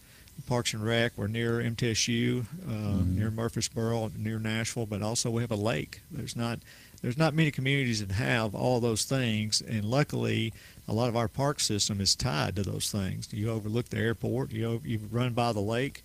Parks 0.48 0.74
and 0.74 0.84
Rec. 0.84 1.14
We're 1.18 1.28
near 1.28 1.60
MTSU, 1.60 2.46
uh, 2.68 3.04
near 3.06 3.32
Murfreesboro, 3.32 4.12
near 4.18 4.40
Nashville, 4.40 4.86
but 4.86 5.02
also 5.02 5.30
we 5.30 5.42
have 5.42 5.52
a 5.52 5.56
lake. 5.56 6.02
There's 6.12 6.36
not 6.36 6.60
there's 7.04 7.18
not 7.18 7.34
many 7.36 7.52
communities 7.52 8.00
that 8.06 8.14
have 8.16 8.56
all 8.56 8.80
those 8.80 9.04
things, 9.04 9.62
and 9.62 9.84
luckily, 9.86 10.54
a 10.88 10.94
lot 10.94 11.10
of 11.10 11.16
our 11.18 11.28
park 11.28 11.60
system 11.60 12.00
is 12.02 12.16
tied 12.16 12.56
to 12.56 12.64
those 12.64 12.90
things. 12.90 13.28
You 13.32 13.52
overlook 13.52 13.90
the 13.90 13.98
airport, 13.98 14.52
you 14.52 14.68
o- 14.68 14.82
you 14.86 15.00
run 15.12 15.34
by 15.34 15.52
the 15.52 15.60
lake, 15.60 16.04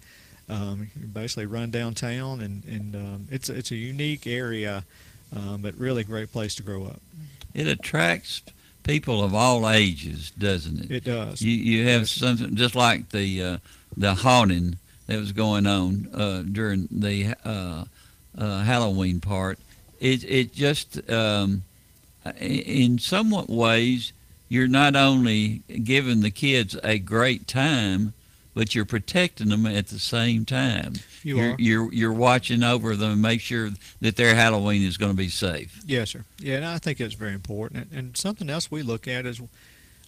um, 0.48 0.90
you 1.00 1.06
basically 1.06 1.46
run 1.46 1.70
downtown, 1.70 2.40
and 2.40 2.64
and 2.64 2.96
um, 2.96 3.28
it's 3.30 3.48
it's 3.48 3.70
a 3.70 3.76
unique 3.76 4.26
area, 4.26 4.84
um, 5.34 5.62
but 5.62 5.74
really 5.78 6.02
great 6.02 6.32
place 6.32 6.56
to 6.56 6.62
grow 6.64 6.84
up. 6.86 7.00
It 7.54 7.68
attracts 7.68 8.42
people 8.82 9.22
of 9.22 9.34
all 9.34 9.68
ages, 9.70 10.32
doesn't 10.32 10.80
it? 10.84 10.90
It 10.90 11.04
does. 11.04 11.40
You 11.40 11.52
you 11.52 11.86
have 11.88 12.08
something 12.08 12.56
just 12.56 12.74
like 12.74 13.10
the 13.10 13.42
uh, 13.42 13.58
the 13.96 14.14
haunting 14.14 14.78
that 15.06 15.18
was 15.20 15.30
going 15.30 15.66
on 15.66 16.08
uh, 16.12 16.42
during 16.42 16.88
the 16.90 17.34
uh, 17.44 17.84
uh, 18.36 18.62
Halloween 18.64 19.20
part. 19.20 19.60
It 20.00 20.24
it 20.24 20.52
just 20.52 21.10
um, 21.10 21.62
in 22.40 22.98
somewhat 22.98 23.48
ways 23.48 24.12
you're 24.48 24.68
not 24.68 24.96
only 24.96 25.62
giving 25.84 26.20
the 26.20 26.30
kids 26.30 26.76
a 26.82 26.98
great 26.98 27.46
time, 27.46 28.14
but 28.54 28.74
you're 28.74 28.84
protecting 28.86 29.50
them 29.50 29.66
at 29.66 29.88
the 29.88 29.98
same 29.98 30.44
time. 30.44 30.94
You 31.22 31.38
are 31.40 31.50
are. 31.50 31.56
You're 31.58 31.92
you're 31.92 32.12
watching 32.12 32.62
over 32.62 32.96
them 32.96 33.12
and 33.12 33.22
make 33.22 33.40
sure 33.40 33.70
that 34.00 34.16
their 34.16 34.34
Halloween 34.34 34.82
is 34.82 34.96
going 34.96 35.12
to 35.12 35.16
be 35.16 35.28
safe. 35.28 35.80
Yes, 35.86 36.10
sir. 36.10 36.24
Yeah, 36.38 36.56
and 36.56 36.64
I 36.64 36.78
think 36.78 37.00
it's 37.00 37.14
very 37.14 37.34
important. 37.34 37.88
And, 37.90 37.98
and 37.98 38.16
something 38.16 38.48
else 38.48 38.70
we 38.70 38.82
look 38.82 39.06
at 39.08 39.26
is 39.26 39.40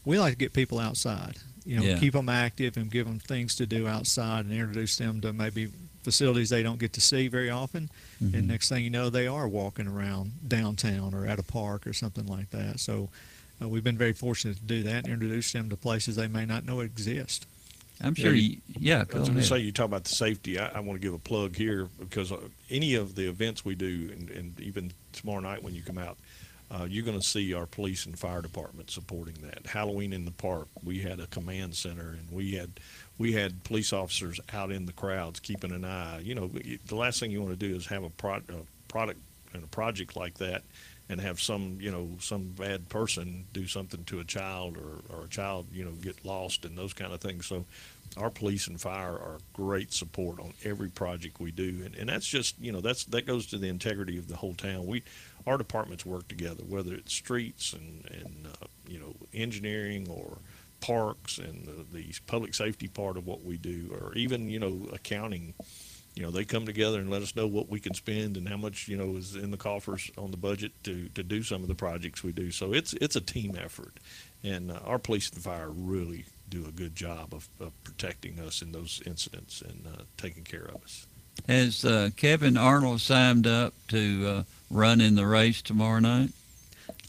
we 0.04 0.18
like 0.18 0.32
to 0.34 0.38
get 0.38 0.52
people 0.52 0.78
outside. 0.78 1.36
You 1.66 1.76
know, 1.76 1.82
Yeah. 1.82 1.98
keep 1.98 2.14
them 2.14 2.28
active 2.30 2.76
and 2.78 2.90
give 2.90 3.06
them 3.06 3.18
things 3.18 3.54
to 3.56 3.66
do 3.66 3.86
outside 3.86 4.46
and 4.46 4.54
introduce 4.54 4.96
them 4.96 5.20
to 5.20 5.32
maybe 5.32 5.68
facilities 6.02 6.48
they 6.48 6.62
don't 6.62 6.78
get 6.78 6.94
to 6.94 7.00
see 7.00 7.28
very 7.28 7.50
often. 7.50 7.90
Mhm. 8.22 8.34
And 8.34 8.48
next 8.48 8.68
thing 8.68 8.84
you 8.84 8.90
know, 8.90 9.08
they 9.10 9.26
are 9.26 9.48
walking 9.48 9.86
around 9.86 10.32
downtown 10.46 11.14
or 11.14 11.26
at 11.26 11.38
a 11.38 11.42
park 11.42 11.86
or 11.86 11.92
something 11.92 12.26
like 12.26 12.50
that. 12.50 12.78
So 12.80 13.08
uh, 13.62 13.68
we've 13.68 13.84
been 13.84 13.98
very 13.98 14.12
fortunate 14.12 14.56
to 14.56 14.62
do 14.62 14.82
that 14.82 15.04
and 15.04 15.14
introduce 15.14 15.52
them 15.52 15.70
to 15.70 15.76
places 15.76 16.16
they 16.16 16.28
may 16.28 16.44
not 16.44 16.64
know 16.64 16.80
exist. 16.80 17.46
I'm 18.02 18.14
sure. 18.14 18.32
You, 18.32 18.58
yeah, 18.78 19.02
I 19.02 19.04
go 19.04 19.20
was 19.20 19.28
going 19.28 19.40
to 19.40 19.46
say 19.46 19.58
you 19.58 19.72
talk 19.72 19.84
about 19.86 20.04
the 20.04 20.14
safety. 20.14 20.58
I, 20.58 20.68
I 20.68 20.80
want 20.80 21.00
to 21.00 21.06
give 21.06 21.12
a 21.12 21.18
plug 21.18 21.54
here 21.56 21.88
because 21.98 22.32
uh, 22.32 22.38
any 22.70 22.94
of 22.94 23.14
the 23.14 23.28
events 23.28 23.64
we 23.64 23.74
do, 23.74 24.10
and, 24.12 24.30
and 24.30 24.60
even 24.60 24.92
tomorrow 25.12 25.40
night 25.40 25.62
when 25.62 25.74
you 25.74 25.82
come 25.82 25.98
out, 25.98 26.16
uh, 26.70 26.84
you're 26.88 27.04
going 27.04 27.18
to 27.18 27.26
see 27.26 27.52
our 27.52 27.66
police 27.66 28.06
and 28.06 28.18
fire 28.18 28.40
department 28.40 28.90
supporting 28.90 29.34
that. 29.42 29.66
Halloween 29.66 30.12
in 30.12 30.24
the 30.24 30.30
park, 30.30 30.68
we 30.84 31.00
had 31.00 31.18
a 31.18 31.26
command 31.26 31.74
center, 31.74 32.10
and 32.10 32.30
we 32.30 32.52
had 32.52 32.70
we 33.18 33.32
had 33.32 33.62
police 33.64 33.92
officers 33.92 34.40
out 34.52 34.70
in 34.70 34.86
the 34.86 34.92
crowds 34.92 35.40
keeping 35.40 35.72
an 35.72 35.84
eye. 35.84 36.20
You 36.20 36.34
know, 36.34 36.50
the 36.86 36.94
last 36.94 37.20
thing 37.20 37.30
you 37.30 37.42
want 37.42 37.58
to 37.58 37.68
do 37.68 37.74
is 37.74 37.86
have 37.86 38.04
a, 38.04 38.10
pro- 38.10 38.36
a 38.36 38.88
product 38.88 39.20
and 39.52 39.64
a 39.64 39.66
project 39.66 40.16
like 40.16 40.38
that 40.38 40.62
and 41.10 41.20
have 41.20 41.40
some 41.40 41.76
you 41.80 41.90
know 41.90 42.08
some 42.20 42.54
bad 42.56 42.88
person 42.88 43.44
do 43.52 43.66
something 43.66 44.04
to 44.04 44.20
a 44.20 44.24
child 44.24 44.78
or, 44.78 45.14
or 45.14 45.24
a 45.24 45.28
child 45.28 45.66
you 45.72 45.84
know 45.84 45.90
get 45.90 46.24
lost 46.24 46.64
and 46.64 46.78
those 46.78 46.92
kind 46.94 47.12
of 47.12 47.20
things 47.20 47.46
so 47.46 47.64
our 48.16 48.30
police 48.30 48.66
and 48.66 48.80
fire 48.80 49.12
are 49.12 49.38
great 49.52 49.92
support 49.92 50.40
on 50.40 50.52
every 50.64 50.88
project 50.88 51.40
we 51.40 51.52
do. 51.52 51.82
And, 51.84 51.94
and 51.94 52.08
that's 52.08 52.26
just 52.26 52.58
you 52.60 52.72
know 52.72 52.80
that's 52.80 53.04
that 53.06 53.26
goes 53.26 53.46
to 53.46 53.58
the 53.58 53.68
integrity 53.68 54.18
of 54.18 54.28
the 54.28 54.36
whole 54.36 54.54
town. 54.54 54.86
We 54.86 55.02
our 55.46 55.58
departments 55.58 56.04
work 56.04 56.28
together 56.28 56.62
whether 56.66 56.94
it's 56.94 57.12
streets 57.12 57.72
and 57.72 58.04
and 58.10 58.46
uh, 58.46 58.66
you 58.88 58.98
know 58.98 59.14
engineering 59.32 60.08
or 60.10 60.38
parks 60.80 61.38
and 61.38 61.66
the, 61.66 61.98
the 61.98 62.14
public 62.26 62.54
safety 62.54 62.88
part 62.88 63.16
of 63.16 63.26
what 63.26 63.44
we 63.44 63.56
do 63.56 63.96
or 64.00 64.14
even 64.14 64.50
you 64.50 64.58
know 64.58 64.88
accounting. 64.92 65.54
You 66.16 66.24
know, 66.24 66.32
they 66.32 66.44
come 66.44 66.66
together 66.66 66.98
and 66.98 67.08
let 67.08 67.22
us 67.22 67.36
know 67.36 67.46
what 67.46 67.70
we 67.70 67.78
can 67.78 67.94
spend 67.94 68.36
and 68.36 68.48
how 68.48 68.56
much, 68.56 68.88
you 68.88 68.96
know, 68.96 69.16
is 69.16 69.36
in 69.36 69.52
the 69.52 69.56
coffers 69.56 70.10
on 70.18 70.32
the 70.32 70.36
budget 70.36 70.72
to, 70.82 71.08
to 71.10 71.22
do 71.22 71.44
some 71.44 71.62
of 71.62 71.68
the 71.68 71.74
projects 71.76 72.24
we 72.24 72.32
do. 72.32 72.50
So 72.50 72.74
it's 72.74 72.94
it's 72.94 73.14
a 73.14 73.20
team 73.20 73.56
effort, 73.56 73.98
and 74.42 74.72
uh, 74.72 74.80
our 74.84 74.98
police 74.98 75.30
and 75.30 75.40
fire 75.40 75.70
really 75.70 76.24
do 76.50 76.66
a 76.66 76.72
good 76.72 76.94
job 76.94 77.32
of, 77.32 77.48
of 77.60 77.72
protecting 77.84 78.38
us 78.40 78.60
in 78.62 78.72
those 78.72 79.00
incidents 79.06 79.62
and 79.62 79.86
uh, 79.86 80.02
taking 80.16 80.44
care 80.44 80.64
of 80.64 80.82
us. 80.82 81.06
Has 81.48 81.84
uh, 81.84 82.10
Kevin 82.16 82.56
Arnold 82.56 83.00
signed 83.00 83.46
up 83.46 83.72
to 83.88 84.26
uh, 84.26 84.42
run 84.70 85.00
in 85.00 85.14
the 85.14 85.26
race 85.26 85.62
tomorrow 85.62 86.00
night? 86.00 86.30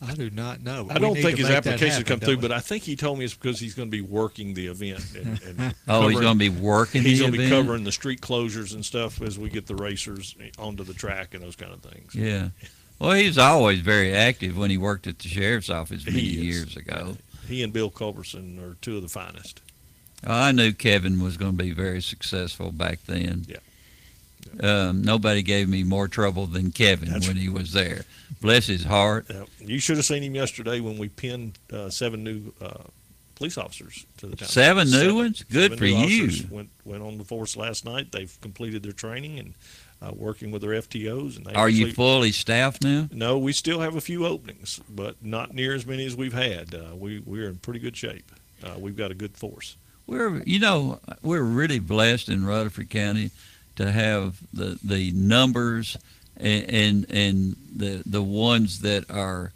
I 0.02 0.14
do 0.14 0.30
not 0.30 0.62
know. 0.62 0.88
I 0.90 0.94
We 0.94 1.00
don't 1.00 1.16
think 1.16 1.38
his 1.38 1.48
make 1.48 1.58
application 1.58 1.90
happen, 1.90 2.06
come 2.06 2.20
through, 2.20 2.38
but 2.38 2.52
I 2.52 2.60
think 2.60 2.84
he 2.84 2.96
told 2.96 3.20
me 3.20 3.26
it's 3.26 3.34
because 3.34 3.60
he's 3.60 3.76
going 3.76 3.88
to 3.88 3.92
be 3.92 4.02
working 4.02 4.54
the 4.54 4.68
event. 4.68 5.04
And, 5.16 5.42
and 5.44 5.76
Oh, 5.88 6.08
he's 6.08 6.20
gonna 6.20 6.40
be 6.40 6.50
working 6.50 7.04
He's 7.04 7.20
the 7.20 7.26
gonna 7.26 7.38
be 7.38 7.50
covering 7.50 7.84
the 7.84 7.92
street 7.92 8.22
closures 8.22 8.74
and 8.74 8.84
stuff 8.84 9.22
as 9.22 9.38
we 9.38 9.50
get 9.50 9.68
the 9.68 9.76
racers 9.76 10.36
onto 10.58 10.84
the 10.84 10.94
track 10.94 11.34
and 11.34 11.44
those 11.44 11.56
kind 11.56 11.74
of 11.74 11.82
things. 11.82 12.16
Yeah. 12.16 12.50
Well, 13.00 13.14
he's 13.14 13.38
always 13.38 13.80
very 13.80 14.14
active 14.14 14.58
when 14.58 14.70
he 14.70 14.78
worked 14.78 15.08
at 15.08 15.20
the 15.20 15.28
sheriff's 15.28 15.70
office 15.70 16.06
many 16.06 16.22
years 16.22 16.78
ago. 16.78 17.18
He 17.48 17.64
and 17.64 17.74
Bill 17.74 17.90
Culberson 17.90 18.60
are 18.60 18.76
two 18.82 18.98
of 18.98 19.02
the 19.02 19.10
finest. 19.10 19.62
I 20.26 20.52
knew 20.52 20.72
Kevin 20.72 21.22
was 21.22 21.38
going 21.38 21.58
to 21.58 21.64
be 21.64 21.72
very 21.72 22.02
successful 22.02 22.72
back 22.72 23.00
then. 23.08 23.46
Yeah. 23.48 23.58
Um, 24.60 25.02
nobody 25.02 25.42
gave 25.42 25.70
me 25.70 25.84
more 25.84 26.08
trouble 26.08 26.46
than 26.46 26.72
Kevin 26.72 27.10
when 27.10 27.38
he 27.38 27.50
was 27.50 27.74
there. 27.74 28.06
Bless 28.42 28.68
his 28.68 28.84
heart. 28.84 29.28
Yeah. 29.30 29.44
You 29.60 29.80
should 29.80 29.98
have 29.98 30.06
seen 30.06 30.24
him 30.24 30.36
yesterday 30.36 30.80
when 30.80 30.98
we 30.98 31.10
pinned 31.10 31.58
uh, 31.72 31.90
seven 31.90 32.24
new 32.24 32.54
uh, 32.62 32.84
police 33.36 33.58
officers 33.58 34.06
to 34.18 34.28
the 34.28 34.36
town. 34.36 34.48
Seven 34.50 34.90
new 34.90 35.16
ones? 35.16 35.44
Good 35.44 35.72
seven 35.72 35.78
for 35.78 35.86
you. 35.86 36.46
Went 36.50 36.70
went 36.86 37.02
on 37.02 37.18
the 37.18 37.24
force 37.24 37.56
last 37.56 37.86
night. 37.86 38.12
They've 38.12 38.36
completed 38.42 38.84
their 38.84 38.92
training 38.92 39.40
and 39.40 39.54
uh, 40.02 40.12
working 40.16 40.52
with 40.52 40.62
their 40.62 40.72
FTOs. 40.72 41.38
And 41.38 41.46
they 41.46 41.54
Are 41.54 41.70
you 41.70 41.94
fully 41.94 42.32
staffed 42.32 42.84
now? 42.84 43.08
No, 43.12 43.38
we 43.38 43.54
still 43.54 43.80
have 43.82 43.96
a 43.96 44.02
few 44.02 44.26
openings, 44.26 44.80
but 44.90 45.24
not 45.24 45.54
near 45.54 45.74
as 45.74 45.86
many 45.86 46.06
as 46.06 46.16
we've 46.16 46.34
had. 46.34 46.74
Uh, 46.74 46.96
we 46.96 47.20
we're 47.20 47.50
in 47.50 47.58
pretty 47.58 47.80
good 47.80 47.96
shape. 47.96 48.32
Uh, 48.64 48.76
we've 48.78 48.98
got 48.98 49.12
a 49.12 49.16
good 49.16 49.38
force. 49.38 49.76
We're, 50.08 50.42
you 50.44 50.60
know, 50.60 51.00
we're 51.22 51.44
really 51.44 51.80
blessed 51.80 52.30
in 52.30 52.46
Rutherford 52.46 52.90
County 52.90 53.32
to 53.76 53.92
have 53.92 54.38
the 54.54 54.80
the 54.84 55.12
numbers 55.12 55.98
and 56.38 56.70
and, 56.70 57.06
and 57.10 57.56
the 57.76 58.04
the 58.06 58.24
ones 58.24 58.82
that 58.82 59.10
are 59.10 59.54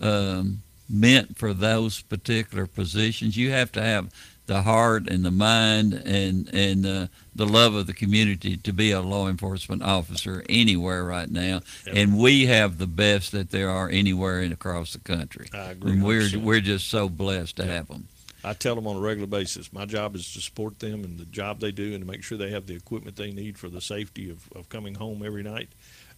um, 0.00 0.62
meant 0.88 1.36
for 1.36 1.52
those 1.52 2.00
particular 2.02 2.66
positions. 2.66 3.36
You 3.36 3.50
have 3.50 3.72
to 3.72 3.82
have 3.82 4.12
the 4.52 4.62
heart 4.62 5.08
and 5.08 5.24
the 5.24 5.30
mind 5.30 5.94
and 5.94 6.48
and 6.52 6.84
uh, 6.84 7.06
the 7.34 7.46
love 7.46 7.74
of 7.74 7.86
the 7.86 7.94
community 7.94 8.56
to 8.58 8.72
be 8.72 8.90
a 8.90 9.00
law 9.00 9.26
enforcement 9.28 9.82
officer 9.82 10.44
anywhere 10.48 11.04
right 11.04 11.30
now. 11.30 11.60
Yep. 11.86 11.96
And 11.96 12.18
we 12.18 12.46
have 12.46 12.76
the 12.76 12.86
best 12.86 13.32
that 13.32 13.50
there 13.50 13.70
are 13.70 13.88
anywhere 13.88 14.42
in 14.42 14.52
across 14.52 14.92
the 14.92 14.98
country. 14.98 15.48
I 15.54 15.70
agree 15.70 15.92
And 15.92 16.04
we're 16.04 16.20
100%. 16.20 16.42
we're 16.42 16.60
just 16.60 16.88
so 16.88 17.08
blessed 17.08 17.56
to 17.56 17.64
have 17.64 17.88
them. 17.88 18.08
I 18.44 18.52
tell 18.52 18.74
them 18.74 18.86
on 18.86 18.96
a 18.96 19.00
regular 19.00 19.28
basis. 19.28 19.72
My 19.72 19.86
job 19.86 20.16
is 20.16 20.30
to 20.34 20.40
support 20.40 20.80
them 20.80 21.04
and 21.04 21.18
the 21.18 21.24
job 21.26 21.60
they 21.60 21.70
do, 21.72 21.94
and 21.94 22.00
to 22.00 22.06
make 22.06 22.22
sure 22.22 22.36
they 22.36 22.50
have 22.50 22.66
the 22.66 22.74
equipment 22.74 23.16
they 23.16 23.30
need 23.30 23.56
for 23.56 23.68
the 23.68 23.80
safety 23.80 24.30
of, 24.30 24.48
of 24.54 24.68
coming 24.68 24.96
home 24.96 25.22
every 25.24 25.44
night. 25.44 25.68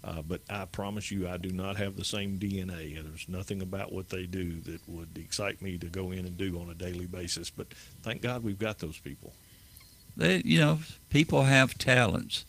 Uh, 0.05 0.21
but 0.21 0.43
I 0.51 0.67
promise 0.67 1.11
you, 1.11 1.27
I 1.27 1.39
do 1.39 1.51
not 1.51 1.77
have 1.77 1.97
the 1.97 2.05
same 2.05 2.39
DNA. 2.39 2.99
And 2.99 3.09
there's 3.09 3.29
nothing 3.29 3.63
about 3.63 3.91
what 3.91 4.11
they 4.11 4.27
do 4.27 4.61
that 4.61 4.87
would 4.87 5.17
excite 5.17 5.63
me 5.63 5.79
to 5.79 5.87
go 5.87 6.11
in 6.11 6.21
and 6.21 6.37
do 6.37 6.61
on 6.61 6.69
a 6.69 6.75
daily 6.75 7.07
basis. 7.07 7.49
But 7.49 7.69
thank 8.03 8.21
God 8.21 8.45
we've 8.45 8.59
got 8.59 8.81
those 8.81 8.99
people. 8.99 9.33
They, 10.17 10.43
you 10.45 10.61
know, 10.61 10.81
people 11.09 11.45
have 11.45 11.79
talents. 11.79 12.45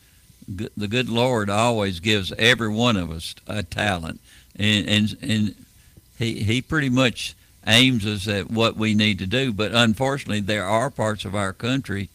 The 0.47 0.87
good 0.87 1.09
Lord 1.09 1.49
always 1.49 1.99
gives 1.99 2.31
every 2.33 2.69
one 2.69 2.97
of 2.97 3.09
us 3.09 3.33
a 3.47 3.63
talent, 3.63 4.21
and 4.55 4.87
and 4.87 5.17
and 5.23 5.55
he 6.19 6.43
he 6.43 6.61
pretty 6.61 6.89
much 6.89 7.35
aims 7.65 8.05
us 8.05 8.27
at 8.27 8.51
what 8.51 8.77
we 8.77 8.93
need 8.93 9.17
to 9.19 9.25
do. 9.25 9.51
But 9.51 9.73
unfortunately, 9.73 10.41
there 10.41 10.65
are 10.65 10.91
parts 10.91 11.25
of 11.25 11.33
our 11.33 11.51
country 11.51 12.09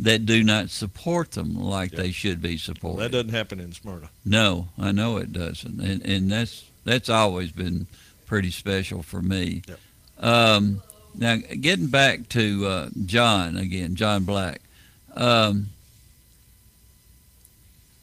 that 0.00 0.26
do 0.26 0.44
not 0.44 0.70
support 0.70 1.32
them 1.32 1.54
like 1.54 1.90
they 1.90 2.12
should 2.12 2.40
be 2.40 2.56
supported. 2.56 3.02
that 3.02 3.12
doesn't 3.12 3.30
happen 3.30 3.58
in 3.60 3.72
Smyrna. 3.72 4.10
No, 4.24 4.68
I 4.78 4.92
know 4.92 5.16
it 5.16 5.32
doesn't, 5.32 5.80
and 5.80 6.04
and 6.04 6.30
that's 6.30 6.64
that's 6.84 7.08
always 7.08 7.50
been 7.52 7.86
pretty 8.26 8.50
special 8.50 9.02
for 9.02 9.20
me. 9.20 9.62
Um, 10.18 10.82
now, 11.16 11.36
getting 11.36 11.88
back 11.88 12.28
to 12.30 12.66
uh, 12.66 12.88
John 13.06 13.56
again, 13.56 13.94
John 13.96 14.24
Black. 14.24 14.60
Um, 15.14 15.70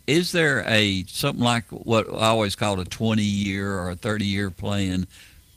is 0.07 0.31
there 0.31 0.63
a 0.67 1.03
something 1.05 1.43
like 1.43 1.65
what 1.69 2.07
I 2.09 2.27
always 2.27 2.55
call 2.55 2.79
a 2.79 2.85
20 2.85 3.23
year 3.23 3.79
or 3.79 3.89
a 3.89 3.95
30 3.95 4.25
year 4.25 4.51
plan 4.51 5.07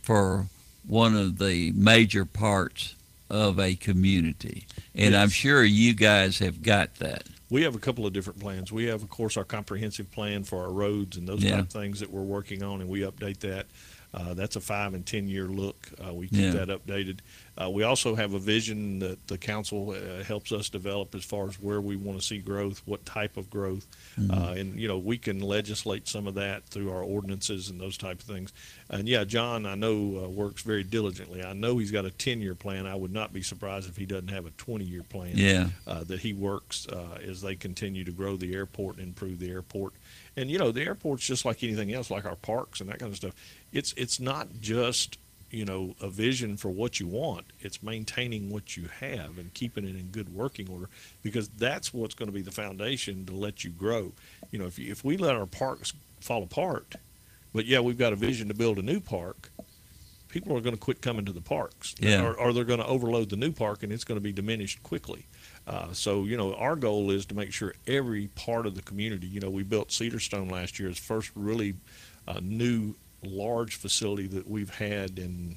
for 0.02 0.46
one 0.86 1.16
of 1.16 1.38
the 1.38 1.72
major 1.72 2.24
parts 2.24 2.94
of 3.30 3.58
a 3.58 3.74
community? 3.74 4.66
And 4.94 5.14
I'm 5.16 5.28
sure 5.30 5.62
you 5.64 5.94
guys 5.94 6.38
have 6.38 6.62
got 6.62 6.94
that. 6.96 7.24
We 7.50 7.62
have 7.62 7.74
a 7.74 7.78
couple 7.78 8.06
of 8.06 8.12
different 8.12 8.40
plans. 8.40 8.70
We 8.72 8.84
have, 8.86 9.02
of 9.02 9.08
course, 9.08 9.36
our 9.36 9.44
comprehensive 9.44 10.10
plan 10.10 10.44
for 10.44 10.62
our 10.64 10.70
roads 10.72 11.16
and 11.16 11.26
those 11.26 11.42
Yeah. 11.42 11.52
type 11.52 11.60
of 11.60 11.68
things 11.70 12.00
that 12.00 12.10
we're 12.10 12.20
working 12.22 12.62
on, 12.62 12.80
and 12.80 12.90
we 12.90 13.00
update 13.00 13.38
that. 13.40 13.66
Uh, 14.12 14.32
that's 14.34 14.56
a 14.56 14.60
five 14.60 14.94
and 14.94 15.04
ten 15.04 15.28
year 15.28 15.46
look. 15.46 15.90
Uh, 16.02 16.12
we 16.14 16.28
keep 16.28 16.40
Yeah. 16.40 16.64
that 16.64 16.68
updated. 16.68 17.18
Uh, 17.60 17.68
we 17.68 17.82
also 17.82 18.14
have 18.14 18.34
a 18.34 18.38
vision 18.38 19.00
that 19.00 19.26
the 19.26 19.36
council 19.36 19.90
uh, 19.90 20.22
helps 20.22 20.52
us 20.52 20.68
develop 20.68 21.14
as 21.14 21.24
far 21.24 21.48
as 21.48 21.60
where 21.60 21.80
we 21.80 21.96
want 21.96 22.16
to 22.20 22.24
see 22.24 22.38
growth, 22.38 22.80
what 22.84 23.04
type 23.04 23.36
of 23.36 23.50
growth, 23.50 23.86
Mhm. 24.16 24.30
uh, 24.30 24.52
and 24.52 24.78
you 24.78 24.86
know 24.86 24.96
we 24.98 25.18
can 25.18 25.40
legislate 25.40 26.06
some 26.06 26.26
of 26.28 26.34
that 26.34 26.66
through 26.68 26.90
our 26.92 27.02
ordinances 27.02 27.68
and 27.68 27.80
those 27.80 27.96
type 27.98 28.20
of 28.20 28.26
things. 28.26 28.52
And 28.90 29.08
yeah, 29.08 29.24
John, 29.24 29.66
I 29.66 29.74
know 29.74 30.24
uh, 30.24 30.28
works 30.28 30.62
very 30.62 30.84
diligently. 30.84 31.42
I 31.42 31.52
know 31.52 31.78
he's 31.78 31.90
got 31.90 32.04
a 32.04 32.10
ten 32.10 32.40
year 32.40 32.54
plan. 32.54 32.86
I 32.86 32.94
would 32.94 33.12
not 33.12 33.32
be 33.32 33.42
surprised 33.42 33.88
if 33.88 33.96
he 33.96 34.06
doesn't 34.06 34.28
have 34.28 34.46
a 34.46 34.50
twenty 34.52 34.84
year 34.84 35.02
plan 35.02 35.32
Yeah. 35.36 35.70
uh, 35.86 36.04
that 36.04 36.20
he 36.20 36.32
works 36.32 36.86
uh, 36.88 37.18
as 37.26 37.40
they 37.42 37.56
continue 37.56 38.04
to 38.04 38.12
grow 38.12 38.36
the 38.36 38.54
airport 38.54 38.98
and 38.98 39.08
improve 39.08 39.40
the 39.40 39.50
airport. 39.50 39.94
And 40.36 40.48
you 40.48 40.58
know, 40.58 40.70
the 40.70 40.82
airport's 40.82 41.26
just 41.26 41.44
like 41.44 41.64
anything 41.64 41.92
else, 41.92 42.08
like 42.10 42.24
our 42.24 42.36
parks 42.36 42.80
and 42.80 42.88
that 42.88 43.00
kind 43.00 43.10
of 43.10 43.16
stuff. 43.16 43.34
It's 43.72 43.92
it's 43.96 44.20
not 44.20 44.48
just 44.60 45.18
you 45.50 45.64
know 45.64 45.94
a 46.00 46.08
vision 46.08 46.56
for 46.56 46.70
what 46.70 47.00
you 47.00 47.06
want. 47.06 47.46
It's 47.60 47.82
maintaining 47.82 48.50
what 48.50 48.76
you 48.76 48.88
have 49.00 49.38
and 49.38 49.52
keeping 49.54 49.84
it 49.84 49.96
in 49.96 50.08
good 50.08 50.34
working 50.34 50.68
order 50.70 50.88
because 51.22 51.48
that's 51.48 51.92
what's 51.94 52.14
going 52.14 52.28
to 52.28 52.32
be 52.32 52.42
the 52.42 52.50
foundation 52.50 53.24
to 53.26 53.34
let 53.34 53.64
you 53.64 53.70
grow. 53.70 54.12
You 54.50 54.58
know, 54.58 54.66
if 54.66 54.78
you, 54.78 54.90
if 54.92 55.04
we 55.04 55.16
let 55.16 55.34
our 55.34 55.46
parks 55.46 55.92
fall 56.20 56.42
apart, 56.42 56.96
but 57.54 57.64
yeah, 57.66 57.80
we've 57.80 57.98
got 57.98 58.12
a 58.12 58.16
vision 58.16 58.48
to 58.48 58.54
build 58.54 58.78
a 58.78 58.82
new 58.82 59.00
park. 59.00 59.50
People 60.28 60.54
are 60.54 60.60
going 60.60 60.74
to 60.74 60.80
quit 60.80 61.00
coming 61.00 61.24
to 61.24 61.32
the 61.32 61.40
parks, 61.40 61.94
Yeah. 62.00 62.22
or, 62.22 62.34
or 62.38 62.52
they're 62.52 62.64
going 62.64 62.80
to 62.80 62.86
overload 62.86 63.30
the 63.30 63.36
new 63.36 63.50
park, 63.50 63.82
and 63.82 63.90
it's 63.90 64.04
going 64.04 64.18
to 64.18 64.22
be 64.22 64.30
diminished 64.32 64.82
quickly. 64.82 65.24
Uh, 65.66 65.90
so, 65.94 66.24
you 66.24 66.36
know, 66.36 66.52
our 66.54 66.76
goal 66.76 67.10
is 67.10 67.24
to 67.26 67.34
make 67.34 67.50
sure 67.50 67.72
every 67.86 68.26
part 68.34 68.66
of 68.66 68.74
the 68.74 68.82
community, 68.82 69.26
you 69.26 69.40
know, 69.40 69.48
we 69.48 69.62
built 69.62 69.88
Cedarstone 69.88 70.50
last 70.50 70.78
year 70.78 70.90
as 70.90 70.98
first 70.98 71.30
really 71.34 71.74
uh, 72.26 72.40
new 72.42 72.94
large 73.22 73.76
facility 73.76 74.26
that 74.28 74.48
we've 74.48 74.70
had 74.70 75.18
in 75.18 75.56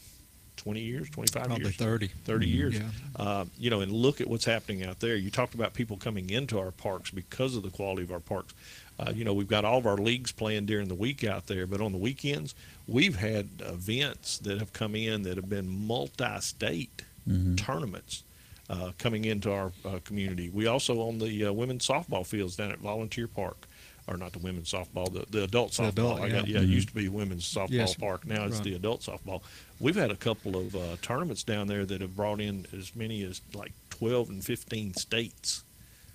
20 0.58 0.80
years, 0.82 1.10
25 1.10 1.44
Probably 1.46 1.64
years. 1.66 1.76
30. 1.76 2.08
30 2.26 2.46
Mhm. 2.48 2.54
years. 2.54 2.76
Yeah. 2.76 2.90
Uh, 3.16 3.46
you 3.58 3.70
know, 3.70 3.82
and 3.82 3.92
look 3.92 4.22
at 4.22 4.28
what's 4.28 4.46
happening 4.46 4.84
out 4.84 5.00
there. 5.00 5.16
You 5.16 5.30
talked 5.32 5.56
about 5.56 5.74
people 5.74 5.98
coming 5.98 6.30
into 6.30 6.60
our 6.60 6.72
parks 6.72 7.10
because 7.10 7.56
of 7.56 7.64
the 7.64 7.70
quality 7.72 8.04
of 8.04 8.12
our 8.12 8.20
parks. 8.20 8.54
Uh, 9.00 9.12
you 9.16 9.24
know, 9.24 9.34
we've 9.34 9.48
got 9.48 9.66
all 9.66 9.80
of 9.80 9.88
our 9.88 9.98
leagues 9.98 10.32
playing 10.32 10.68
during 10.68 10.88
the 10.88 10.94
week 10.96 11.24
out 11.24 11.48
there, 11.48 11.66
but 11.66 11.82
on 11.82 11.92
the 11.92 11.98
weekends, 11.98 12.54
we've 12.88 13.16
had 13.16 13.48
events 13.62 14.38
that 14.40 14.60
have 14.60 14.72
come 14.74 14.94
in 14.96 15.24
that 15.24 15.38
have 15.38 15.50
been 15.50 15.68
multi-state 15.88 17.04
Mhm. 17.28 17.58
tournaments 17.58 18.24
uh, 18.70 18.92
coming 18.98 19.26
into 19.26 19.52
our 19.52 19.74
uh, 19.84 20.00
community. 20.06 20.50
We 20.50 20.66
also 20.66 21.02
own 21.02 21.18
the 21.20 21.46
uh, 21.46 21.52
women's 21.52 21.86
softball 21.86 22.26
fields 22.26 22.56
down 22.56 22.72
at 22.72 22.80
Volunteer 22.80 23.28
Park, 23.28 23.68
or 24.12 24.18
not 24.18 24.34
the 24.34 24.40
women's 24.40 24.72
softball, 24.72 25.12
the, 25.12 25.26
the 25.30 25.44
adult 25.44 25.72
softball. 25.72 25.88
adult, 25.90 26.20
I 26.22 26.30
got, 26.30 26.48
yeah. 26.48 26.58
yeah, 26.60 26.64
it 26.64 26.70
used 26.70 26.90
to 26.90 26.94
be 26.96 27.08
women's 27.10 27.52
softball 27.52 27.70
Yes. 27.72 27.96
park. 27.96 28.26
Now 28.26 28.46
it's 28.46 28.56
Right. 28.56 28.64
the 28.66 28.74
adult 28.76 29.02
softball. 29.02 29.42
We've 29.80 29.96
had 29.96 30.12
a 30.12 30.16
couple 30.16 30.56
of 30.58 30.76
uh, 30.76 30.98
tournaments 31.02 31.44
down 31.44 31.68
there 31.68 31.86
that 31.86 32.02
have 32.02 32.16
brought 32.16 32.40
in 32.42 32.66
as 32.78 32.96
many 32.96 33.24
as 33.24 33.42
like 33.54 33.72
12 33.90 34.30
and 34.30 34.44
15 34.44 34.94
states 34.96 35.64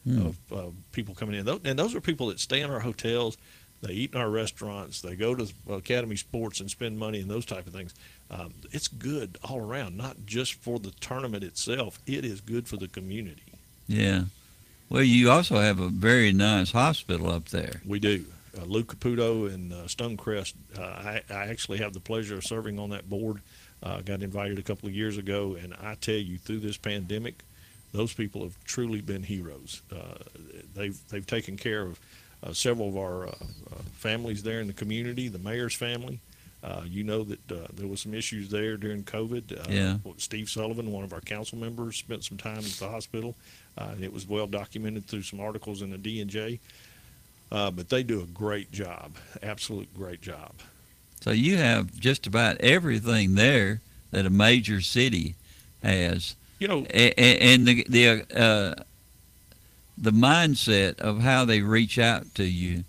Hmm. 0.04 0.26
of 0.26 0.36
uh, 0.52 0.62
people 0.92 1.14
coming 1.16 1.34
in. 1.34 1.48
And 1.48 1.76
those 1.78 1.94
are 1.96 2.00
people 2.00 2.28
that 2.28 2.38
stay 2.38 2.60
in 2.60 2.70
our 2.70 2.78
hotels, 2.80 3.36
they 3.82 3.92
eat 3.92 4.14
in 4.14 4.20
our 4.20 4.30
restaurants, 4.30 5.00
they 5.00 5.16
go 5.16 5.34
to 5.34 5.48
Academy 5.68 6.14
Sports 6.14 6.60
and 6.60 6.70
spend 6.70 6.96
money 6.96 7.20
and 7.20 7.28
those 7.28 7.44
type 7.44 7.66
of 7.66 7.72
things. 7.72 7.92
Um, 8.30 8.54
it's 8.70 8.86
good 8.86 9.36
all 9.42 9.58
around, 9.58 9.96
not 9.96 10.16
just 10.24 10.54
for 10.54 10.78
the 10.78 10.92
tournament 11.00 11.42
itself. 11.42 11.98
It 12.06 12.24
is 12.24 12.40
good 12.40 12.68
for 12.68 12.76
the 12.76 12.86
community. 12.88 13.42
Yeah. 13.88 14.24
Well, 14.88 15.02
you 15.02 15.30
also 15.30 15.56
have 15.56 15.80
a 15.80 15.88
very 15.88 16.32
nice 16.32 16.70
hospital 16.72 17.30
up 17.30 17.46
there. 17.48 17.80
We 17.84 17.98
do. 17.98 18.24
Uh, 18.56 18.64
Lou 18.64 18.84
Caputo 18.84 19.52
and 19.52 19.72
uh, 19.72 19.76
Stonecrest. 19.86 20.54
Uh, 20.78 20.82
I, 20.82 21.22
I 21.28 21.46
actually 21.48 21.78
have 21.78 21.92
the 21.92 22.00
pleasure 22.00 22.36
of 22.36 22.44
serving 22.44 22.78
on 22.78 22.90
that 22.90 23.08
board. 23.08 23.40
Uh, 23.82 24.00
got 24.00 24.22
invited 24.22 24.58
a 24.58 24.62
couple 24.62 24.88
of 24.88 24.94
years 24.94 25.18
ago, 25.18 25.54
and 25.60 25.74
I 25.82 25.96
tell 25.96 26.14
you, 26.14 26.38
through 26.38 26.60
this 26.60 26.76
pandemic, 26.78 27.42
those 27.92 28.14
people 28.14 28.42
have 28.42 28.56
truly 28.64 29.00
been 29.00 29.22
heroes. 29.22 29.82
Uh, 29.92 30.18
they've 30.74 30.98
they've 31.08 31.26
taken 31.26 31.56
care 31.56 31.82
of 31.82 32.00
uh, 32.42 32.52
several 32.52 32.88
of 32.88 32.96
our 32.96 33.26
uh, 33.26 33.30
uh, 33.30 33.82
families 33.94 34.42
there 34.42 34.60
in 34.60 34.66
the 34.66 34.72
community. 34.72 35.28
The 35.28 35.38
mayor's 35.38 35.74
family. 35.74 36.20
Uh, 36.64 36.82
you 36.86 37.04
know 37.04 37.22
that 37.22 37.52
uh, 37.52 37.66
there 37.74 37.86
was 37.86 38.00
some 38.00 38.14
issues 38.14 38.48
there 38.48 38.76
during 38.76 39.04
COVID. 39.04 39.52
Uh, 39.60 39.70
Yeah. 39.70 39.98
Steve 40.16 40.48
Sullivan, 40.48 40.90
one 40.90 41.04
of 41.04 41.12
our 41.12 41.20
council 41.20 41.58
members, 41.58 41.96
spent 41.96 42.24
some 42.24 42.38
time 42.38 42.58
at 42.58 42.64
the 42.64 42.88
hospital. 42.88 43.34
Uh, 43.78 43.94
it 44.00 44.12
was 44.12 44.26
well 44.26 44.46
documented 44.46 45.06
through 45.06 45.22
some 45.22 45.40
articles 45.40 45.82
in 45.82 45.90
the 45.90 45.98
D 45.98 46.20
and 46.20 46.30
J. 46.30 46.58
Uh, 47.52 47.70
but 47.70 47.88
they 47.88 48.02
do 48.02 48.20
a 48.22 48.26
great 48.26 48.72
job, 48.72 49.16
absolute 49.42 49.92
great 49.94 50.20
job. 50.20 50.52
So 51.20 51.30
you 51.30 51.56
have 51.58 51.94
just 51.98 52.26
about 52.26 52.60
everything 52.60 53.34
there 53.34 53.80
that 54.10 54.26
a 54.26 54.30
major 54.30 54.80
city 54.80 55.34
has. 55.82 56.34
You 56.58 56.68
know, 56.68 56.86
A- 56.92 57.20
a- 57.20 57.54
and 57.54 57.66
the 57.66 57.86
the 57.88 58.08
uh, 58.34 58.82
the 59.98 60.10
mindset 60.10 60.98
of 61.00 61.20
how 61.20 61.44
they 61.44 61.60
reach 61.60 61.98
out 61.98 62.34
to 62.36 62.44
you 62.44 62.84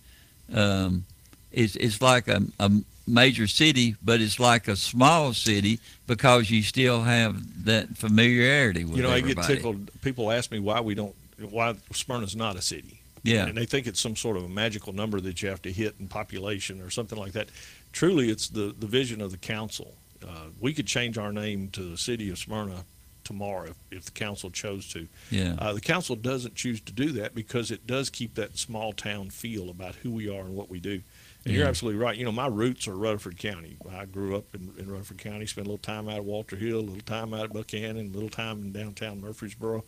um, 0.54 1.06
is 1.52 1.76
it's 1.76 2.02
like 2.02 2.28
a, 2.28 2.42
a 2.60 2.72
major 3.08 3.48
city, 3.48 3.96
but 4.04 4.22
it's 4.22 4.40
like 4.40 4.68
a 4.68 4.76
small 4.76 5.34
city 5.34 5.80
because 6.06 6.52
you 6.52 6.62
still 6.62 7.04
have 7.04 7.66
that 7.66 7.98
familiarity 7.98 8.84
with 8.84 8.98
you 8.98 9.04
know, 9.04 9.12
everybody. 9.12 9.46
I 9.46 9.48
get 9.48 9.56
tickled. 9.56 10.02
People 10.02 10.32
ask 10.32 10.52
me 10.52 10.60
why 10.60 10.82
we 10.82 10.94
don't, 10.94 11.16
why 11.50 11.76
Smyrna's 11.94 12.36
not 12.36 12.56
a 12.56 12.62
city. 12.62 13.02
Yeah. 13.24 13.46
And 13.46 13.58
they 13.58 13.66
think 13.66 13.88
it's 13.88 14.00
some 14.00 14.16
sort 14.16 14.38
of 14.38 14.44
a 14.44 14.50
magical 14.50 14.94
number 14.94 15.20
that 15.22 15.42
you 15.42 15.50
have 15.50 15.62
to 15.64 15.72
hit 15.72 15.96
in 16.00 16.08
population 16.08 16.82
or 16.82 16.90
something 16.90 17.18
like 17.18 17.34
that. 17.34 17.50
Truly, 17.92 18.30
it's 18.30 18.50
the, 18.50 18.74
the 18.78 18.88
vision 18.88 19.22
of 19.22 19.32
the 19.32 19.38
council. 19.38 19.94
Uh, 20.24 20.48
we 20.60 20.74
could 20.74 20.88
change 20.88 21.18
our 21.18 21.32
name 21.32 21.70
to 21.70 21.82
the 21.82 21.98
city 21.98 22.30
of 22.30 22.38
Smyrna 22.38 22.86
tomorrow 23.24 23.66
if, 23.66 23.76
if 23.92 24.06
the 24.06 24.12
council 24.12 24.50
chose 24.50 24.88
to. 24.94 25.08
Yeah. 25.30 25.56
Uh, 25.60 25.74
the 25.74 25.82
council 25.82 26.16
doesn't 26.16 26.56
choose 26.56 26.80
to 26.82 26.94
do 26.94 27.12
that 27.14 27.36
because 27.36 27.72
it 27.72 27.86
does 27.86 28.10
keep 28.10 28.36
that 28.36 28.58
small 28.58 28.94
town 28.94 29.30
feel 29.30 29.70
about 29.70 29.96
who 29.96 30.12
we 30.12 30.30
are 30.30 30.42
and 30.42 30.56
what 30.56 30.70
we 30.70 30.80
do. 30.80 31.02
And 31.48 31.56
you're 31.56 31.68
absolutely 31.68 32.02
right. 32.02 32.18
You 32.18 32.26
know, 32.26 32.32
my 32.34 32.48
roots 32.48 32.90
are 32.90 32.96
Rutherford 32.96 33.38
County. 33.38 33.78
I 33.90 34.04
grew 34.04 34.36
up 34.36 34.54
in, 34.54 34.74
in 34.78 34.92
Rutherford 34.92 35.20
County, 35.20 35.46
spent 35.46 35.66
a 35.66 35.70
little 35.70 35.82
time 35.82 36.10
out 36.10 36.20
of 36.20 36.26
Walter 36.26 36.58
Hill, 36.58 36.80
a 36.80 36.82
little 36.82 37.00
time 37.00 37.34
out 37.34 37.46
of 37.46 37.54
Buchanan, 37.54 38.08
a 38.08 38.14
little 38.14 38.28
time 38.30 38.62
in 38.62 38.74
downtown 38.74 39.22
Murfreesboro. 39.22 39.86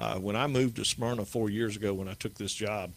Uh, 0.00 0.16
when 0.16 0.34
I 0.34 0.48
moved 0.48 0.76
to 0.76 0.84
Smyrna 0.84 1.24
four 1.24 1.48
years 1.48 1.76
ago, 1.76 1.94
when 1.94 2.08
I 2.08 2.14
took 2.14 2.34
this 2.34 2.52
job 2.52 2.90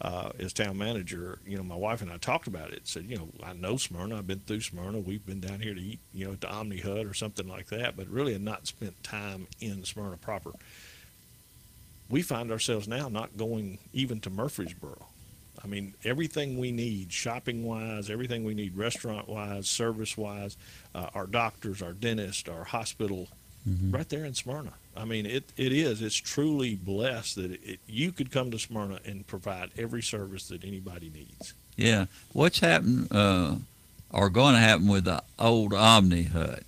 uh, 0.00 0.30
as 0.38 0.52
town 0.52 0.78
manager, 0.78 1.40
you 1.44 1.56
know, 1.56 1.64
my 1.64 1.74
wife 1.74 2.02
and 2.02 2.12
I 2.12 2.18
talked 2.18 2.46
about 2.46 2.70
it. 2.72 2.86
Said, 2.86 3.06
you 3.06 3.16
know, 3.16 3.28
I 3.42 3.52
know 3.52 3.76
Smyrna. 3.76 4.18
I've 4.18 4.28
been 4.28 4.40
through 4.46 4.60
Smyrna. 4.60 5.00
We've 5.00 5.26
been 5.26 5.40
down 5.40 5.58
here 5.58 5.74
to 5.74 5.80
eat, 5.80 5.98
you 6.14 6.26
know, 6.26 6.34
at 6.34 6.40
the 6.40 6.48
Omni 6.48 6.78
Hut 6.78 7.04
or 7.04 7.14
something 7.14 7.48
like 7.48 7.66
that, 7.68 7.96
but 7.96 8.06
really 8.06 8.32
had 8.32 8.42
not 8.42 8.68
spent 8.68 9.02
time 9.02 9.48
in 9.60 9.84
Smyrna 9.84 10.18
proper. 10.18 10.52
We 12.08 12.22
find 12.22 12.52
ourselves 12.52 12.86
now 12.86 13.08
not 13.08 13.36
going 13.36 13.78
even 13.92 14.20
to 14.20 14.30
Murfreesboro. 14.30 15.08
I 15.62 15.66
mean, 15.66 15.94
everything 16.04 16.58
we 16.58 16.70
need, 16.70 17.12
shopping 17.12 17.64
wise, 17.64 18.10
everything 18.10 18.44
we 18.44 18.54
need, 18.54 18.76
restaurant 18.76 19.28
wise, 19.28 19.68
service 19.68 20.16
wise, 20.16 20.56
uh, 20.94 21.08
our 21.14 21.26
doctors, 21.26 21.82
our 21.82 21.92
dentist, 21.92 22.48
our 22.48 22.64
hospital, 22.64 23.28
right 23.90 24.08
there 24.08 24.24
in 24.24 24.34
Smyrna. 24.34 24.74
I 24.96 25.04
mean, 25.04 25.26
it, 25.26 25.44
it 25.56 25.72
is. 25.72 26.00
It's 26.00 26.14
truly 26.14 26.76
blessed 26.76 27.36
that 27.36 27.50
it, 27.50 27.60
it, 27.64 27.80
you 27.88 28.12
could 28.12 28.30
come 28.30 28.50
to 28.52 28.58
Smyrna 28.58 29.00
and 29.04 29.26
provide 29.26 29.70
every 29.76 30.02
service 30.02 30.48
that 30.48 30.64
anybody 30.64 31.10
needs. 31.12 31.52
Yeah. 31.76 32.06
What's 32.32 32.60
happened 32.60 33.08
uh, 33.10 33.56
or 34.10 34.30
going 34.30 34.54
to 34.54 34.60
happen 34.60 34.88
with 34.88 35.04
the 35.04 35.22
old 35.38 35.74
Omni 35.74 36.24
Hut? 36.24 36.62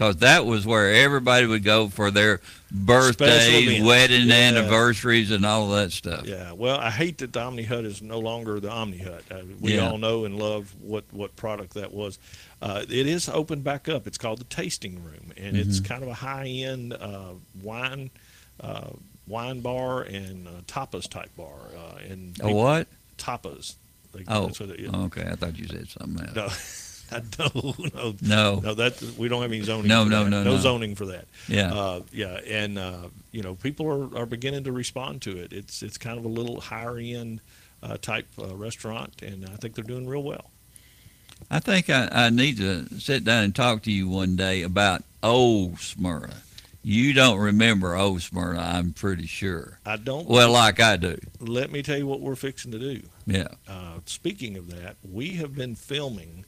Because 0.00 0.16
that 0.16 0.46
was 0.46 0.64
where 0.64 0.94
everybody 0.94 1.44
would 1.46 1.62
go 1.62 1.88
for 1.90 2.10
their 2.10 2.40
birthdays, 2.72 3.82
wedding 3.82 4.28
Yeah. 4.28 4.34
anniversaries, 4.34 5.30
and 5.30 5.44
all 5.44 5.68
that 5.72 5.92
stuff. 5.92 6.24
Yeah, 6.26 6.52
well, 6.52 6.78
I 6.78 6.88
hate 6.90 7.18
that 7.18 7.34
the 7.34 7.40
Omni 7.42 7.64
Hut 7.64 7.84
is 7.84 8.00
no 8.00 8.18
longer 8.18 8.58
the 8.60 8.70
Omni 8.70 8.96
Hut. 8.96 9.22
Uh, 9.30 9.40
we 9.60 9.74
Yeah. 9.74 9.90
all 9.90 9.98
know 9.98 10.24
and 10.24 10.38
love 10.38 10.74
what, 10.80 11.04
what 11.10 11.36
product 11.36 11.74
that 11.74 11.92
was. 11.92 12.18
Uh, 12.62 12.82
it 12.88 13.06
is 13.06 13.28
opened 13.28 13.62
back 13.62 13.90
up. 13.90 14.06
It's 14.06 14.16
called 14.16 14.38
the 14.40 14.44
Tasting 14.44 15.04
Room, 15.04 15.32
and 15.36 15.54
it's 15.54 15.80
Mhm. 15.80 15.84
kind 15.84 16.02
of 16.02 16.08
a 16.08 16.14
high 16.14 16.48
end 16.48 16.94
uh, 16.94 17.32
wine 17.62 18.08
uh, 18.60 18.88
wine 19.26 19.60
bar 19.60 20.00
and 20.02 20.48
uh, 20.48 20.50
tapas 20.66 21.10
type 21.10 21.30
bar. 21.36 21.58
Uh, 21.76 21.98
and 22.10 22.38
A 22.42 22.50
what? 22.54 22.88
Tapas. 23.18 23.74
They- 24.14 24.24
Oh, 24.28 24.46
that's 24.46 24.60
what 24.60 24.70
it 24.70 24.80
is. 24.80 24.92
okay. 24.94 25.26
I 25.30 25.34
thought 25.34 25.58
you 25.58 25.66
said 25.66 25.88
something 25.90 26.26
else. 26.26 26.34
No. 26.36 26.48
no, 27.38 27.74
no, 27.94 28.14
No. 28.22 28.60
no. 28.60 28.74
That 28.74 29.00
we 29.18 29.28
don't 29.28 29.42
have 29.42 29.50
any 29.52 29.62
zoning. 29.62 29.88
No, 29.88 30.04
for 30.04 30.10
no, 30.10 30.24
that. 30.24 30.30
no, 30.30 30.42
no 30.44 30.50
no. 30.52 30.56
zoning 30.58 30.94
for 30.94 31.06
that. 31.06 31.26
Yeah. 31.48 31.72
uh, 31.74 32.00
yeah, 32.12 32.38
and 32.46 32.78
uh, 32.78 33.08
you 33.32 33.42
know, 33.42 33.54
people 33.54 33.86
are, 33.86 34.22
are 34.22 34.26
beginning 34.26 34.64
to 34.64 34.72
respond 34.72 35.22
to 35.22 35.36
it. 35.38 35.52
It's 35.52 35.82
it's 35.82 35.98
kind 35.98 36.18
of 36.18 36.24
a 36.24 36.28
little 36.28 36.60
higher 36.60 36.98
end 36.98 37.40
uh, 37.82 37.96
type 37.96 38.28
uh, 38.38 38.54
restaurant, 38.56 39.22
and 39.22 39.44
I 39.46 39.56
think 39.56 39.74
they're 39.74 39.84
doing 39.84 40.06
real 40.08 40.22
well. 40.22 40.50
I 41.50 41.58
think 41.58 41.88
I, 41.88 42.08
I 42.12 42.30
need 42.30 42.58
to 42.58 42.86
sit 43.00 43.24
down 43.24 43.44
and 43.44 43.54
talk 43.54 43.82
to 43.84 43.90
you 43.92 44.08
one 44.08 44.36
day 44.36 44.62
about 44.62 45.02
old 45.22 45.80
Smyrna. 45.80 46.34
You 46.82 47.12
don't 47.12 47.38
remember 47.38 47.94
old 47.94 48.22
Smyrna, 48.22 48.58
I'm 48.60 48.92
pretty 48.92 49.26
sure. 49.26 49.78
I 49.84 49.96
don't. 49.96 50.26
Well, 50.26 50.50
like 50.52 50.80
I 50.80 50.96
do. 50.96 51.18
Let 51.38 51.70
me 51.70 51.82
tell 51.82 51.96
you 51.98 52.06
what 52.06 52.20
we're 52.20 52.36
fixing 52.36 52.72
to 52.72 52.78
do. 52.78 53.02
Yeah. 53.26 53.48
Uh, 53.68 54.00
speaking 54.06 54.56
of 54.56 54.70
that, 54.70 54.96
we 55.02 55.30
have 55.36 55.54
been 55.54 55.74
filming 55.74 56.44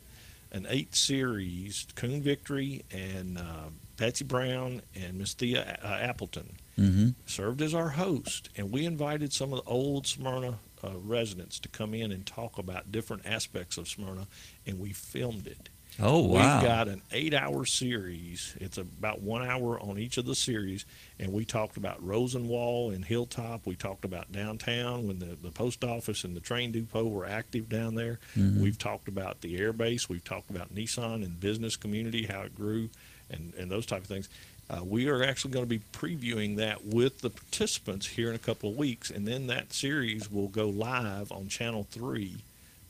an 0.52 0.66
eight 0.68 0.94
series 0.94 1.86
Coon 1.96 2.22
Victory 2.22 2.84
and 2.92 3.38
uh, 3.38 3.70
Patsy 3.96 4.24
Brown 4.24 4.82
and 4.94 5.18
Miss 5.18 5.34
Thea 5.34 5.78
uh, 5.82 5.86
Appleton 5.88 6.56
Mm-hmm. 6.78 7.08
served 7.26 7.60
as 7.60 7.74
our 7.74 7.90
host, 7.90 8.48
and 8.56 8.72
we 8.72 8.86
invited 8.86 9.30
some 9.30 9.52
of 9.52 9.62
the 9.62 9.70
old 9.70 10.06
Smyrna 10.06 10.58
uh, 10.82 10.96
residents 10.96 11.58
to 11.60 11.68
come 11.68 11.92
in 11.92 12.10
and 12.10 12.24
talk 12.24 12.56
about 12.56 12.90
different 12.90 13.26
aspects 13.26 13.76
of 13.76 13.86
Smyrna, 13.88 14.26
and 14.66 14.80
we 14.80 14.92
filmed 14.94 15.46
it. 15.46 15.68
Oh, 16.00 16.20
wow. 16.26 16.60
We've 16.60 16.68
got 16.68 16.88
an 16.88 17.02
eight-hour 17.12 17.66
series. 17.66 18.56
It's 18.60 18.78
about 18.78 19.20
one 19.20 19.46
hour 19.46 19.78
on 19.78 19.98
each 19.98 20.16
of 20.16 20.24
the 20.24 20.34
series, 20.34 20.86
and 21.20 21.32
we 21.32 21.44
talked 21.44 21.76
about 21.76 22.02
Rosenwald 22.04 22.94
and 22.94 23.04
Hilltop. 23.04 23.66
We 23.66 23.74
talked 23.76 24.04
about 24.04 24.32
downtown 24.32 25.06
when 25.06 25.18
the, 25.18 25.36
the 25.42 25.50
post 25.50 25.84
office 25.84 26.24
and 26.24 26.34
the 26.34 26.40
train 26.40 26.72
depot 26.72 27.04
were 27.06 27.26
active 27.26 27.68
down 27.68 27.94
there. 27.94 28.18
Mhm. 28.36 28.60
We've 28.62 28.78
talked 28.78 29.06
about 29.06 29.42
the 29.42 29.58
air 29.58 29.72
base. 29.72 30.08
We've 30.08 30.24
talked 30.24 30.50
about 30.50 30.74
Nissan 30.74 31.24
and 31.24 31.38
business 31.38 31.76
community, 31.76 32.24
how 32.26 32.40
it 32.42 32.54
grew, 32.54 32.88
and, 33.30 33.52
and 33.58 33.70
those 33.70 33.84
type 33.86 34.00
of 34.00 34.06
things. 34.06 34.28
Uh, 34.70 34.82
we 34.82 35.08
are 35.08 35.22
actually 35.22 35.50
going 35.50 35.64
to 35.66 35.68
be 35.68 35.82
previewing 35.92 36.56
that 36.56 36.86
with 36.86 37.20
the 37.20 37.28
participants 37.28 38.06
here 38.06 38.30
in 38.30 38.34
a 38.34 38.38
couple 38.38 38.70
of 38.70 38.76
weeks, 38.76 39.10
and 39.10 39.28
then 39.28 39.46
that 39.48 39.72
series 39.74 40.30
will 40.32 40.48
go 40.48 40.68
live 40.70 41.30
on 41.30 41.48
Channel 41.48 41.86
3 41.90 42.36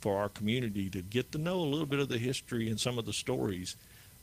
for 0.03 0.18
our 0.18 0.28
community 0.28 0.90
to 0.90 1.00
get 1.00 1.32
to 1.32 1.38
know 1.38 1.61
a 1.61 1.64
little 1.64 1.86
bit 1.86 2.00
of 2.00 2.09
the 2.09 2.18
history 2.18 2.68
and 2.68 2.78
some 2.78 2.98
of 2.98 3.07
the 3.07 3.12
stories 3.12 3.76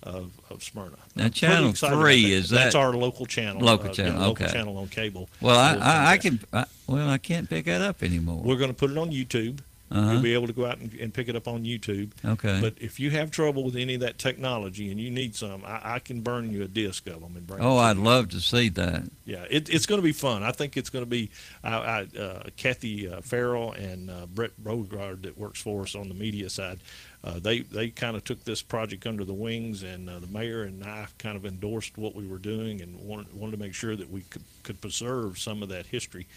of, 0.04 0.32
of 0.50 0.62
Smyrna. 0.62 0.98
Now, 1.16 1.26
I'm 1.26 1.32
Channel 1.32 1.72
3 1.72 2.24
that. 2.24 2.32
is 2.32 2.50
That's 2.50 2.76
our 2.76 2.94
local 2.94 3.26
channel. 3.26 3.62
Local 3.62 3.90
uh, 3.90 3.94
channel, 3.94 4.14
yeah, 4.14 4.28
local 4.28 4.46
okay. 4.46 4.54
channel 4.54 4.78
on 4.78 4.90
cable. 4.90 5.30
Well, 5.42 5.58
I, 5.58 5.76
I, 5.76 6.12
I 6.12 6.18
can. 6.18 6.40
I, 6.54 6.66
well, 6.88 7.10
I 7.10 7.18
can't 7.18 7.50
pick 7.50 7.66
that 7.66 7.82
up 7.82 8.04
anymore. 8.04 8.42
We're 8.44 8.58
going 8.58 8.70
to 8.70 8.76
put 8.76 8.92
it 8.92 8.98
on 8.98 9.12
YouTube. 9.12 9.60
Uh-huh. 9.92 10.12
You'll 10.12 10.22
be 10.22 10.34
able 10.34 10.48
to 10.48 10.54
go 10.54 10.66
out 10.66 10.78
and, 10.78 10.94
and 10.96 11.14
pick 11.14 11.30
it 11.30 11.36
up 11.36 11.48
on 11.48 11.64
YouTube. 11.64 12.12
Okay. 12.24 12.60
But 12.62 12.76
if 12.80 13.00
you 13.00 13.10
have 13.12 13.32
trouble 13.32 13.64
with 13.64 13.76
any 13.76 13.96
of 13.96 14.02
that 14.02 14.20
technology 14.20 14.92
and 14.92 15.00
you 15.00 15.10
need 15.10 15.36
some, 15.36 15.64
I, 15.66 15.96
I 15.96 16.00
can 16.00 16.22
burn 16.22 16.52
you 16.52 16.64
a 16.64 16.68
disc 16.68 17.08
of 17.08 17.22
them 17.22 17.36
and 17.36 17.48
bring. 17.48 17.62
Oh, 17.62 17.78
I'd 17.78 17.98
love 17.98 18.30
to 18.30 18.40
see 18.40 18.70
that. 18.70 19.04
Yeah, 19.26 19.46
it, 19.50 19.70
it's 19.70 19.86
going 19.86 20.00
to 20.00 20.04
be 20.04 20.12
fun. 20.12 20.44
I 20.44 20.52
think 20.52 20.78
it's 20.78 20.90
going 20.90 21.06
to 21.06 21.10
be. 21.10 21.32
I, 21.64 21.76
I, 21.76 22.18
uh, 22.20 22.44
Kathy 22.56 23.10
uh, 23.10 23.22
Farrell 23.22 23.72
and 23.72 24.12
uh, 24.12 24.26
Brett 24.28 24.52
Beauregard 24.64 25.24
that 25.24 25.38
works 25.38 25.62
for 25.62 25.82
us 25.82 25.96
on 25.96 26.08
the 26.08 26.16
media 26.16 26.50
side. 26.50 26.80
Uh, 27.22 27.38
they 27.38 27.60
they 27.60 27.90
kind 27.90 28.16
of 28.16 28.24
took 28.24 28.44
this 28.46 28.62
project 28.62 29.06
under 29.06 29.26
the 29.26 29.34
wings, 29.34 29.84
and 29.84 30.10
uh, 30.10 30.20
the 30.20 30.28
mayor 30.28 30.64
and 30.64 30.84
I 30.84 31.08
kind 31.18 31.36
of 31.36 31.46
endorsed 31.46 31.98
what 31.98 32.16
we 32.16 32.26
were 32.26 32.38
doing, 32.38 32.82
and 32.82 32.98
wanted, 33.02 33.34
wanted 33.34 33.52
to 33.54 33.58
make 33.58 33.74
sure 33.74 33.96
that 33.96 34.10
we 34.10 34.22
could, 34.22 34.44
could 34.64 34.80
preserve 34.80 35.38
some 35.38 35.62
of 35.62 35.70
that 35.70 35.86
history. 35.88 36.28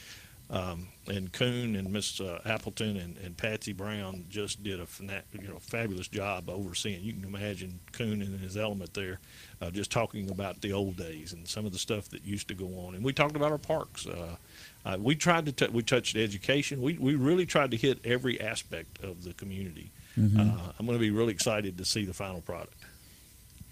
Um, 0.50 0.88
and 1.08 1.32
Coon 1.32 1.76
and 1.76 1.90
Miss 1.90 2.20
uh, 2.20 2.40
Appleton 2.44 2.98
and, 2.98 3.16
and 3.18 3.34
Patsy 3.36 3.72
Brown 3.72 4.26
just 4.28 4.62
did 4.62 4.80
a 4.80 4.84
fana- 4.84 5.22
you 5.40 5.48
know 5.48 5.58
fabulous 5.58 6.08
job 6.08 6.50
overseeing. 6.50 7.02
You 7.02 7.14
can 7.14 7.24
imagine 7.24 7.80
Coon 7.92 8.20
in 8.20 8.38
his 8.38 8.56
element 8.58 8.92
there, 8.92 9.18
uh, 9.62 9.70
just 9.70 9.90
talking 9.90 10.30
about 10.30 10.60
the 10.60 10.72
old 10.72 10.96
days 10.96 11.32
and 11.32 11.48
some 11.48 11.64
of 11.64 11.72
the 11.72 11.78
stuff 11.78 12.08
that 12.10 12.24
used 12.24 12.48
to 12.48 12.54
go 12.54 12.66
on. 12.86 12.94
And 12.94 13.02
we 13.02 13.12
talked 13.14 13.34
about 13.34 13.50
our 13.50 13.58
parks. 13.58 14.06
Uh, 14.06 14.36
uh, 14.84 14.96
we 15.00 15.14
tried 15.14 15.46
to 15.46 15.52
t- 15.52 15.68
we 15.72 15.82
touched 15.82 16.16
education. 16.16 16.82
We 16.82 16.98
we 16.98 17.14
really 17.14 17.46
tried 17.46 17.70
to 17.70 17.76
hit 17.78 17.98
every 18.04 18.38
aspect 18.40 19.02
of 19.02 19.24
the 19.24 19.32
community. 19.32 19.90
Mhm. 20.18 20.38
Uh, 20.38 20.72
I'm 20.78 20.84
going 20.86 20.98
to 20.98 21.02
be 21.02 21.10
really 21.10 21.32
excited 21.32 21.78
to 21.78 21.84
see 21.86 22.04
the 22.04 22.12
final 22.12 22.42
product. 22.42 22.74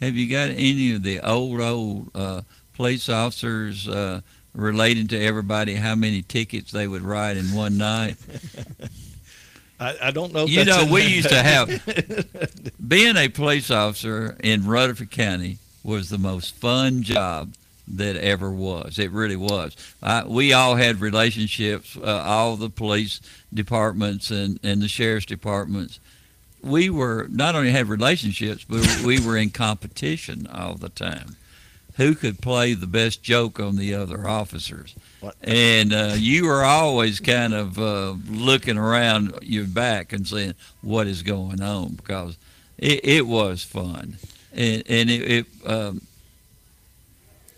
Have 0.00 0.16
you 0.16 0.30
got 0.30 0.48
any 0.48 0.94
of 0.94 1.02
the 1.02 1.20
old, 1.20 1.60
old 1.60 2.10
uh, 2.14 2.40
police 2.72 3.10
officers 3.10 3.86
uh, 3.86 4.22
relating 4.54 5.06
to 5.08 5.20
everybody 5.20 5.74
how 5.74 5.94
many 5.94 6.22
tickets 6.22 6.72
they 6.72 6.86
would 6.86 7.02
write 7.02 7.36
in 7.36 7.52
one 7.54 7.78
night? 7.78 8.16
I, 9.80 9.96
I 10.02 10.10
don't 10.10 10.32
know. 10.32 10.44
If 10.44 10.50
you 10.50 10.64
know, 10.64 10.86
we 10.90 11.06
used 11.06 11.30
to 11.30 11.42
have 11.42 12.70
being 12.88 13.16
a 13.16 13.28
police 13.28 13.70
officer 13.70 14.36
in 14.42 14.66
Rutherford 14.66 15.10
County 15.10 15.58
was 15.82 16.10
the 16.10 16.18
most 16.18 16.54
fun 16.54 17.02
job 17.02 17.54
that 17.88 18.16
ever 18.16 18.50
was. 18.50 18.98
It 18.98 19.10
really 19.10 19.36
was. 19.36 19.76
I, 20.02 20.24
we 20.24 20.52
all 20.52 20.76
had 20.76 21.00
relationships, 21.00 21.96
uh, 21.96 22.22
all 22.24 22.56
the 22.56 22.70
police 22.70 23.20
departments 23.52 24.30
and, 24.30 24.60
and 24.62 24.82
the 24.82 24.88
sheriff's 24.88 25.26
departments. 25.26 25.98
We 26.62 26.90
were 26.90 27.26
not 27.30 27.54
only 27.54 27.70
had 27.70 27.88
relationships, 27.88 28.64
but 28.68 29.02
we 29.02 29.18
were 29.18 29.38
in 29.38 29.50
competition 29.50 30.46
all 30.46 30.74
the 30.74 30.90
time. 30.90 31.36
Who 31.96 32.14
could 32.14 32.40
play 32.40 32.74
the 32.74 32.86
best 32.86 33.22
joke 33.22 33.60
on 33.60 33.76
the 33.76 33.94
other 33.94 34.26
officers? 34.28 34.94
What? 35.20 35.34
And 35.42 35.92
uh, 35.92 36.14
you 36.16 36.46
were 36.46 36.64
always 36.64 37.20
kind 37.20 37.52
of 37.52 37.78
uh, 37.78 38.14
looking 38.28 38.78
around 38.78 39.38
your 39.42 39.66
back 39.66 40.12
and 40.12 40.26
saying, 40.26 40.54
"What 40.82 41.06
is 41.06 41.22
going 41.22 41.60
on?" 41.60 41.94
Because 41.94 42.36
it, 42.78 43.00
it 43.04 43.26
was 43.26 43.62
fun, 43.62 44.16
and, 44.52 44.82
and 44.88 45.10
it, 45.10 45.30
it 45.30 45.46
um, 45.66 46.00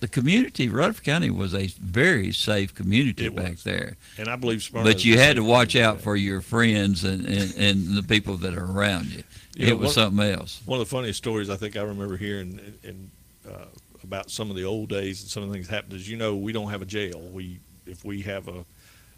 the 0.01 0.09
community, 0.09 0.69
Rutherford 0.69 1.05
County, 1.05 1.31
was 1.31 1.55
a 1.55 1.69
very 1.81 2.33
safe 2.33 2.75
community 2.75 3.27
It 3.27 3.37
back 3.37 3.53
was. 3.53 3.63
there. 3.63 3.97
And 4.19 4.27
I 4.29 4.35
believe 4.35 4.61
Smyrna 4.65 4.85
But 4.85 5.05
you 5.05 5.17
had 5.17 5.37
to 5.37 5.45
watch 5.45 5.77
out 5.77 6.01
for 6.01 6.17
your 6.17 6.41
friends 6.41 7.05
and, 7.05 7.25
and, 7.25 7.55
and 7.57 7.97
the 7.97 8.03
people 8.03 8.37
that 8.39 8.59
are 8.59 8.65
around 8.65 9.13
you. 9.13 9.23
You 9.55 9.67
know, 9.67 9.73
it 9.73 9.79
was 9.79 9.87
one- 9.87 9.95
something 9.95 10.29
else. 10.29 10.61
One 10.65 10.81
of 10.81 10.89
the 10.89 10.91
funniest 10.91 11.19
stories 11.19 11.49
I 11.49 11.55
think 11.55 11.77
I 11.77 11.83
remember 11.83 12.17
hearing 12.17 12.59
in, 12.83 13.11
uh, 13.49 13.67
about 14.05 14.31
some 14.31 14.51
of 14.51 14.57
the 14.57 14.65
old 14.65 14.89
days 14.89 15.23
and 15.23 15.31
some 15.31 15.43
of 15.43 15.49
the 15.49 15.55
things 15.55 15.69
that 15.69 15.75
happened 15.75 15.95
is 15.95 16.09
you 16.09 16.17
know 16.17 16.37
we 16.37 16.53
don't 16.53 16.71
have 16.71 16.83
a 16.83 16.87
jail. 16.87 17.21
We 17.33 17.61
if 17.87 18.05
we 18.05 18.23
have 18.23 18.49
a 18.49 18.65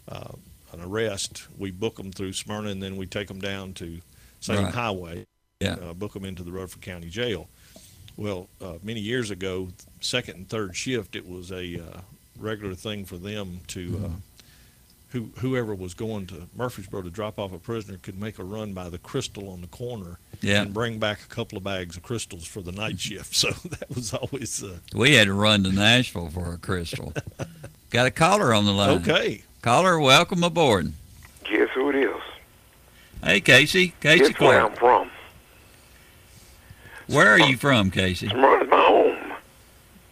uh, 0.07 0.31
an 0.73 0.81
arrest, 0.81 1.47
we 1.57 1.71
book 1.71 1.95
them 1.95 2.11
through 2.11 2.33
Smyrna 2.33 2.69
and 2.69 2.81
then 2.81 2.97
we 2.97 3.05
take 3.05 3.27
them 3.27 3.39
down 3.39 3.73
to 3.73 4.01
same 4.39 4.63
Right. 4.65 4.73
Highway. 4.73 5.25
Yeah. 5.61 5.75
Uh, 5.81 5.93
book 5.93 6.13
them 6.13 6.25
into 6.25 6.43
the 6.43 6.51
Rutherford 6.51 6.81
County 6.81 7.09
Jail. 7.09 7.47
Well, 8.17 8.47
uh, 8.61 8.73
many 8.83 8.99
years 8.99 9.31
ago, 9.31 9.69
second 10.01 10.35
and 10.35 10.49
third 10.49 10.75
shift, 10.75 11.15
it 11.15 11.27
was 11.27 11.51
a 11.51 11.79
uh, 11.79 12.01
regular 12.37 12.75
thing 12.75 13.05
for 13.05 13.17
them 13.17 13.61
to. 13.67 14.01
Uh, 14.05 14.09
who, 15.09 15.29
whoever 15.37 15.73
was 15.73 15.93
going 15.93 16.25
to 16.27 16.49
Murfreesboro 16.57 17.03
to 17.03 17.09
drop 17.09 17.39
off 17.39 17.53
a 17.53 17.57
prisoner 17.57 17.97
could 17.97 18.19
make 18.19 18.37
a 18.37 18.43
run 18.43 18.73
by 18.73 18.89
the 18.89 18.97
Krystal 18.97 19.49
on 19.49 19.61
the 19.61 19.67
corner 19.67 20.17
Yeah. 20.41 20.61
and 20.63 20.73
bring 20.73 20.99
back 20.99 21.21
a 21.23 21.27
couple 21.27 21.57
of 21.57 21.63
bags 21.63 21.97
of 21.97 22.03
Krystals 22.03 22.45
for 22.45 22.61
the 22.61 22.71
night 22.71 22.99
shift. 22.99 23.35
So 23.35 23.49
that 23.69 23.89
was 23.93 24.13
always 24.13 24.63
uh, 24.63 24.77
We 24.93 25.13
had 25.15 25.25
to 25.27 25.33
run 25.33 25.63
to 25.63 25.71
Nashville 25.71 26.29
for 26.29 26.53
a 26.53 26.57
Krystal. 26.57 27.15
Got 27.89 28.07
a 28.07 28.11
caller 28.11 28.53
on 28.53 28.65
the 28.65 28.71
line. 28.73 28.97
Okay. 29.01 29.43
Caller, 29.61 29.99
welcome 29.99 30.43
aboard. 30.43 30.93
Guess 31.43 31.69
who 31.73 31.89
it 31.89 31.95
is? 31.95 32.21
Hey, 33.23 33.41
Casey. 33.41 33.93
Casey 34.01 34.31
Guess 34.33 34.39
where 34.39 34.65
I'm 34.65 34.73
from. 34.73 35.09
Where 37.07 37.29
are 37.29 37.39
you 37.39 37.57
from, 37.57 37.91
Casey? 37.91 38.27
Smyrna's 38.29 38.69
my 38.69 38.77
home. 38.83 39.33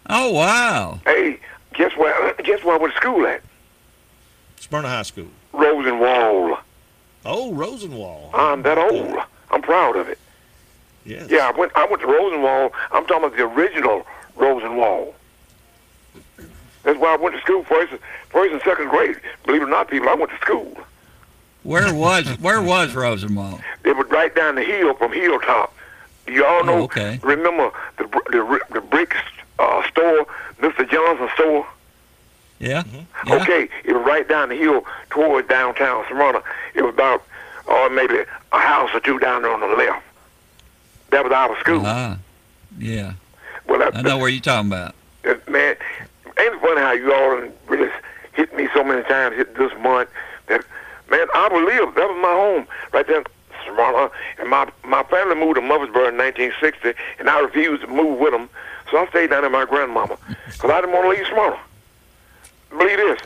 Oh, 0.09 0.31
wow. 0.31 0.99
Hey, 1.05 1.39
guess 1.73 1.95
where? 1.97 2.33
Guess 2.35 2.63
where 2.63 2.75
I 2.75 2.77
went 2.77 2.93
to 2.93 2.99
school 2.99 3.25
at? 3.25 3.41
Smyrna 4.57 4.87
High 4.89 5.01
School. 5.03 5.27
Rosenwald. 5.51 6.59
Oh, 7.25 7.53
Rosenwald. 7.53 8.31
I'm 8.33 8.61
that 8.63 8.77
old. 8.77 9.17
I'm 9.53 9.61
proud 9.61 9.95
of 9.95 10.09
it. 10.09 10.17
Yes. 11.05 11.29
Yeah, 11.29 11.47
I 11.47 11.51
went. 11.57 11.71
I 11.75 11.85
went 11.85 12.01
to 12.01 12.07
Rosenwald. 12.07 12.71
I'm 12.91 13.05
talking 13.05 13.25
about 13.25 13.37
the 13.37 13.43
original 13.43 14.05
Rosenwald. 14.35 15.13
That's 16.83 16.99
why 16.99 17.13
I 17.13 17.17
went 17.17 17.35
to 17.35 17.41
school 17.41 17.63
first, 17.63 17.93
first 18.29 18.51
and 18.51 18.61
second 18.63 18.89
grade. 18.89 19.19
Believe 19.45 19.61
it 19.61 19.65
or 19.65 19.69
not, 19.69 19.89
people, 19.89 20.09
I 20.09 20.15
went 20.15 20.31
to 20.31 20.37
school. 20.37 20.75
Where 21.63 21.93
was 21.93 22.27
where 22.39 22.61
was 22.61 22.93
Rosenwald? 22.95 23.61
They 23.83 23.93
were 23.93 24.03
right 24.05 24.33
down 24.35 24.55
the 24.55 24.63
hill 24.63 24.93
from 24.95 25.13
Hilltop. 25.13 25.73
You 26.27 26.45
all 26.45 26.63
know. 26.63 26.79
Oh, 26.79 26.83
okay. 26.83 27.19
Remember 27.21 27.71
the 27.97 28.07
the, 28.31 28.41
ri- 28.41 28.59
the 28.71 28.81
brick 28.81 29.13
uh, 29.59 29.87
store, 29.87 30.25
Mr. 30.59 30.89
Johnson 30.89 31.29
store. 31.35 31.67
Yeah. 32.59 32.83
Mm-hmm. 32.83 33.27
yeah. 33.29 33.41
Okay, 33.41 33.69
it 33.83 33.93
was 33.93 34.05
right 34.05 34.27
down 34.27 34.49
the 34.49 34.55
hill 34.55 34.85
toward 35.09 35.47
downtown 35.49 36.05
Smyrna. 36.09 36.41
It 36.73 36.81
was 36.81 36.93
about, 36.93 37.23
oh, 37.67 37.89
maybe 37.89 38.23
a 38.53 38.59
house 38.59 38.89
or 38.93 38.99
two 38.99 39.19
down 39.19 39.41
there 39.41 39.51
on 39.53 39.59
the 39.59 39.67
left. 39.67 40.03
That 41.09 41.23
was 41.23 41.33
our 41.33 41.59
school. 41.59 41.81
Ah, 41.85 42.17
yeah. 42.79 43.13
Well, 43.67 43.79
that, 43.79 43.95
I 43.95 44.01
know 44.01 44.17
where 44.17 44.29
you're 44.29 44.41
talking 44.41 44.71
about. 44.71 44.95
Man, 45.23 45.75
ain't 46.25 46.55
it 46.55 46.61
funny 46.61 46.81
how 46.81 46.91
you 46.93 47.13
all 47.13 47.41
really 47.67 47.91
hit 48.33 48.55
me 48.55 48.67
so 48.73 48.83
many 48.83 49.03
times 49.03 49.35
hit 49.35 49.55
this 49.55 49.71
month 49.79 50.09
that, 50.47 50.63
man, 51.09 51.27
I 51.33 51.49
believe 51.49 51.95
that 51.95 52.09
was 52.09 52.21
my 52.21 52.31
home 52.33 52.67
right 52.91 53.05
there 53.07 53.23
and 54.39 54.49
my 54.49 54.69
my 54.83 55.03
family 55.03 55.35
moved 55.35 55.55
to 55.55 55.61
Murfreesboro 55.61 56.07
in 56.07 56.17
1960, 56.17 56.93
and 57.19 57.29
I 57.29 57.39
refused 57.39 57.81
to 57.81 57.87
move 57.87 58.19
with 58.19 58.31
them, 58.31 58.49
so 58.91 58.97
I 58.97 59.07
stayed 59.07 59.29
down 59.29 59.45
at 59.45 59.51
my 59.51 59.65
grandmama 59.65 60.17
because 60.45 60.69
I 60.69 60.81
didn't 60.81 60.93
want 60.93 61.05
to 61.05 61.09
leave 61.09 61.27
Smyrna. 61.27 61.59
Believe 62.69 62.97
this, 62.97 63.19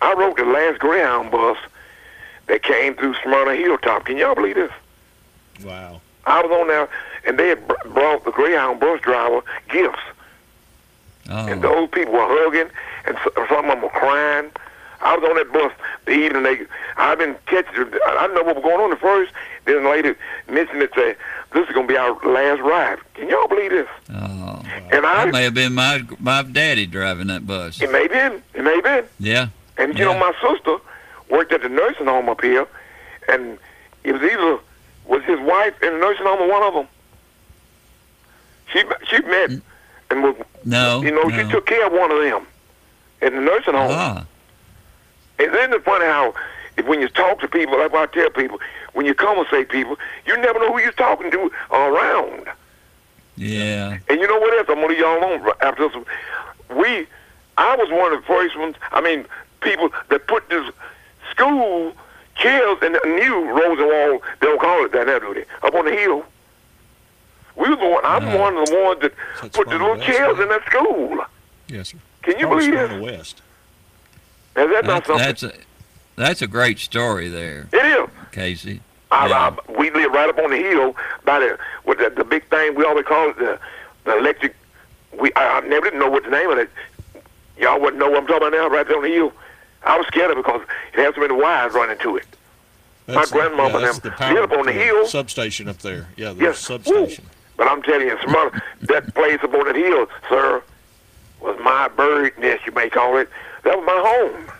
I 0.00 0.12
rode 0.14 0.36
the 0.36 0.44
last 0.44 0.78
Greyhound 0.78 1.30
bus 1.30 1.56
that 2.48 2.62
came 2.62 2.94
through 2.94 3.14
Smyrna 3.22 3.54
Hilltop. 3.56 4.06
Can 4.06 4.16
y'all 4.16 4.34
believe 4.34 4.56
this? 4.56 4.72
Wow. 5.64 6.00
I 6.26 6.42
was 6.42 6.50
on 6.50 6.68
there, 6.68 6.88
and 7.26 7.38
they 7.38 7.48
had 7.48 7.66
brought 7.94 8.24
the 8.24 8.30
Greyhound 8.32 8.80
bus 8.80 9.00
driver 9.00 9.40
gifts. 9.70 9.98
Oh. 11.30 11.46
And 11.46 11.62
those 11.62 11.88
people 11.90 12.12
were 12.14 12.26
hugging, 12.26 12.70
and 13.06 13.16
some 13.48 13.64
of 13.66 13.70
them 13.70 13.82
were 13.82 13.88
crying. 13.90 14.50
I 15.00 15.16
was 15.16 15.28
on 15.28 15.36
that 15.36 15.52
bus 15.52 15.72
the 16.06 16.12
evening 16.12 16.42
they. 16.42 16.66
I've 16.96 17.18
been 17.18 17.36
catching. 17.46 17.74
I 18.06 18.22
didn't 18.22 18.34
know 18.34 18.42
what 18.42 18.56
was 18.56 18.64
going 18.64 18.80
on 18.80 18.92
at 18.92 19.00
first. 19.00 19.32
Then 19.64 19.84
the 19.84 19.88
lady 19.90 20.14
mentioned 20.50 20.82
it. 20.82 20.90
Said 20.94 21.16
this 21.52 21.68
is 21.68 21.74
gonna 21.74 21.86
be 21.86 21.96
our 21.96 22.12
last 22.26 22.60
ride. 22.62 22.98
Can 23.14 23.28
y'all 23.28 23.46
believe 23.46 23.70
this? 23.70 23.86
Oh, 24.10 24.62
And 24.90 25.06
I, 25.06 25.26
that 25.26 25.32
may 25.32 25.44
have 25.44 25.54
been 25.54 25.74
my 25.74 26.02
my 26.18 26.42
daddy 26.42 26.86
driving 26.86 27.28
that 27.28 27.46
bus. 27.46 27.80
it 27.80 27.92
may 27.92 28.02
have 28.02 28.10
been, 28.10 28.42
it 28.54 28.64
may 28.64 28.74
have 28.76 28.84
been. 28.84 29.04
Yeah. 29.20 29.48
And 29.76 29.96
you 29.96 30.04
know, 30.04 30.18
my 30.18 30.32
sister 30.42 30.78
worked 31.30 31.52
at 31.52 31.62
the 31.62 31.68
nursing 31.68 32.06
home 32.06 32.28
up 32.28 32.40
here, 32.42 32.66
and 33.28 33.58
it 34.04 34.12
was 34.12 34.22
either 34.22 34.58
was 35.06 35.22
his 35.24 35.40
wife 35.40 35.74
in 35.82 35.92
the 35.94 35.98
nursing 35.98 36.26
home 36.26 36.40
or 36.40 36.48
one 36.48 36.62
of 36.62 36.74
them. 36.74 36.88
She 38.72 38.82
she 39.06 39.22
met 39.22 39.50
and 40.10 40.22
was 40.22 40.34
No. 40.64 41.02
you 41.02 41.10
know 41.10 41.28
she 41.30 41.44
took 41.50 41.66
care 41.66 41.86
of 41.86 41.92
one 41.92 42.10
of 42.10 42.20
them 42.22 42.46
in 43.22 43.34
the 43.34 43.40
nursing 43.40 43.74
home. 43.74 43.90
Ah. 43.90 44.26
And 45.38 45.54
isn't 45.54 45.72
it 45.72 45.84
funny 45.84 46.04
how 46.04 46.34
if 46.76 46.86
when 46.86 47.00
you 47.00 47.08
talk 47.08 47.40
to 47.40 47.48
people, 47.48 47.78
like 47.78 47.92
what 47.92 48.08
I 48.10 48.12
tell 48.12 48.30
people, 48.30 48.60
when 48.92 49.06
you 49.06 49.14
conversate 49.14 49.68
people, 49.68 49.96
you 50.26 50.36
never 50.36 50.58
know 50.58 50.72
who 50.72 50.80
you're 50.80 50.92
talking 50.92 51.30
to 51.30 51.50
around. 51.70 52.46
Yeah. 53.36 53.98
And 54.08 54.20
you 54.20 54.26
know 54.26 54.38
what 54.38 54.52
else? 54.58 54.66
I'm 54.68 54.76
gonna 54.76 54.88
leave 54.88 54.98
y'all 54.98 55.18
alone 55.18 55.48
after 55.60 55.88
this. 55.88 56.04
We, 56.70 57.06
I 57.56 57.76
was 57.76 57.88
one 57.90 58.12
of 58.12 58.20
the 58.20 58.26
first 58.26 58.58
ones. 58.58 58.76
I 58.92 59.00
mean, 59.00 59.24
people 59.60 59.90
that 60.10 60.26
put 60.26 60.48
this 60.50 60.68
school 61.30 61.92
chairs 62.36 62.78
in 62.82 62.92
the 62.92 63.00
new 63.04 63.50
Rosenwald. 63.50 64.22
They 64.40 64.46
don't 64.46 64.60
call 64.60 64.84
it 64.84 64.92
that 64.92 65.20
do 65.20 65.34
they? 65.34 65.44
Up 65.66 65.74
on 65.74 65.84
the 65.84 65.92
hill. 65.92 66.24
We 67.56 67.68
the 67.68 67.76
one. 67.76 68.04
I'm 68.04 68.38
one 68.38 68.56
of 68.56 68.68
the 68.68 68.80
ones 68.84 69.00
that 69.00 69.12
put 69.52 69.66
the 69.66 69.72
little 69.72 69.96
West, 69.96 70.06
chairs 70.06 70.38
in 70.38 70.48
that 70.48 70.64
school. 70.66 71.18
Yes, 71.66 71.88
sir. 71.88 71.98
Can 72.22 72.38
you 72.38 72.46
believe 72.46 72.72
it? 72.72 73.00
West. 73.02 73.42
Is 74.56 74.70
that 74.70 74.84
not 74.84 75.04
That's, 75.04 75.06
something? 75.06 75.26
that's 75.26 75.42
a 75.42 75.52
that's 76.16 76.42
a 76.42 76.46
great 76.46 76.78
story 76.78 77.28
there, 77.28 77.68
It 77.72 77.76
is. 77.84 78.08
Casey. 78.32 78.80
I, 79.10 79.28
I, 79.32 79.72
we 79.78 79.90
live 79.90 80.12
right 80.12 80.28
up 80.28 80.38
on 80.38 80.50
the 80.50 80.56
hill 80.56 80.94
by 81.24 81.38
the 81.38 81.58
with 81.84 81.98
the, 81.98 82.10
the 82.10 82.24
big 82.24 82.44
thing 82.48 82.74
we 82.74 82.84
always 82.84 83.06
call 83.06 83.30
it 83.30 83.38
the 83.38 83.58
the 84.04 84.18
electric. 84.18 84.54
We 85.18 85.32
I, 85.34 85.58
I 85.58 85.60
never 85.60 85.86
didn't 85.86 86.00
know 86.00 86.10
what 86.10 86.24
the 86.24 86.30
name 86.30 86.50
of 86.50 86.58
it. 86.58 86.70
Y'all 87.58 87.80
wouldn't 87.80 87.98
know 87.98 88.08
what 88.08 88.18
I'm 88.18 88.26
talking 88.26 88.48
about 88.48 88.56
now. 88.56 88.68
Right 88.68 88.86
there 88.86 88.96
on 88.96 89.02
the 89.02 89.08
hill. 89.08 89.32
I 89.84 89.96
was 89.96 90.06
scared 90.08 90.30
of 90.30 90.38
it 90.38 90.44
because 90.44 90.62
it 90.92 90.98
has 91.00 91.14
so 91.14 91.20
many 91.20 91.34
wires 91.34 91.72
running 91.72 91.98
to 91.98 92.16
it. 92.16 92.26
That's 93.06 93.30
My 93.32 93.38
grandmother 93.38 93.78
yeah, 93.80 93.86
that's 93.86 93.96
and 93.98 94.02
the 94.04 94.08
them 94.10 94.18
power 94.18 94.34
live 94.34 94.52
up 94.52 94.58
on 94.58 94.66
the 94.66 94.72
hill. 94.72 95.06
substation 95.06 95.68
up 95.68 95.78
there. 95.78 96.08
Yeah, 96.16 96.32
the 96.34 96.44
Yes. 96.44 96.58
substation. 96.58 97.24
But 97.56 97.68
I'm 97.68 97.82
telling 97.82 98.06
you, 98.06 98.18
Smyrna, 98.22 98.62
that 98.82 99.14
place 99.14 99.38
up 99.42 99.54
on 99.54 99.66
that 99.66 99.76
hill, 99.76 100.06
sir, 100.28 100.62
was 101.40 101.58
my 101.62 101.88
bird 101.88 102.36
nest, 102.38 102.66
you 102.66 102.72
may 102.72 102.90
call 102.90 103.16
it. 103.16 103.28
That 103.64 103.78
was 103.78 103.86
my 103.86 104.00
home. 104.04 104.52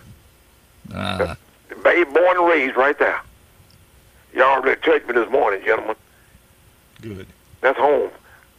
Ah. 0.94 1.36
Babe, 1.84 2.12
born 2.14 2.36
and 2.38 2.46
raised 2.48 2.76
right 2.76 2.98
there. 2.98 3.20
Y'all 4.34 4.44
already 4.60 4.80
touched 4.80 5.06
me 5.06 5.14
this 5.14 5.30
morning, 5.30 5.60
gentlemen. 5.64 5.96
Good. 7.02 7.26
That's 7.60 7.78
home. 7.78 8.10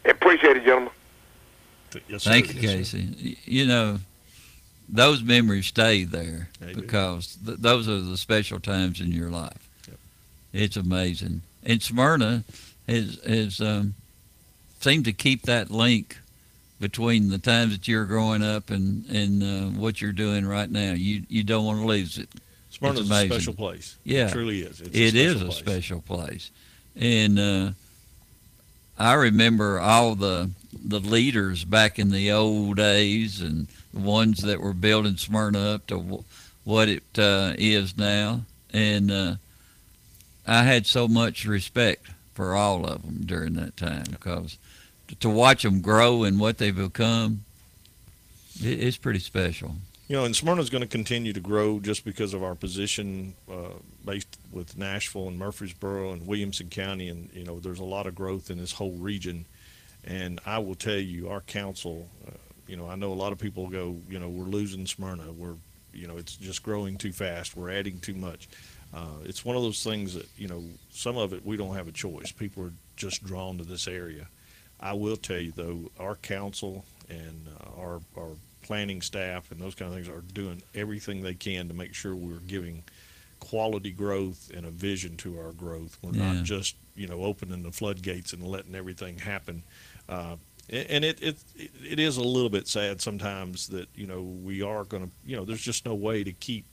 Appreciate 0.06 0.58
it, 0.58 0.64
gentlemen. 0.66 0.92
Yes, 2.08 2.24
Thank 2.24 2.54
you, 2.54 2.62
Casey. 2.62 3.10
Y- 3.24 3.36
You 3.46 3.66
know, 3.66 4.00
those 4.92 5.22
memories 5.24 5.68
stay 5.68 6.04
there 6.04 6.50
because 6.76 7.38
th- 7.46 7.58
those 7.60 7.88
are 7.88 8.00
the 8.02 8.18
special 8.18 8.60
times 8.60 9.00
in 9.00 9.12
your 9.12 9.30
life. 9.30 9.70
It's 10.52 10.76
amazing. 10.78 11.42
And 11.64 11.82
Smyrna 11.82 12.44
has 12.88 13.20
has 13.26 13.62
um, 13.62 13.94
seemed 14.80 15.06
to 15.06 15.14
keep 15.14 15.44
that 15.44 15.70
link 15.70 16.18
between 16.80 17.30
the 17.30 17.38
times 17.38 17.74
that 17.74 17.88
you're 17.88 18.06
growing 18.06 18.42
up 18.44 18.70
and 18.72 19.06
and 19.10 19.44
uh, 19.44 19.80
what 19.80 20.02
you're 20.02 20.12
doing 20.12 20.48
right 20.48 20.70
now. 20.72 20.94
You 20.94 21.24
you 21.30 21.44
don't 21.44 21.66
want 21.66 21.82
to 21.82 21.86
lose 21.86 22.18
it. 22.18 22.30
Smyrna's 22.72 23.12
a 23.12 23.26
special 23.26 23.54
place. 23.54 23.98
It 24.06 24.12
Yeah, 24.14 24.30
truly 24.30 24.62
is. 24.62 24.82
It's 24.82 24.96
a 24.96 25.00
It 25.08 25.16
is 25.16 25.34
special 25.36 25.50
a 25.50 25.52
special 25.54 26.02
place, 26.02 26.52
and 26.96 27.38
uh, 27.40 27.72
I 28.98 29.14
remember 29.14 29.80
all 29.80 30.16
the 30.16 30.50
the 30.86 31.00
leaders 31.00 31.64
back 31.64 32.00
in 32.00 32.10
the 32.10 32.32
old 32.32 32.78
days 32.78 33.42
and 33.42 33.68
the 33.94 34.00
ones 34.00 34.40
that 34.42 34.62
were 34.62 34.74
building 34.74 35.18
Smyrna 35.18 35.76
up 35.76 35.88
to 35.88 36.00
wh- 36.00 36.68
what 36.68 36.90
it 36.90 37.04
uh, 37.18 37.54
is 37.58 37.98
now, 37.98 38.42
and 38.72 39.12
uh, 39.12 39.36
I 40.48 40.64
had 40.64 40.86
so 40.86 41.08
much 41.08 41.46
respect 41.46 42.08
for 42.34 42.56
all 42.56 42.86
of 42.86 43.02
them 43.02 43.22
during 43.26 43.54
that 43.54 43.76
time 43.76 44.06
because 44.10 44.58
to 45.20 45.30
watch 45.30 45.64
them 45.64 45.82
grow 45.82 46.24
and 46.24 46.40
what 46.40 46.58
they've 46.58 46.76
become, 46.76 47.44
it, 48.64 48.82
it's 48.82 48.98
pretty 48.98 49.20
special. 49.20 49.76
You 50.08 50.16
know, 50.16 50.26
and 50.26 50.36
Smyrna's 50.36 50.72
going 50.72 50.82
to 50.82 50.88
continue 50.88 51.34
to 51.34 51.40
grow 51.40 51.80
just 51.80 52.04
because 52.04 52.34
of 52.34 52.44
our 52.44 52.56
position 52.56 53.36
uh, 53.52 53.74
based 54.04 54.40
with 54.52 54.76
Nashville 54.76 55.28
and 55.28 55.38
Murfreesboro 55.38 56.14
and 56.14 56.26
Williamson 56.26 56.70
County, 56.70 57.10
and 57.10 57.30
you 57.32 57.44
know, 57.44 57.60
there's 57.60 57.80
a 57.80 57.84
lot 57.84 58.08
of 58.08 58.16
growth 58.16 58.50
in 58.50 58.58
this 58.58 58.72
whole 58.72 58.94
region. 58.94 59.46
And 60.04 60.42
I 60.46 60.58
will 60.60 60.76
tell 60.76 60.98
you, 60.98 61.30
our 61.30 61.42
council, 61.42 62.08
uh, 62.28 62.32
you 62.70 62.78
know, 62.78 62.88
I 62.88 62.96
know 62.96 63.12
a 63.12 63.16
lot 63.16 63.32
of 63.34 63.40
people 63.40 63.68
go, 63.68 63.98
you 64.10 64.20
know, 64.20 64.30
we're 64.30 64.46
losing 64.46 64.86
Smyrna, 64.86 65.32
we're, 65.32 65.56
you 65.94 66.08
know, 66.08 66.18
it's 66.18 66.36
just 66.36 66.62
growing 66.64 66.98
too 66.98 67.12
fast, 67.12 67.58
we're 67.58 67.72
adding 67.72 68.00
too 68.00 68.14
much. 68.14 68.48
Uh, 68.94 69.06
it's 69.26 69.44
one 69.44 69.56
of 69.56 69.62
those 69.64 69.84
things 69.84 70.14
that 70.14 70.28
you 70.38 70.48
know, 70.48 70.64
some 70.92 71.18
of 71.18 71.34
it 71.34 71.46
we 71.46 71.58
don't 71.58 71.76
have 71.76 71.88
a 71.88 71.92
choice. 71.92 72.32
People 72.32 72.64
are 72.66 72.74
just 72.96 73.24
drawn 73.24 73.58
to 73.58 73.64
this 73.64 73.88
area. 73.88 74.28
I 74.80 74.94
will 74.94 75.18
tell 75.18 75.40
you 75.40 75.52
though, 75.56 75.92
our 76.00 76.16
council 76.16 76.86
and 77.10 77.48
uh, 77.60 77.82
our 77.82 78.02
our 78.18 78.30
planning 78.62 79.02
staff 79.02 79.52
and 79.52 79.60
those 79.60 79.74
kind 79.76 79.90
of 79.90 79.96
things 79.96 80.08
are 80.10 80.22
doing 80.34 80.62
everything 80.76 81.22
they 81.22 81.34
can 81.34 81.68
to 81.70 81.74
make 81.74 81.94
sure 81.96 82.16
we're 82.16 82.38
giving 82.48 82.84
quality 83.40 83.90
growth 83.92 84.52
and 84.56 84.66
a 84.66 84.70
vision 84.70 85.18
to 85.18 85.40
our 85.40 85.52
growth. 85.54 85.98
We're 86.02 86.14
Yeah. 86.14 86.34
not 86.34 86.44
just 86.44 86.76
you 86.96 87.08
know 87.08 87.24
opening 87.24 87.64
the 87.64 87.72
floodgates 87.72 88.34
and 88.34 88.46
letting 88.46 88.76
everything 88.76 89.20
happen. 89.20 89.64
Uh, 90.08 90.36
and 90.72 91.04
it, 91.04 91.22
it 91.22 91.38
it 91.84 92.00
is 92.00 92.18
a 92.18 92.24
little 92.24 92.50
bit 92.50 92.68
sad 92.68 93.02
sometimes 93.02 93.68
that 93.70 93.88
you 93.96 94.08
know 94.08 94.22
we 94.22 94.62
are 94.62 94.84
going 94.84 95.04
to 95.04 95.12
you 95.26 95.36
know 95.36 95.46
there's 95.46 95.62
just 95.62 95.86
no 95.86 95.96
way 95.96 96.24
to 96.24 96.32
keep 96.32 96.66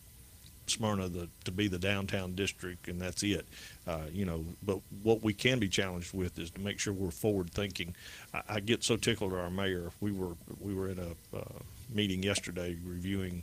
Smyrna 0.66 1.08
the, 1.08 1.28
to 1.44 1.52
be 1.52 1.68
the 1.68 1.78
downtown 1.78 2.34
district, 2.34 2.88
and 2.88 3.00
that's 3.00 3.22
it. 3.22 3.46
Uh, 3.86 4.00
you 4.12 4.24
know, 4.24 4.44
but 4.64 4.80
what 5.02 5.22
we 5.22 5.32
can 5.32 5.58
be 5.58 5.68
challenged 5.68 6.12
with 6.12 6.38
is 6.38 6.50
to 6.50 6.60
make 6.60 6.80
sure 6.80 6.92
we're 6.92 7.10
forward 7.10 7.50
thinking. 7.50 7.94
I, 8.34 8.42
I 8.48 8.60
get 8.60 8.82
so 8.82 8.96
tickled 8.96 9.32
at 9.32 9.38
our 9.38 9.50
mayor. 9.50 9.90
We 10.00 10.12
were 10.12 10.34
we 10.60 10.74
were 10.74 10.88
at 10.88 10.98
a 10.98 11.10
uh, 11.36 11.58
meeting 11.92 12.22
yesterday 12.22 12.76
reviewing 12.84 13.42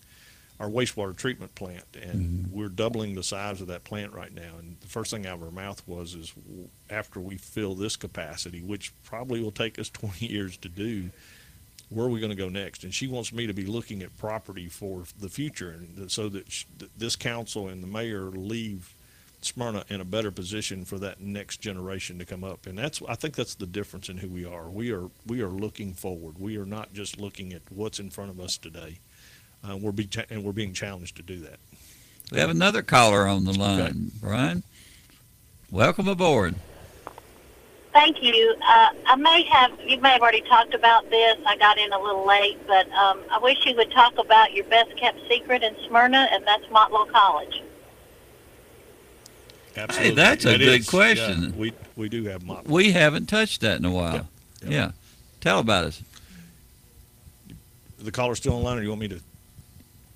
our 0.60 0.70
wastewater 0.70 1.16
treatment 1.16 1.56
plant, 1.56 1.86
and 2.01 2.45
mm-hmm. 2.45 2.58
we're 2.58 2.70
doubling 2.70 3.16
the 3.16 3.24
size 3.24 3.62
of 3.62 3.68
that 3.68 3.84
plant 3.84 4.14
right 4.14 4.34
now. 4.34 4.51
And 4.60 4.78
the 4.82 4.88
first 4.88 5.12
thing 5.12 5.26
out 5.26 5.38
of 5.38 5.43
our 5.43 5.51
mouth 5.51 5.82
was, 5.88 6.16
"Is 6.16 6.34
after 6.89 7.20
we 7.20 7.38
fill 7.38 7.76
this 7.76 7.95
capacity, 7.95 8.62
which 8.62 8.93
probably 9.04 9.41
will 9.41 9.51
take 9.51 9.80
us 9.80 9.89
20 9.91 10.26
years 10.26 10.58
to 10.58 10.70
do." 10.70 11.12
where 11.89 12.08
are 12.08 12.10
we 12.10 12.20
going 12.20 12.32
to 12.32 12.36
go 12.36 12.49
next? 12.49 12.84
And 12.84 12.91
she 12.91 13.08
wants 13.08 13.32
me 13.32 13.45
to 13.45 13.54
be 13.54 13.66
looking 13.66 14.01
at 14.01 14.18
property 14.18 14.68
for 14.68 15.04
the 15.20 15.30
future, 15.30 15.70
and 15.70 16.12
so 16.12 16.28
that 16.30 16.51
sh- 16.51 16.66
that 16.80 16.97
this 16.97 17.16
council 17.16 17.68
and 17.68 17.84
the 17.84 17.88
mayor 17.88 18.32
leave 18.32 18.95
Smyrna 19.45 19.86
in 19.89 20.01
a 20.01 20.06
better 20.06 20.32
position 20.32 20.86
for 20.86 20.97
that 20.99 21.20
next 21.20 21.58
generation 21.58 22.18
to 22.20 22.26
come 22.26 22.43
up. 22.43 22.66
And 22.66 22.78
that's 22.78 23.01
I 23.08 23.16
think 23.16 23.36
that's 23.36 23.56
the 23.56 23.68
difference 23.68 24.10
in 24.10 24.18
who 24.18 24.30
we 24.30 24.45
are. 24.45 24.70
We 24.70 24.91
are 24.91 25.10
we 25.28 25.41
are 25.41 25.49
looking 25.49 25.93
forward. 25.93 26.39
We 26.39 26.58
are 26.58 26.66
not 26.66 26.93
just 26.93 27.20
looking 27.20 27.54
at 27.54 27.62
what's 27.70 27.99
in 27.99 28.10
front 28.10 28.32
of 28.32 28.39
us 28.39 28.58
today. 28.58 28.99
Uh, 29.68 29.78
we're 29.78 29.91
be 29.91 30.05
cha- 30.05 30.24
and 30.30 30.43
we're 30.43 30.51
being 30.51 30.74
challenged 30.74 31.16
to 31.18 31.24
do 31.24 31.39
that. 31.39 31.57
We 32.32 32.39
have 32.39 32.49
another 32.49 32.82
caller 32.82 33.28
on 33.28 33.45
the 33.45 33.53
line, 33.53 34.11
Brian. 34.20 34.64
Welcome 35.72 36.07
aboard. 36.07 36.55
Thank 37.93 38.24
you. 38.24 38.55
Uh, 38.68 38.89
I 39.05 39.16
may 39.16 39.43
have, 39.43 39.72
you 39.86 39.99
may 40.01 40.09
have 40.09 40.22
already 40.22 40.41
talked 40.41 40.74
about 40.74 41.09
this. 41.11 41.38
I 41.45 41.55
got 41.57 41.78
in 41.78 41.93
a 41.93 41.99
little 41.99 42.26
late, 42.26 42.57
but 42.66 42.91
um, 42.91 43.20
I 43.32 43.38
wish 43.39 43.64
you 43.66 43.76
would 43.76 43.91
talk 43.91 44.18
about 44.18 44.51
your 44.53 44.66
best 44.66 44.97
kept 44.97 45.20
secret 45.30 45.61
in 45.61 45.76
Smyrna, 45.88 46.28
and 46.32 46.43
that's 46.45 46.66
Motlow 46.66 47.07
College. 47.11 47.61
Absolutely. 49.76 50.16
that's 50.16 50.45
a 50.45 50.55
It 50.55 50.57
good 50.59 50.80
is. 50.82 50.89
question. 50.89 51.43
Yeah, 51.43 51.49
we 51.55 51.74
we 51.95 52.09
do 52.09 52.24
have 52.26 52.41
Motlow. 52.43 52.68
We 52.68 52.91
haven't 52.91 53.28
touched 53.28 53.61
that 53.61 53.78
in 53.78 53.86
a 53.86 53.91
while. 53.91 54.28
Yeah. 54.66 54.91
Tell 55.41 55.59
about 55.59 55.86
us. 55.86 56.01
The 57.99 58.11
caller's 58.11 58.38
still 58.39 58.53
online, 58.53 58.80
or 58.80 58.82
you 58.82 58.89
want 58.89 59.01
me 59.01 59.07
to? 59.09 59.20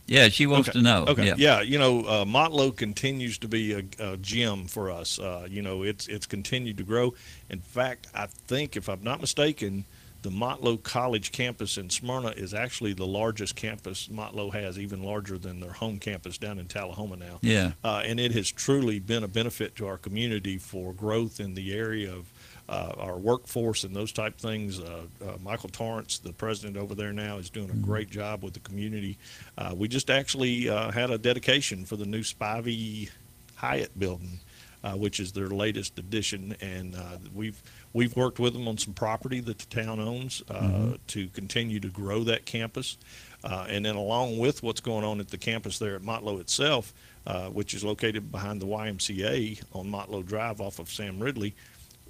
Yeah, 0.07 0.29
she 0.29 0.47
wants 0.47 0.69
Okay. 0.69 0.79
to 0.79 0.83
know. 0.83 1.05
Okay. 1.07 1.27
Yeah. 1.27 1.35
Yeah. 1.37 1.61
You 1.61 1.77
know, 1.77 1.99
uh, 2.05 2.25
Motlow 2.25 2.75
continues 2.75 3.37
to 3.39 3.47
be 3.47 3.73
a, 3.73 3.83
a 3.99 4.17
gem 4.17 4.65
for 4.65 4.89
us. 4.89 5.19
Uh, 5.19 5.47
you 5.49 5.61
know, 5.61 5.83
it's 5.83 6.07
it's 6.07 6.25
continued 6.25 6.77
to 6.77 6.83
grow. 6.83 7.13
In 7.49 7.59
fact, 7.59 8.07
I 8.15 8.25
think, 8.27 8.75
if 8.77 8.87
I'm 8.89 9.03
not 9.03 9.19
mistaken, 9.21 9.83
the 10.23 10.29
Motlow 10.29 10.81
College 10.81 11.31
campus 11.31 11.77
in 11.77 11.89
Smyrna 11.89 12.29
is 12.29 12.53
actually 12.53 12.93
the 12.93 13.05
largest 13.05 13.55
campus 13.55 14.07
Motlow 14.07 14.51
has, 14.53 14.79
even 14.79 15.03
larger 15.03 15.37
than 15.37 15.59
their 15.59 15.73
home 15.73 15.99
campus 15.99 16.37
down 16.37 16.57
in 16.57 16.67
Tullahoma 16.67 17.17
now. 17.17 17.39
Yeah. 17.41 17.73
Uh, 17.83 18.01
and 18.03 18.19
it 18.19 18.31
has 18.31 18.49
truly 18.51 18.99
been 18.99 19.23
a 19.23 19.27
benefit 19.27 19.75
to 19.75 19.87
our 19.87 19.97
community 19.97 20.57
for 20.57 20.91
growth 20.93 21.39
in 21.39 21.53
the 21.53 21.73
area 21.73 22.11
of 22.11 22.25
uh, 22.69 22.93
our 22.97 23.17
workforce 23.17 23.83
and 23.83 23.95
those 23.95 24.11
type 24.11 24.37
things. 24.37 24.79
Uh, 24.79 25.03
uh, 25.25 25.37
Michael 25.43 25.69
Torrence, 25.69 26.19
the 26.19 26.33
president 26.33 26.77
over 26.77 26.95
there 26.95 27.13
now, 27.13 27.37
is 27.37 27.49
doing 27.49 27.69
a 27.69 27.75
great 27.75 28.09
job 28.09 28.43
with 28.43 28.53
the 28.53 28.59
community. 28.61 29.17
Uh, 29.57 29.73
we 29.75 29.87
just 29.87 30.09
actually 30.09 30.69
uh, 30.69 30.91
had 30.91 31.09
a 31.11 31.17
dedication 31.17 31.85
for 31.85 31.95
the 31.95 32.05
new 32.05 32.21
Spivey 32.21 33.09
Hyatt 33.55 33.97
building, 33.97 34.39
uh, 34.83 34.93
which 34.93 35.19
is 35.19 35.31
their 35.31 35.47
latest 35.47 35.97
addition, 35.97 36.55
and 36.61 36.95
uh, 36.95 37.17
we've 37.33 37.61
we've 37.93 38.15
worked 38.15 38.37
with 38.37 38.53
them 38.53 38.67
on 38.67 38.77
some 38.77 38.93
property 38.93 39.39
that 39.39 39.57
the 39.57 39.65
town 39.83 39.99
owns 39.99 40.43
uh, 40.49 40.53
Mhm. 40.61 40.99
to 41.07 41.27
continue 41.29 41.79
to 41.79 41.87
grow 41.87 42.23
that 42.25 42.45
campus. 42.45 42.97
Uh, 43.43 43.65
and 43.69 43.85
then 43.85 43.95
along 43.95 44.37
with 44.39 44.61
what's 44.61 44.81
going 44.81 45.05
on 45.05 45.19
at 45.19 45.29
the 45.29 45.37
campus 45.37 45.79
there 45.79 45.95
at 45.95 46.01
Motlow 46.01 46.39
itself, 46.41 46.93
uh, 47.25 47.47
which 47.49 47.73
is 47.73 47.83
located 47.83 48.31
behind 48.31 48.61
the 48.61 48.65
YMCA 48.67 49.59
on 49.73 49.87
Motlow 49.89 50.25
Drive 50.25 50.59
off 50.59 50.79
of 50.79 50.89
Sam 50.91 51.19
Ridley, 51.19 51.55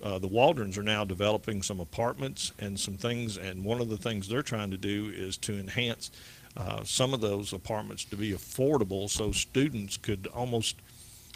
uh, 0.03 0.19
the 0.19 0.27
Waldrons 0.27 0.77
are 0.77 0.83
now 0.83 1.03
developing 1.03 1.61
some 1.61 1.79
apartments 1.79 2.51
and 2.59 2.79
some 2.79 2.95
things. 2.97 3.37
And 3.37 3.63
one 3.63 3.81
of 3.81 3.89
the 3.89 3.97
things 3.97 4.27
they're 4.27 4.41
trying 4.41 4.71
to 4.71 4.77
do 4.77 5.11
is 5.15 5.37
to 5.37 5.53
enhance 5.59 6.11
uh, 6.55 6.83
some 6.83 7.13
of 7.13 7.21
those 7.21 7.53
apartments 7.53 8.03
to 8.05 8.15
be 8.15 8.31
affordable 8.31 9.09
so 9.09 9.31
students 9.31 9.97
could 9.97 10.27
almost 10.33 10.75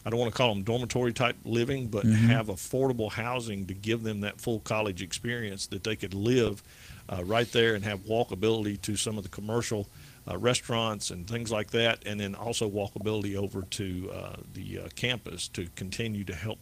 I 0.03 0.09
don't 0.09 0.19
want 0.19 0.31
to 0.33 0.37
call 0.37 0.51
them 0.51 0.63
dormitory 0.63 1.13
type 1.13 1.35
living, 1.45 1.85
but 1.87 2.05
Mhm. 2.07 2.13
have 2.29 2.47
affordable 2.47 3.11
housing 3.11 3.67
to 3.67 3.75
give 3.75 4.01
them 4.01 4.21
that 4.21 4.41
full 4.41 4.59
college 4.61 5.03
experience 5.03 5.67
that 5.67 5.83
they 5.83 5.95
could 5.95 6.15
live 6.15 6.63
uh, 7.07 7.23
right 7.23 7.51
there 7.51 7.75
and 7.75 7.83
have 7.83 7.99
walkability 8.05 8.81
to 8.81 8.95
some 8.95 9.15
of 9.17 9.23
the 9.23 9.29
commercial 9.29 9.87
uh, 10.27 10.35
restaurants 10.39 11.11
and 11.11 11.27
things 11.27 11.51
like 11.51 11.69
that, 11.71 11.99
and 12.07 12.19
then 12.19 12.33
also 12.33 12.67
walkability 12.67 13.35
over 13.35 13.61
to 13.63 14.09
uh, 14.11 14.35
the 14.53 14.79
uh, 14.79 14.87
campus 14.95 15.47
to 15.49 15.67
continue 15.75 16.23
to 16.23 16.33
help 16.33 16.57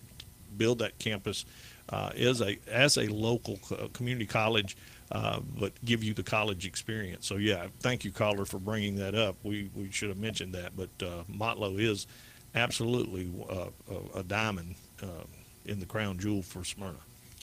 build 0.57 0.79
that 0.79 0.97
campus 0.99 1.45
uh, 1.89 2.11
as 2.17 2.41
a 2.41 2.57
as 2.71 2.97
a 2.97 3.07
local 3.07 3.59
community 3.93 4.25
college, 4.25 4.77
uh, 5.11 5.39
but 5.59 5.73
give 5.83 6.03
you 6.03 6.13
the 6.13 6.23
college 6.23 6.65
experience. 6.65 7.25
So 7.25 7.35
yeah, 7.35 7.67
thank 7.79 8.03
you, 8.05 8.11
caller, 8.11 8.45
for 8.45 8.59
bringing 8.59 8.95
that 8.97 9.15
up. 9.15 9.35
We 9.43 9.69
we 9.75 9.91
should 9.91 10.09
have 10.09 10.19
mentioned 10.19 10.53
that, 10.53 10.77
but 10.77 10.89
uh, 11.01 11.23
Motlow 11.31 11.79
is 11.79 12.07
absolutely 12.55 13.31
uh, 13.49 13.67
a, 14.15 14.19
a 14.19 14.23
diamond 14.23 14.75
uh, 15.01 15.25
in 15.65 15.79
the 15.79 15.85
crown 15.85 16.17
jewel 16.19 16.41
for 16.41 16.63
Smyrna. 16.63 16.99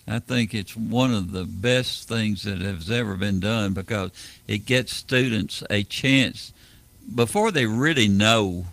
I 0.08 0.20
think 0.20 0.54
it's 0.54 0.76
one 0.76 1.12
of 1.12 1.32
the 1.32 1.44
best 1.44 2.08
things 2.08 2.44
that 2.44 2.60
has 2.60 2.90
ever 2.90 3.16
been 3.16 3.40
done 3.40 3.72
because 3.72 4.12
it 4.46 4.58
gets 4.58 4.94
students 4.94 5.64
a 5.68 5.82
chance 5.82 6.52
before 7.12 7.50
they 7.50 7.66
really 7.66 8.06
know 8.06 8.66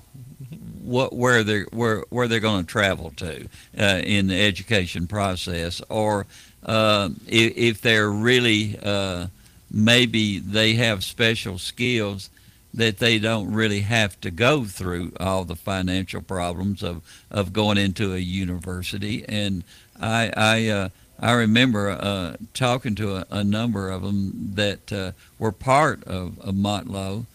what 0.83 1.13
where 1.13 1.43
they're 1.43 1.67
where 1.71 2.03
where 2.09 2.27
they're 2.27 2.39
going 2.39 2.65
to 2.65 2.71
travel 2.71 3.11
to 3.17 3.47
uh, 3.77 4.01
in 4.03 4.27
the 4.27 4.39
education 4.39 5.07
process, 5.07 5.81
or 5.89 6.25
uh, 6.65 7.09
if, 7.27 7.57
if 7.57 7.81
they're 7.81 8.11
really 8.11 8.77
uh, 8.83 9.27
maybe 9.71 10.39
they 10.39 10.73
have 10.73 11.03
special 11.03 11.57
skills 11.57 12.29
that 12.73 12.97
they 12.97 13.19
don't 13.19 13.53
really 13.53 13.81
have 13.81 14.19
to 14.21 14.31
go 14.31 14.65
through 14.65 15.11
all 15.19 15.43
the 15.43 15.55
financial 15.55 16.21
problems 16.21 16.81
of, 16.81 17.03
of 17.29 17.53
going 17.53 17.77
into 17.77 18.13
a 18.13 18.17
university. 18.17 19.23
And 19.27 19.63
I 19.99 20.31
I 20.35 20.67
uh, 20.67 20.89
I 21.19 21.33
remember 21.33 21.89
uh, 21.89 22.35
talking 22.53 22.95
to 22.95 23.17
a, 23.17 23.25
a 23.29 23.43
number 23.43 23.89
of 23.89 24.01
them 24.01 24.51
that 24.55 24.91
uh, 24.91 25.11
were 25.39 25.51
part 25.51 26.03
of, 26.03 26.39
of 26.39 26.55
Motlow, 26.55 27.25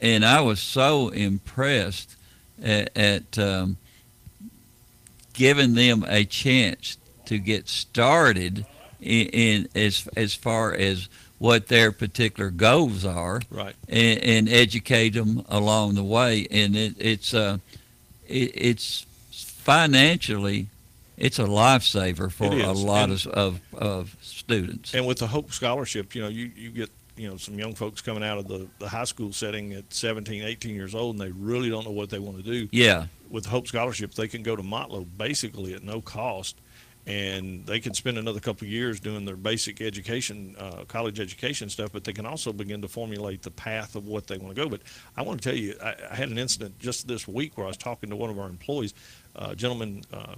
and 0.00 0.24
I 0.24 0.40
was 0.40 0.60
so 0.60 1.08
impressed 1.08 2.16
at, 2.62 2.96
at 2.96 3.38
um, 3.38 3.76
giving 5.32 5.74
them 5.74 6.04
a 6.08 6.24
chance 6.24 6.96
to 7.26 7.38
get 7.38 7.68
started 7.68 8.66
in, 9.00 9.26
in 9.28 9.68
as 9.74 10.08
as 10.16 10.34
far 10.34 10.72
as 10.74 11.08
what 11.38 11.66
their 11.68 11.90
particular 11.90 12.50
goals 12.50 13.04
are, 13.04 13.40
Right. 13.50 13.74
and, 13.88 14.18
and 14.20 14.48
educate 14.48 15.10
them 15.14 15.44
along 15.48 15.94
the 15.96 16.04
way. 16.04 16.46
And 16.50 16.76
it, 16.76 16.94
it's 16.98 17.34
uh, 17.34 17.58
it, 18.28 18.52
it's 18.54 19.04
financially, 19.30 20.68
it's 21.16 21.38
a 21.38 21.44
lifesaver 21.44 22.30
for 22.30 22.44
a 22.52 22.72
lot 22.72 23.10
And- 23.10 23.26
of, 23.26 23.26
of 23.26 23.60
of 23.74 24.16
students. 24.22 24.94
And 24.94 25.06
with 25.06 25.18
the 25.18 25.26
Hope 25.28 25.52
Scholarship, 25.52 26.14
you 26.14 26.22
know, 26.22 26.28
you, 26.28 26.50
you 26.56 26.70
get, 26.70 26.90
you 27.16 27.28
know, 27.28 27.36
some 27.36 27.58
young 27.58 27.74
folks 27.74 28.00
coming 28.00 28.24
out 28.24 28.38
of 28.38 28.48
the, 28.48 28.68
the 28.78 28.88
high 28.88 29.04
school 29.04 29.32
setting 29.32 29.72
at 29.74 29.92
17, 29.92 30.42
18 30.42 30.74
years 30.74 30.94
old, 30.94 31.16
and 31.18 31.20
they 31.20 31.32
really 31.32 31.68
don't 31.68 31.84
know 31.84 31.92
what 31.92 32.10
they 32.10 32.18
want 32.18 32.38
to 32.38 32.42
do. 32.42 32.68
Yeah. 32.72 33.06
With 33.30 33.46
Hope 33.46 33.66
Scholarship, 33.66 34.14
they 34.14 34.28
can 34.28 34.42
go 34.42 34.56
to 34.56 34.62
Motlow 34.62 35.06
basically 35.16 35.74
at 35.74 35.82
no 35.82 36.00
cost, 36.00 36.56
and 37.06 37.66
they 37.66 37.80
can 37.80 37.94
spend 37.94 38.16
another 38.16 38.40
couple 38.40 38.64
of 38.64 38.70
years 38.70 39.00
doing 39.00 39.24
their 39.24 39.36
basic 39.36 39.80
education, 39.80 40.54
uh, 40.58 40.84
college 40.86 41.18
education 41.18 41.68
stuff, 41.68 41.90
but 41.92 42.04
they 42.04 42.12
can 42.12 42.26
also 42.26 42.52
begin 42.52 42.80
to 42.82 42.88
formulate 42.88 43.42
the 43.42 43.50
path 43.50 43.96
of 43.96 44.06
what 44.06 44.26
they 44.26 44.38
want 44.38 44.54
to 44.54 44.62
go. 44.62 44.68
But 44.68 44.82
I 45.16 45.22
want 45.22 45.42
to 45.42 45.48
tell 45.48 45.58
you, 45.58 45.74
I, 45.82 45.94
I 46.10 46.14
had 46.14 46.28
an 46.28 46.38
incident 46.38 46.78
just 46.78 47.08
this 47.08 47.26
week 47.26 47.58
where 47.58 47.66
I 47.66 47.68
was 47.68 47.76
talking 47.76 48.10
to 48.10 48.16
one 48.16 48.30
of 48.30 48.38
our 48.38 48.48
employees, 48.48 48.94
a 49.34 49.56
gentleman, 49.56 50.04
uh, 50.12 50.36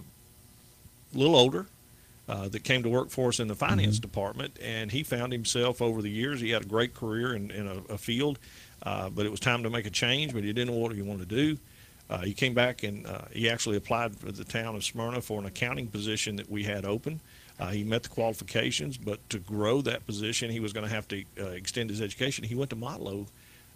a 1.15 1.19
little 1.19 1.37
older, 1.37 1.67
uh, 2.29 2.49
that 2.49 2.65
came 2.65 2.83
to 2.83 2.89
work 2.89 3.11
for 3.11 3.29
us 3.29 3.39
in 3.41 3.49
the 3.49 3.55
finance 3.55 3.99
department, 3.99 4.57
and 4.63 4.91
he 4.91 5.03
found 5.03 5.33
himself 5.33 5.83
over 5.83 6.01
the 6.03 6.11
years. 6.11 6.41
He 6.41 6.51
had 6.51 6.63
a 6.63 6.67
great 6.67 6.95
career 6.95 7.35
in, 7.35 7.51
in 7.51 7.67
a, 7.67 7.93
a 7.95 7.99
field, 7.99 8.39
uh, 8.83 9.11
but 9.11 9.27
it 9.27 9.31
was 9.31 9.41
time 9.41 9.63
to 9.63 9.71
make 9.71 9.87
a 9.87 9.91
change. 9.91 10.33
But 10.33 10.43
he 10.45 10.53
didn't 10.53 10.75
know 10.75 10.81
what 10.81 10.95
he 10.95 11.03
wanted 11.03 11.29
to 11.29 11.35
do. 11.37 11.59
Uh, 12.11 12.19
he 12.19 12.35
came 12.35 12.53
back 12.55 12.83
and 12.83 13.07
uh, 13.07 13.23
he 13.33 13.49
actually 13.49 13.77
applied 13.79 14.15
for 14.15 14.31
the 14.31 14.45
town 14.45 14.75
of 14.77 14.85
Smyrna 14.85 15.23
for 15.23 15.39
an 15.41 15.47
accounting 15.47 15.87
position 15.87 16.37
that 16.37 16.51
we 16.51 16.63
had 16.65 16.85
open. 16.85 17.19
Uh, 17.59 17.69
he 17.69 17.83
met 17.85 18.03
the 18.03 18.09
qualifications, 18.11 18.99
but 18.99 19.27
to 19.31 19.39
grow 19.39 19.81
that 19.81 20.05
position, 20.07 20.51
he 20.51 20.61
was 20.61 20.73
going 20.73 20.87
to 20.87 20.93
have 20.95 21.07
to 21.09 21.25
uh, 21.41 21.45
extend 21.47 21.89
his 21.89 22.03
education. 22.03 22.45
He 22.45 22.55
went 22.55 22.69
to 22.71 22.77
Motlow 22.77 23.27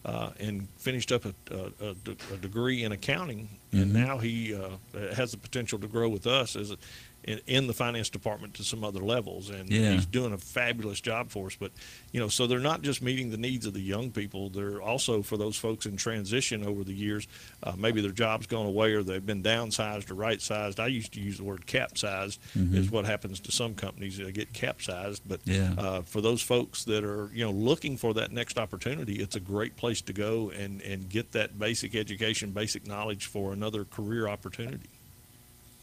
uh, 0.05 0.30
and 0.40 0.68
finished 0.76 1.11
up 1.11 1.24
a, 1.24 1.34
a, 1.51 1.90
a 1.90 1.94
de- 1.94 2.16
a 2.34 2.36
degree 2.36 2.84
in 2.84 2.92
accounting, 2.92 3.49
and 3.72 3.92
Mhm. 3.92 4.07
now 4.07 4.18
he 4.18 4.55
uh, 4.55 4.68
has 5.14 5.30
the 5.32 5.38
potential 5.38 5.78
to 5.78 5.86
grow 5.86 6.09
with 6.09 6.26
us 6.26 6.55
as 6.57 6.70
a, 6.70 6.76
in, 7.25 7.41
in 7.47 7.66
the 7.66 7.73
finance 7.75 8.09
department 8.09 8.55
to 8.55 8.64
some 8.64 8.85
other 8.85 9.01
levels, 9.01 9.51
and 9.51 9.69
Yeah. 9.71 9.93
he's 9.93 10.07
doing 10.07 10.33
a 10.33 10.39
fabulous 10.39 11.01
job 11.01 11.31
for 11.31 11.47
us. 11.49 11.57
But 11.59 11.73
you 12.12 12.21
know, 12.21 12.29
so 12.29 12.47
they're 12.47 12.59
not 12.59 12.83
just 12.83 13.03
meeting 13.03 13.31
the 13.31 13.37
needs 13.37 13.66
of 13.66 13.75
the 13.75 13.81
young 13.81 14.11
people; 14.11 14.49
they're 14.51 14.81
also 14.81 15.23
for 15.23 15.37
those 15.37 15.57
folks 15.57 15.85
in 15.87 15.97
transition 15.97 16.64
over 16.64 16.85
the 16.85 16.95
years. 16.95 17.27
Uh, 17.62 17.73
maybe 17.77 18.01
their 18.01 18.12
job's 18.12 18.47
gone 18.47 18.66
away, 18.66 18.93
or 18.95 19.03
they've 19.03 19.25
been 19.27 19.43
downsized 19.43 20.11
or 20.11 20.14
right-sized. 20.14 20.79
I 20.81 20.87
used 20.87 21.12
to 21.14 21.21
use 21.21 21.39
the 21.39 21.45
word 21.45 21.66
capsized, 21.66 22.41
Mhm. 22.57 22.75
is 22.75 22.91
what 22.91 23.05
happens 23.05 23.41
to 23.41 23.53
some 23.53 23.75
companies; 23.75 24.16
they 24.19 24.33
get 24.33 24.53
capsized. 24.53 25.23
But 25.27 25.41
Yeah. 25.45 25.75
uh, 25.77 26.03
for 26.03 26.21
those 26.21 26.41
folks 26.43 26.85
that 26.85 27.05
are 27.05 27.31
you 27.35 27.45
know 27.45 27.51
looking 27.53 27.97
for 27.97 28.14
that 28.14 28.33
next 28.33 28.59
opportunity, 28.59 29.16
it's 29.21 29.37
a 29.37 29.41
great 29.41 29.77
place 29.77 30.01
to 30.03 30.12
go 30.12 30.51
and 30.51 30.81
and 30.83 31.09
get 31.09 31.33
that 31.33 31.59
basic 31.59 31.95
education, 31.95 32.53
basic 32.53 32.87
knowledge 32.87 33.27
for 33.27 33.53
another 33.53 33.85
career 33.85 34.29
opportunity. 34.29 34.89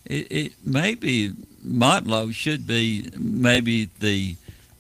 It, 0.06 0.32
it 0.32 0.54
maybe 0.64 1.34
Motlow 1.66 2.34
should 2.34 2.68
be 2.68 3.10
maybe 3.18 3.90
the 4.00 4.36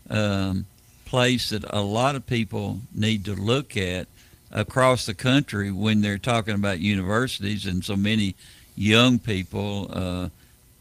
um, 0.09 0.65
place 1.05 1.49
that 1.49 1.63
a 1.69 1.82
lot 1.82 2.15
of 2.15 2.28
people 2.28 2.80
need 2.93 3.26
to 3.26 3.34
look 3.36 3.76
at 3.76 4.07
across 4.51 5.05
the 5.05 5.13
country 5.13 5.71
when 5.71 6.01
they're 6.01 6.17
talking 6.17 6.55
about 6.55 6.80
universities 6.80 7.65
and 7.65 7.84
so 7.84 7.95
many 7.95 8.36
young 8.76 9.19
people. 9.19 9.89
Uh, 9.91 10.30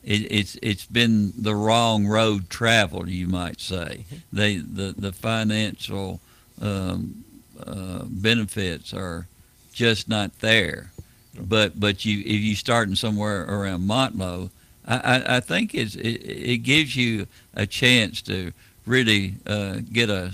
it, 0.02 0.30
it's 0.30 0.58
it's 0.62 0.84
been 0.84 1.32
the 1.36 1.54
wrong 1.54 2.06
road 2.06 2.50
traveled, 2.50 3.08
you 3.08 3.26
might 3.26 3.60
say. 3.60 4.04
They 4.32 4.56
the 4.56 4.94
the 4.96 5.12
financial 5.12 6.20
um, 6.60 7.24
uh, 7.66 8.02
benefits 8.04 8.92
are 8.92 9.26
just 9.72 10.08
not 10.08 10.40
there. 10.40 10.92
But 11.40 11.78
but 11.78 12.04
you 12.04 12.20
if 12.20 12.40
you 12.40 12.54
starting 12.54 12.94
somewhere 12.94 13.42
around 13.44 13.82
Motlow, 13.88 14.50
I, 14.86 14.96
I, 14.96 15.36
I 15.36 15.40
think 15.40 15.74
it's, 15.74 15.94
it 15.96 16.08
it 16.24 16.58
gives 16.58 16.94
you 16.96 17.26
a 17.54 17.66
chance 17.66 18.22
to 18.22 18.52
really 18.86 19.34
uh, 19.46 19.78
get 19.92 20.10
a 20.10 20.32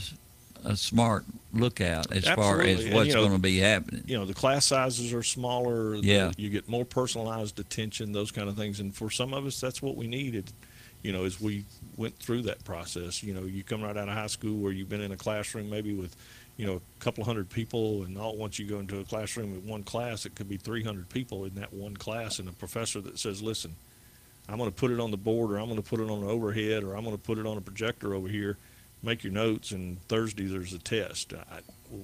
a 0.65 0.77
smart 0.77 1.25
lookout 1.53 2.13
as 2.13 2.29
far 2.29 2.61
as 2.63 2.87
what's 2.91 3.09
you 3.09 3.15
know, 3.15 3.21
going 3.23 3.33
to 3.33 3.39
be 3.39 3.59
happening. 3.59 4.05
You 4.07 4.19
know, 4.19 4.25
the 4.27 4.35
class 4.35 4.67
sizes 4.67 5.13
are 5.13 5.23
smaller. 5.23 5.97
the- 5.97 6.07
Yeah. 6.07 6.33
you 6.37 6.49
get 6.51 6.69
more 6.69 6.85
personalized 6.85 7.59
attention, 7.59 8.13
those 8.13 8.31
kind 8.31 8.49
of 8.49 8.57
things. 8.57 8.79
And 8.79 8.95
for 8.95 9.11
some 9.11 9.33
of 9.35 9.47
us, 9.47 9.59
that's 9.61 9.81
what 9.83 9.97
we 9.97 10.07
needed. 10.07 10.53
You 11.03 11.13
know, 11.13 11.25
as 11.25 11.41
we 11.41 11.65
went 11.97 12.15
through 12.19 12.43
that 12.43 12.63
process. 12.65 13.23
You 13.23 13.33
know, 13.35 13.43
you 13.45 13.63
come 13.65 13.83
right 13.83 13.97
out 13.97 14.09
of 14.09 14.15
high 14.15 14.27
school 14.27 14.59
where 14.59 14.71
you've 14.71 14.89
been 14.91 15.01
in 15.01 15.13
a 15.13 15.17
classroom 15.17 15.71
maybe 15.71 15.95
with, 15.95 16.15
you 16.61 16.67
know, 16.67 16.75
a 16.75 17.03
couple 17.03 17.25
hundred 17.25 17.49
people, 17.49 18.03
and 18.03 18.19
all 18.19 18.37
once 18.37 18.59
you 18.59 18.67
go 18.67 18.81
into 18.81 19.01
a 19.01 19.05
classroom 19.05 19.53
with 19.53 19.65
one 19.65 19.83
class, 19.83 20.27
it 20.27 20.35
could 20.35 20.47
be 20.47 20.59
300 20.59 21.09
people 21.09 21.47
in 21.47 21.55
that 21.55 21.73
one 21.73 21.97
class, 21.97 22.39
and 22.39 22.51
a 22.51 22.53
professor 22.53 23.01
that 23.01 23.19
says, 23.19 23.41
"Listen, 23.41 23.75
I'm 24.47 24.59
going 24.59 24.71
to 24.71 24.77
put 24.77 24.91
it 24.91 25.01
on 25.01 25.11
the 25.11 25.17
board, 25.17 25.53
or 25.53 25.57
I'm 25.57 25.71
going 25.71 25.83
to 25.83 25.89
put 25.89 26.01
it 26.01 26.11
on 26.11 26.21
the 26.21 26.27
overhead, 26.27 26.85
or 26.85 26.95
I'm 26.95 27.03
going 27.03 27.17
to 27.17 27.23
put 27.23 27.39
it 27.39 27.47
on 27.47 27.57
a 27.57 27.63
projector 27.63 28.13
over 28.13 28.29
here. 28.29 28.59
Make 29.03 29.25
your 29.25 29.33
notes, 29.33 29.71
and 29.71 30.07
Thursday 30.09 30.45
there's 30.45 30.75
a 30.75 30.79
test. 30.79 31.33
I, 31.33 31.61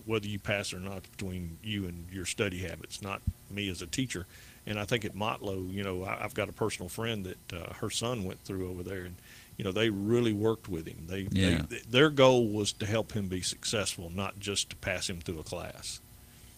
whether 0.07 0.26
you 0.26 0.38
pass 0.38 0.72
or 0.72 0.80
not, 0.80 1.02
between 1.02 1.59
you 1.62 1.84
and 1.84 2.07
your 2.11 2.24
study 2.24 2.61
habits, 2.61 3.02
not 3.02 3.20
me 3.50 3.68
as 3.68 3.82
a 3.82 3.86
teacher." 3.86 4.24
And 4.66 4.80
I 4.80 4.86
think 4.86 5.04
at 5.04 5.14
Motlow, 5.14 5.70
you 5.70 5.84
know, 5.84 6.04
I, 6.04 6.24
I've 6.24 6.34
got 6.34 6.48
a 6.48 6.52
personal 6.52 6.88
friend 6.88 7.26
that 7.26 7.52
uh, 7.52 7.74
her 7.74 7.90
son 7.90 8.24
went 8.24 8.42
through 8.44 8.70
over 8.70 8.82
there, 8.82 9.02
and 9.02 9.16
you 9.57 9.64
know, 9.64 9.72
they 9.72 9.90
really 9.90 10.32
worked 10.32 10.68
with 10.68 10.86
him. 10.86 11.07
They, 11.09 11.28
Yeah. 11.30 11.62
they 11.68 11.80
their 11.88 12.11
goal 12.11 12.48
was 12.48 12.72
to 12.74 12.86
help 12.86 13.12
him 13.12 13.28
be 13.28 13.40
successful, 13.40 14.11
not 14.14 14.38
just 14.38 14.70
to 14.70 14.76
pass 14.76 15.09
him 15.09 15.20
through 15.20 15.40
a 15.40 15.44
class. 15.44 16.00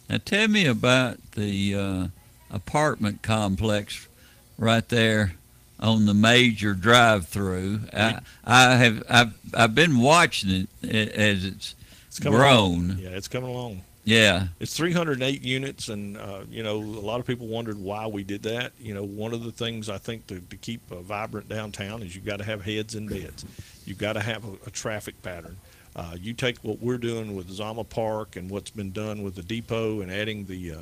Now 0.09 0.19
tell 0.25 0.49
me 0.49 0.67
about 0.67 1.19
the 1.33 1.75
uh, 1.75 2.07
apartment 2.51 3.23
complex 3.23 4.09
right 4.57 4.89
there 4.89 5.35
on 5.81 6.07
the 6.07 6.15
major 6.15 6.75
drive-through. 6.75 7.83
I, 7.93 8.19
I 8.45 8.77
have 8.77 9.03
I've 9.09 9.33
I've 9.55 9.75
been 9.75 9.99
watching 10.01 10.67
it 10.83 11.09
as 11.13 11.45
it's, 11.45 11.75
It's 12.09 12.19
coming 12.19 12.39
grown. 12.39 12.85
along. 12.91 12.99
Yeah, 12.99 13.11
it's 13.11 13.29
coming 13.29 13.51
along. 13.51 13.83
Yeah. 14.09 14.47
It's 14.59 14.75
308 14.75 15.43
units, 15.43 15.91
and 15.91 16.17
uh, 16.17 16.41
you 16.51 16.63
know, 16.63 16.77
a 16.77 16.81
lot 16.81 17.21
of 17.21 17.27
people 17.27 17.47
wondered 17.47 17.79
why 17.79 18.07
we 18.07 18.25
did 18.25 18.43
that. 18.45 18.73
You 18.81 18.95
know, 18.95 19.05
one 19.05 19.35
of 19.35 19.45
the 19.45 19.53
things 19.53 19.91
I 19.91 19.99
think 19.99 20.27
to, 20.29 20.41
to 20.41 20.57
keep 20.57 20.91
a 20.91 21.03
vibrant 21.03 21.51
downtown 21.51 22.03
is 22.03 22.17
you've 22.17 22.25
got 22.25 22.39
to 22.39 22.45
have 22.45 22.65
heads 22.65 22.95
and 22.95 23.09
beds. 23.09 23.45
You've 23.85 23.99
got 23.99 24.15
to 24.15 24.21
have 24.21 24.47
a, 24.47 24.53
a 24.67 24.71
traffic 24.71 25.21
pattern. 25.23 25.59
Uh, 25.95 26.17
you 26.19 26.33
take 26.33 26.57
what 26.59 26.81
we're 26.81 26.97
doing 26.97 27.37
with 27.37 27.51
Zama 27.51 27.85
Park 27.85 28.37
and 28.37 28.49
what's 28.49 28.71
been 28.71 28.93
done 28.93 29.23
with 29.23 29.35
the 29.35 29.43
depot 29.43 30.01
and 30.01 30.11
adding 30.11 30.47
the 30.47 30.73
uh, 30.73 30.79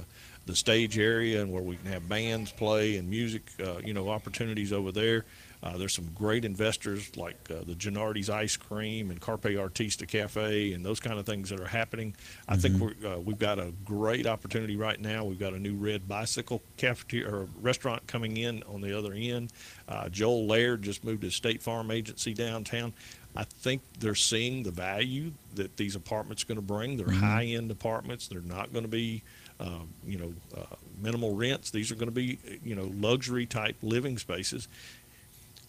the 0.46 0.54
stage 0.54 0.96
area 0.96 1.42
and 1.42 1.52
where 1.52 1.62
we 1.62 1.74
can 1.74 1.90
have 1.90 2.08
bands 2.08 2.52
play 2.52 2.96
and 2.96 3.10
music, 3.10 3.42
uh, 3.60 3.78
you 3.84 3.92
know, 3.92 4.08
opportunities 4.08 4.72
over 4.72 4.92
there. 4.92 5.24
Uh, 5.62 5.76
there's 5.78 5.94
some 5.94 6.09
great 6.14 6.44
investors 6.44 7.16
like 7.16 7.36
uh, 7.50 7.64
the 7.66 7.74
Gennardi's 7.74 8.28
Ice 8.30 8.57
Cream 8.57 9.11
and 9.11 9.20
Carpe 9.20 9.42
Artista 9.44 10.07
Cafe 10.07 10.72
and 10.72 10.84
those 10.84 11.00
kind 11.00 11.18
of 11.18 11.26
things 11.26 11.50
that 11.50 11.61
are 11.61 11.66
happening. 11.66 12.14
I 12.46 12.57
think 12.57 12.76
Mhm. 12.76 12.80
we're, 13.02 13.14
uh, 13.14 13.18
we've 13.18 13.38
got 13.38 13.59
a 13.59 13.72
great 13.84 14.26
opportunity 14.26 14.76
right 14.76 15.00
now. 15.00 15.24
We've 15.24 15.38
got 15.38 15.54
a 15.54 15.59
new 15.59 15.74
red 15.74 16.07
bicycle 16.07 16.62
cafeteria 16.76 17.28
or 17.28 17.48
restaurant 17.61 18.07
coming 18.07 18.36
in 18.36 18.62
on 18.64 18.80
the 18.80 18.96
other 18.96 19.12
end. 19.14 19.52
Uh, 19.88 20.09
Joel 20.09 20.46
Laird 20.46 20.82
just 20.82 21.04
moved 21.04 21.22
to 21.22 21.30
State 21.30 21.62
Farm 21.62 21.90
Agency 21.90 22.34
downtown. 22.34 22.92
I 23.34 23.44
think 23.44 23.82
they're 23.98 24.14
seeing 24.14 24.62
the 24.62 24.70
value 24.70 25.32
that 25.54 25.76
these 25.76 25.94
apartments 25.94 26.42
are 26.42 26.46
going 26.46 26.57
to 26.57 26.62
bring. 26.62 26.96
They're 26.96 27.07
Mhm. 27.07 27.20
high-end 27.20 27.70
apartments. 27.70 28.28
They're 28.28 28.40
not 28.40 28.72
going 28.72 28.84
to 28.84 28.90
be, 28.90 29.22
uh, 29.61 29.80
you 30.07 30.16
know, 30.18 30.34
uh, 30.57 30.76
minimal 31.02 31.34
rents. 31.34 31.70
These 31.70 31.90
are 31.92 31.96
going 31.96 32.09
to 32.09 32.12
be, 32.12 32.38
you 32.64 32.74
know, 32.74 32.90
luxury 32.98 33.44
type 33.44 33.76
living 33.82 34.16
spaces 34.16 34.68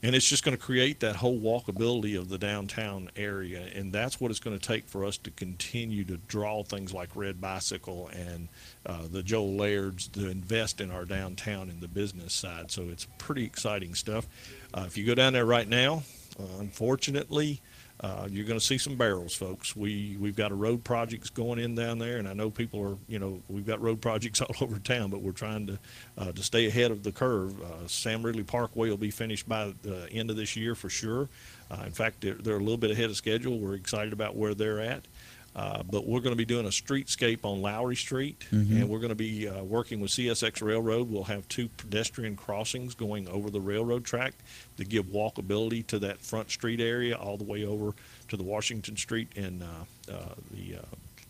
and 0.07 0.15
it's 0.15 0.29
just 0.29 0.45
going 0.45 0.55
to 0.55 0.63
create 0.63 1.01
that 1.01 1.17
whole 1.17 1.37
walkability 1.37 2.17
of 2.17 2.29
the 2.29 2.37
downtown 2.37 3.09
area. 3.17 3.67
And 3.75 3.91
that's 3.91 4.21
what 4.21 4.31
it's 4.31 4.39
going 4.39 4.57
to 4.57 4.65
take 4.65 4.87
for 4.87 5.03
us 5.03 5.17
to 5.17 5.31
continue 5.31 6.05
to 6.05 6.15
draw 6.29 6.63
things 6.63 6.93
like 6.93 7.09
red 7.13 7.41
bicycle 7.41 8.09
and 8.13 8.47
uh, 8.85 9.01
the 9.11 9.21
joel 9.21 9.57
laird's 9.57 10.07
to 10.07 10.29
invest 10.29 10.79
in 10.79 10.91
our 10.91 11.03
downtown 11.03 11.69
in 11.69 11.81
the 11.81 11.89
business 11.89 12.31
side. 12.31 12.71
So 12.71 12.83
it's 12.83 13.05
pretty 13.17 13.43
exciting 13.43 13.95
stuff. 13.95 14.29
Uh, 14.73 14.85
if 14.87 14.97
you 14.97 15.05
go 15.05 15.13
down 15.13 15.33
there 15.33 15.45
right 15.45 15.67
now 15.67 16.03
uh, 16.39 16.59
unfortunately 16.59 17.59
uh, 17.99 18.27
you're 18.29 18.45
going 18.45 18.59
to 18.59 18.65
see 18.65 18.77
some 18.77 18.95
barrels, 18.95 19.33
folks. 19.33 19.75
We 19.75 20.17
we've 20.19 20.35
got 20.35 20.51
a 20.51 20.55
road 20.55 20.83
projects 20.83 21.29
going 21.29 21.57
in 21.57 21.73
down 21.73 21.97
there, 21.97 22.17
and 22.17 22.27
I 22.27 22.33
know 22.33 22.51
people 22.51 22.81
are, 22.81 22.97
you 23.07 23.17
know, 23.17 23.41
we've 23.47 23.65
got 23.65 23.81
road 23.81 24.01
projects 24.01 24.39
all 24.41 24.55
over 24.61 24.77
town, 24.77 25.09
but 25.09 25.21
we're 25.21 25.31
trying 25.31 25.67
to 25.67 25.79
uh, 26.17 26.31
to 26.31 26.43
stay 26.43 26.67
ahead 26.67 26.91
of 26.91 27.03
the 27.03 27.11
curve. 27.11 27.59
Uh, 27.59 27.87
Sam 27.87 28.23
Ridley 28.23 28.43
Parkway 28.43 28.89
will 28.89 28.97
be 28.97 29.11
finished 29.11 29.49
by 29.49 29.73
the 29.81 30.09
end 30.11 30.29
of 30.29 30.35
this 30.35 30.55
year 30.55 30.75
for 30.75 30.89
sure. 30.89 31.27
Uh, 31.69 31.83
in 31.85 31.91
fact, 31.91 32.21
they're, 32.21 32.35
they're 32.35 32.55
a 32.55 32.59
little 32.59 32.77
bit 32.77 32.91
ahead 32.91 33.09
of 33.09 33.17
schedule. 33.17 33.59
We're 33.59 33.75
excited 33.75 34.13
about 34.13 34.35
where 34.35 34.53
they're 34.53 34.79
at. 34.79 35.05
Uh, 35.57 35.81
but 35.89 36.05
we're 36.05 36.19
going 36.19 36.33
to 36.33 36.37
be 36.37 36.45
doing 36.45 36.67
a 36.67 36.69
streetscape 36.69 37.39
on 37.43 37.63
Lowry 37.63 37.95
Street, 37.95 38.45
Mhm. 38.51 38.69
and 38.81 38.89
we're 38.89 38.99
going 38.99 39.09
to 39.09 39.15
be 39.15 39.47
uh, 39.47 39.63
working 39.63 39.99
with 39.99 40.11
CSX 40.11 40.61
Railroad. 40.61 41.09
We'll 41.09 41.23
have 41.23 41.47
two 41.49 41.67
pedestrian 41.77 42.35
crossings 42.35 42.93
going 42.93 43.27
over 43.27 43.49
the 43.49 43.59
railroad 43.59 44.05
track 44.05 44.35
to 44.77 44.85
give 44.85 45.07
walkability 45.07 45.85
to 45.87 45.97
that 45.99 46.19
front 46.21 46.51
street 46.51 46.79
area 46.79 47.15
all 47.15 47.37
the 47.37 47.43
way 47.43 47.65
over 47.65 47.93
to 48.27 48.37
the 48.37 48.43
Washington 48.43 48.95
Street 48.97 49.29
and 49.35 49.63
uh, 49.63 50.13
uh, 50.13 50.35
the 50.51 50.75
uh, 50.77 50.81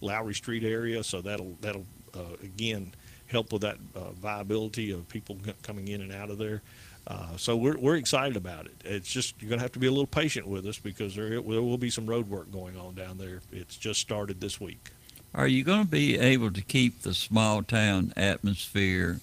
Lowry 0.01 0.33
Street 0.33 0.65
area. 0.65 1.05
So 1.05 1.21
that'll 1.21 1.55
that'll 1.61 1.85
uh, 2.13 2.35
again 2.43 2.91
help 3.27 3.53
with 3.53 3.61
that 3.61 3.77
uh, 3.95 4.11
viability 4.11 4.91
of 4.91 5.07
people 5.07 5.37
coming 5.63 5.87
in 5.87 6.01
and 6.01 6.11
out 6.11 6.29
of 6.29 6.37
there. 6.37 6.61
Uh, 7.07 7.37
so 7.37 7.55
we're, 7.55 7.77
we're 7.77 7.95
excited 7.95 8.35
about 8.35 8.65
it. 8.65 8.75
It's 8.83 9.09
just 9.09 9.41
you're 9.41 9.47
going 9.49 9.59
to 9.59 9.63
have 9.63 9.71
to 9.73 9.79
be 9.79 9.87
a 9.87 9.91
little 9.91 10.05
patient 10.05 10.45
with 10.45 10.65
us 10.65 10.77
because 10.77 11.15
there 11.15 11.29
there 11.29 11.41
will 11.41 11.77
be 11.77 11.89
some 11.89 12.05
road 12.05 12.29
work 12.29 12.51
going 12.51 12.77
on 12.77 12.95
down 12.95 13.17
there. 13.17 13.41
It's 13.51 13.77
just 13.77 14.01
started 14.01 14.41
this 14.41 14.59
week. 14.59 14.91
Are 15.33 15.47
you 15.47 15.63
going 15.63 15.85
to 15.85 15.89
be 15.89 16.17
able 16.17 16.51
to 16.51 16.61
keep 16.61 17.01
the 17.01 17.13
small 17.13 17.63
town 17.63 18.13
atmosphere 18.17 19.21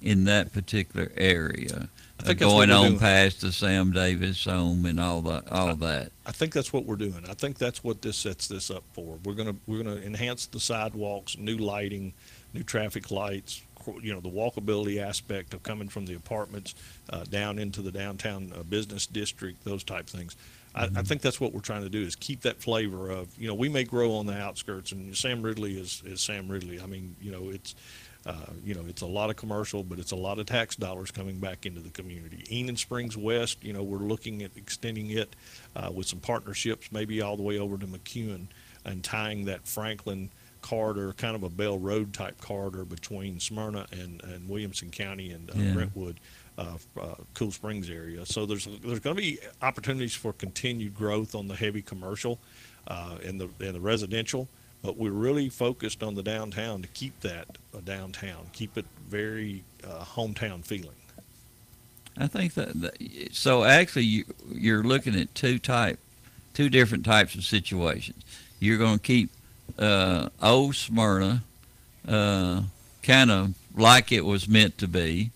in 0.00 0.24
that 0.24 0.52
particular 0.52 1.12
area? 1.16 1.88
I 2.20 2.22
think 2.22 2.40
uh, 2.40 2.48
going 2.48 2.70
on 2.70 2.86
doing. 2.86 2.98
past 2.98 3.42
the 3.42 3.52
Sam 3.52 3.92
Davis 3.92 4.44
home 4.44 4.86
and 4.86 4.98
all 4.98 5.20
that, 5.22 5.52
all 5.52 5.74
that. 5.74 6.12
I 6.24 6.32
think 6.32 6.54
that's 6.54 6.72
what 6.72 6.86
we're 6.86 6.96
doing. 6.96 7.24
I 7.28 7.34
think 7.34 7.58
that's 7.58 7.84
what 7.84 8.00
this 8.00 8.16
sets 8.16 8.48
this 8.48 8.70
up 8.70 8.84
for. 8.92 9.18
We're 9.24 9.34
gonna 9.34 9.56
we're 9.66 9.82
gonna 9.82 9.96
enhance 9.96 10.46
the 10.46 10.60
sidewalks, 10.60 11.36
new 11.36 11.58
lighting, 11.58 12.14
new 12.54 12.62
traffic 12.62 13.10
lights. 13.10 13.60
You 14.02 14.14
know 14.14 14.20
the 14.20 14.30
walkability 14.30 15.00
aspect 15.00 15.54
of 15.54 15.62
coming 15.62 15.88
from 15.88 16.06
the 16.06 16.14
apartments 16.14 16.74
uh, 17.10 17.24
down 17.24 17.58
into 17.58 17.82
the 17.82 17.92
downtown 17.92 18.52
uh, 18.54 18.62
business 18.62 19.06
district, 19.06 19.64
those 19.64 19.84
type 19.84 20.06
things. 20.06 20.36
I, 20.74 20.84
I 20.96 21.02
think 21.02 21.22
that's 21.22 21.40
what 21.40 21.54
we're 21.54 21.60
trying 21.60 21.82
to 21.82 21.88
do 21.88 22.02
is 22.02 22.16
keep 22.16 22.42
that 22.42 22.60
flavor 22.60 23.10
of 23.10 23.28
you 23.38 23.48
know 23.48 23.54
we 23.54 23.68
may 23.68 23.84
grow 23.84 24.14
on 24.16 24.26
the 24.26 24.36
outskirts 24.36 24.92
and 24.92 25.16
Sam 25.16 25.42
Ridley 25.42 25.78
is, 25.78 26.02
is 26.04 26.20
Sam 26.20 26.48
Ridley. 26.48 26.80
I 26.80 26.86
mean 26.86 27.16
you 27.20 27.32
know 27.32 27.50
it's 27.50 27.74
uh, 28.26 28.34
you 28.64 28.74
know, 28.74 28.84
it's 28.88 29.02
a 29.02 29.06
lot 29.06 29.30
of 29.30 29.36
commercial, 29.36 29.84
but 29.84 30.00
it's 30.00 30.10
a 30.10 30.16
lot 30.16 30.40
of 30.40 30.46
tax 30.46 30.74
dollars 30.74 31.12
coming 31.12 31.38
back 31.38 31.64
into 31.64 31.80
the 31.80 31.90
community. 31.90 32.44
Enon 32.50 32.76
Springs 32.76 33.16
West, 33.16 33.62
you 33.62 33.72
know, 33.72 33.84
we're 33.84 33.98
looking 33.98 34.42
at 34.42 34.50
extending 34.56 35.10
it 35.10 35.36
uh, 35.76 35.92
with 35.94 36.08
some 36.08 36.18
partnerships, 36.18 36.90
maybe 36.90 37.22
all 37.22 37.36
the 37.36 37.44
way 37.44 37.60
over 37.60 37.78
to 37.78 37.86
McEwen 37.86 38.48
and 38.84 39.04
tying 39.04 39.44
that 39.44 39.66
Franklin 39.66 40.30
corridor, 40.66 41.12
kind 41.12 41.36
of 41.36 41.42
a 41.44 41.48
Bell 41.48 41.78
Road 41.78 42.12
type 42.12 42.40
corridor 42.40 42.84
between 42.84 43.38
Smyrna 43.38 43.86
and, 43.92 44.22
and 44.24 44.48
Williamson 44.48 44.90
County 44.90 45.30
and 45.30 45.48
uh, 45.50 45.54
Yeah. 45.56 45.72
Brentwood, 45.72 46.18
uh, 46.58 46.76
uh, 47.00 47.14
Cool 47.34 47.52
Springs 47.52 47.88
area. 47.88 48.26
So 48.26 48.46
there's 48.46 48.66
there's 48.84 48.98
going 49.00 49.14
to 49.16 49.22
be 49.22 49.38
opportunities 49.62 50.14
for 50.14 50.32
continued 50.32 50.94
growth 50.94 51.34
on 51.34 51.46
the 51.48 51.54
heavy 51.54 51.82
commercial 51.82 52.38
uh, 52.88 53.18
and 53.24 53.40
the 53.40 53.48
and 53.60 53.74
the 53.74 53.80
residential 53.80 54.48
but 54.82 54.96
we're 54.96 55.10
really 55.10 55.48
focused 55.48 56.02
on 56.02 56.14
the 56.14 56.22
downtown 56.22 56.80
to 56.82 56.86
keep 56.88 57.18
that 57.20 57.58
a 57.76 57.80
downtown, 57.80 58.46
keep 58.52 58.78
it 58.78 58.84
very 59.08 59.64
uh, 59.82 60.04
hometown 60.04 60.64
feeling. 60.64 60.94
I 62.16 62.28
think 62.28 62.54
that, 62.54 62.80
that 62.80 62.94
so 63.32 63.64
actually 63.64 64.04
you, 64.04 64.24
you're 64.48 64.84
looking 64.84 65.16
at 65.18 65.34
two 65.34 65.58
type, 65.58 65.98
two 66.54 66.68
different 66.68 67.04
types 67.04 67.34
of 67.34 67.44
situations. 67.44 68.22
You're 68.60 68.78
going 68.78 68.98
to 68.98 69.02
keep 69.02 69.30
uh, 69.78 70.28
old 70.42 70.74
Smyrna 70.74 71.42
uh, 72.08 72.62
kind 73.02 73.30
of 73.30 73.54
like 73.74 74.12
it 74.12 74.24
was 74.24 74.48
meant 74.48 74.78
to 74.78 74.88
be, 74.88 75.30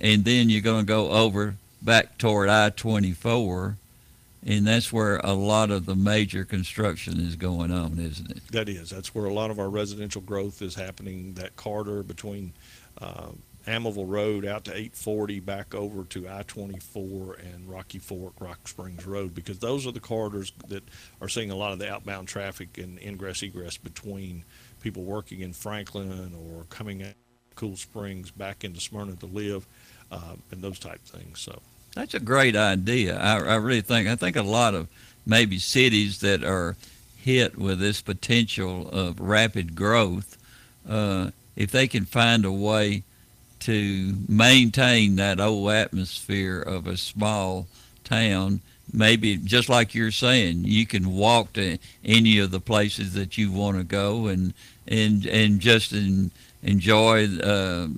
and 0.00 0.24
then 0.24 0.50
you're 0.50 0.60
going 0.60 0.84
to 0.84 0.86
go 0.86 1.10
over 1.10 1.54
back 1.80 2.18
toward 2.18 2.48
I-24, 2.48 3.74
and 4.46 4.66
that's 4.66 4.92
where 4.92 5.18
a 5.18 5.32
lot 5.32 5.70
of 5.70 5.86
the 5.86 5.94
major 5.94 6.44
construction 6.44 7.20
is 7.20 7.36
going 7.36 7.70
on, 7.70 7.98
isn't 7.98 8.30
it? 8.30 8.46
That 8.50 8.68
is, 8.68 8.90
that's 8.90 9.14
where 9.14 9.26
a 9.26 9.32
lot 9.32 9.50
of 9.50 9.58
our 9.58 9.68
residential 9.68 10.20
growth 10.20 10.60
is 10.62 10.74
happening. 10.74 11.34
That 11.34 11.56
corridor 11.56 12.02
between 12.02 12.52
uh, 13.00 13.28
Almaville 13.68 14.08
Road 14.08 14.44
out 14.46 14.64
to 14.64 14.70
840 14.70 15.40
back 15.40 15.74
over 15.74 16.04
to 16.04 16.28
I-24 16.28 17.54
and 17.54 17.68
Rocky 17.68 17.98
Fork, 17.98 18.34
Rock 18.40 18.66
Springs 18.66 19.06
Road, 19.06 19.34
because 19.34 19.58
those 19.58 19.86
are 19.86 19.92
the 19.92 20.00
corridors 20.00 20.52
that 20.68 20.82
are 21.20 21.28
seeing 21.28 21.50
a 21.50 21.54
lot 21.54 21.72
of 21.72 21.78
the 21.78 21.90
outbound 21.90 22.28
traffic 22.28 22.78
and 22.78 22.98
ingress 22.98 23.42
egress 23.42 23.76
between 23.76 24.44
people 24.80 25.04
working 25.04 25.40
in 25.40 25.52
Franklin 25.52 26.34
or 26.34 26.64
coming 26.70 27.02
out 27.02 27.14
Cool 27.54 27.76
Springs 27.76 28.30
back 28.30 28.64
into 28.64 28.80
Smyrna 28.80 29.16
to 29.16 29.26
live, 29.26 29.66
uh, 30.10 30.36
and 30.50 30.62
those 30.62 30.78
type 30.78 31.04
things. 31.04 31.40
So. 31.40 31.60
That's 31.94 32.14
a 32.14 32.20
great 32.20 32.54
idea. 32.54 33.18
I, 33.18 33.38
I 33.38 33.56
really 33.56 33.80
think. 33.80 34.08
I 34.08 34.14
think 34.14 34.36
a 34.36 34.42
lot 34.42 34.74
of 34.74 34.88
maybe 35.26 35.58
cities 35.58 36.20
that 36.20 36.44
are 36.44 36.76
hit 37.16 37.58
with 37.58 37.80
this 37.80 38.00
potential 38.00 38.88
of 38.90 39.18
rapid 39.18 39.74
growth, 39.74 40.38
uh, 40.88 41.32
if 41.56 41.72
they 41.72 41.88
can 41.88 42.04
find 42.04 42.44
a 42.44 42.52
way 42.52 43.02
to 43.60 44.14
maintain 44.28 45.16
that 45.16 45.40
old 45.40 45.70
atmosphere 45.70 46.60
of 46.60 46.86
a 46.86 46.96
small 46.96 47.66
town 48.04 48.60
maybe 48.92 49.36
just 49.36 49.68
like 49.68 49.94
you're 49.94 50.10
saying, 50.10 50.62
you 50.64 50.86
can 50.86 51.14
walk 51.14 51.52
to 51.54 51.78
any 52.04 52.38
of 52.38 52.50
the 52.50 52.60
places 52.60 53.14
that 53.14 53.38
you 53.38 53.50
want 53.52 53.76
to 53.76 53.84
go 53.84 54.26
and 54.26 54.54
and 54.86 55.26
and 55.26 55.60
just 55.60 55.92
in, 55.92 56.30
enjoy 56.62 57.26
uh, 57.38 57.88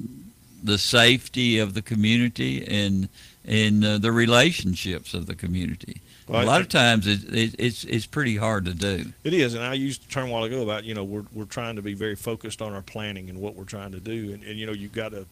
the 0.62 0.78
safety 0.78 1.58
of 1.58 1.74
the 1.74 1.82
community 1.82 2.66
and 2.66 3.08
and 3.44 3.84
uh, 3.84 3.98
the 3.98 4.12
relationships 4.12 5.14
of 5.14 5.26
the 5.26 5.34
community. 5.34 6.00
Well, 6.26 6.44
a 6.44 6.46
lot 6.46 6.58
I- 6.58 6.61
of 6.61 6.68
times 6.68 7.06
it, 7.06 7.24
it, 7.32 7.54
it's 7.58 7.84
it's 7.84 8.06
pretty 8.06 8.36
hard 8.36 8.64
to 8.66 8.74
do. 8.74 9.12
It 9.24 9.32
is, 9.34 9.54
and 9.54 9.64
I 9.64 9.74
used 9.74 10.06
the 10.06 10.12
term 10.12 10.28
a 10.28 10.32
while 10.32 10.44
ago 10.44 10.62
about 10.62 10.84
you 10.84 10.94
know 10.94 11.04
we're 11.04 11.24
we're 11.32 11.44
trying 11.44 11.76
to 11.76 11.82
be 11.82 11.94
very 11.94 12.16
focused 12.16 12.61
on 12.62 12.72
our 12.72 12.82
planning 12.82 13.28
and 13.30 13.40
what 13.40 13.54
we're 13.54 13.64
trying 13.64 13.92
to 13.92 14.00
do, 14.00 14.32
and, 14.32 14.42
and 14.42 14.58
you 14.58 14.66
know 14.66 14.72
you've 14.72 14.92
got 14.92 15.12
to 15.12 15.26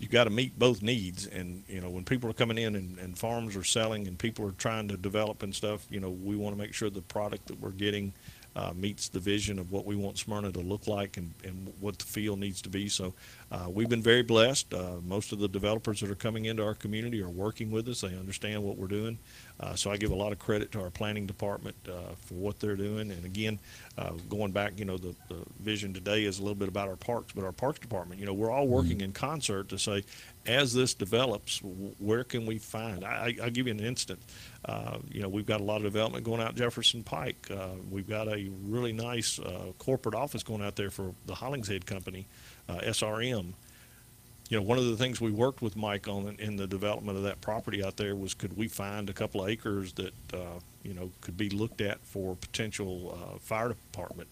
you've 0.00 0.10
got 0.10 0.24
to 0.24 0.30
meet 0.30 0.58
both 0.58 0.82
needs, 0.82 1.26
and 1.26 1.62
you 1.68 1.80
know 1.80 1.90
when 1.90 2.04
people 2.04 2.28
are 2.30 2.34
coming 2.34 2.58
in 2.58 2.74
and, 2.74 2.98
and 2.98 3.16
farms 3.16 3.54
are 3.54 3.62
selling 3.62 4.08
and 4.08 4.18
people 4.18 4.46
are 4.46 4.52
trying 4.52 4.88
to 4.88 4.96
develop 4.96 5.42
and 5.42 5.54
stuff, 5.54 5.86
you 5.90 6.00
know 6.00 6.10
we 6.10 6.34
want 6.34 6.56
to 6.56 6.60
make 6.60 6.72
sure 6.72 6.88
the 6.90 7.02
product 7.02 7.46
that 7.46 7.60
we're 7.60 7.70
getting 7.70 8.12
uh, 8.56 8.72
meets 8.74 9.08
the 9.08 9.20
vision 9.20 9.58
of 9.58 9.70
what 9.70 9.84
we 9.86 9.96
want 9.96 10.18
Smyrna 10.18 10.52
to 10.52 10.60
look 10.60 10.86
like 10.86 11.16
and, 11.16 11.32
and 11.44 11.72
what 11.80 11.98
the 11.98 12.04
field 12.04 12.38
needs 12.38 12.60
to 12.62 12.68
be. 12.68 12.88
So 12.88 13.14
uh, 13.52 13.66
we've 13.68 13.88
been 13.88 14.02
very 14.02 14.22
blessed. 14.22 14.72
Uh, 14.74 14.96
most 15.06 15.32
of 15.32 15.38
the 15.38 15.48
developers 15.48 16.00
that 16.00 16.10
are 16.10 16.16
coming 16.16 16.46
into 16.46 16.64
our 16.64 16.74
community 16.74 17.22
are 17.22 17.28
working 17.28 17.70
with 17.70 17.88
us. 17.88 18.00
They 18.00 18.08
understand 18.08 18.62
what 18.62 18.76
we're 18.76 18.86
doing. 18.86 19.18
Uh, 19.60 19.74
so 19.74 19.90
I 19.90 19.96
give 19.96 20.10
a 20.10 20.14
lot 20.14 20.32
of 20.32 20.38
credit 20.38 20.72
to 20.72 20.80
our 20.80 20.90
planning 20.90 21.26
department 21.26 21.76
uh, 21.88 22.14
for 22.16 22.34
what 22.34 22.58
they're 22.60 22.76
doing. 22.76 23.10
And 23.10 23.24
again, 23.24 23.58
uh, 23.98 24.12
going 24.28 24.52
back, 24.52 24.78
you 24.78 24.84
know, 24.84 24.96
the, 24.96 25.14
the 25.28 25.36
vision 25.60 25.92
today 25.92 26.24
is 26.24 26.38
a 26.38 26.42
little 26.42 26.54
bit 26.54 26.68
about 26.68 26.88
our 26.88 26.96
parks, 26.96 27.32
but 27.34 27.44
our 27.44 27.52
parks 27.52 27.78
department, 27.78 28.20
you 28.20 28.26
know, 28.26 28.32
we're 28.32 28.50
all 28.50 28.66
working 28.66 29.00
in 29.00 29.12
concert 29.12 29.68
to 29.68 29.78
say, 29.78 30.02
as 30.46 30.72
this 30.72 30.94
develops, 30.94 31.58
where 31.98 32.24
can 32.24 32.46
we 32.46 32.58
find? 32.58 33.04
I, 33.04 33.36
I- 33.38 33.44
I'll 33.44 33.50
give 33.50 33.66
you 33.66 33.72
an 33.72 33.80
instant. 33.80 34.20
Uh, 34.64 34.98
you 35.10 35.22
know, 35.22 35.28
we've 35.28 35.46
got 35.46 35.60
a 35.60 35.64
lot 35.64 35.76
of 35.78 35.82
development 35.84 36.24
going 36.24 36.40
out 36.40 36.54
Jefferson 36.54 37.02
Pike. 37.02 37.48
Uh, 37.50 37.68
we've 37.90 38.08
got 38.08 38.28
a 38.28 38.50
really 38.64 38.92
nice 38.92 39.38
uh, 39.38 39.72
corporate 39.78 40.14
office 40.14 40.42
going 40.42 40.62
out 40.62 40.76
there 40.76 40.90
for 40.90 41.14
the 41.26 41.34
Hollingshead 41.34 41.86
Company, 41.86 42.26
uh, 42.68 42.78
SRM 42.78 43.54
you 44.48 44.56
know, 44.56 44.64
one 44.64 44.78
of 44.78 44.84
the 44.86 44.96
things 44.96 45.20
we 45.20 45.30
worked 45.30 45.62
with 45.62 45.76
Mike 45.76 46.08
on 46.08 46.34
in, 46.40 46.56
the 46.56 46.66
development 46.66 47.16
of 47.16 47.22
that 47.22 47.40
property 47.40 47.84
out 47.84 47.96
there 47.96 48.16
was 48.16 48.34
could 48.34 48.56
we 48.56 48.66
find 48.66 49.08
a 49.08 49.12
couple 49.12 49.44
of 49.44 49.48
acres 49.48 49.92
that, 49.92 50.12
uh, 50.34 50.58
you 50.82 50.92
know, 50.92 51.12
could 51.20 51.36
be 51.36 51.48
looked 51.50 51.80
at 51.80 52.00
for 52.00 52.34
potential 52.34 53.16
uh, 53.16 53.38
fire 53.38 53.68
department 53.68 54.28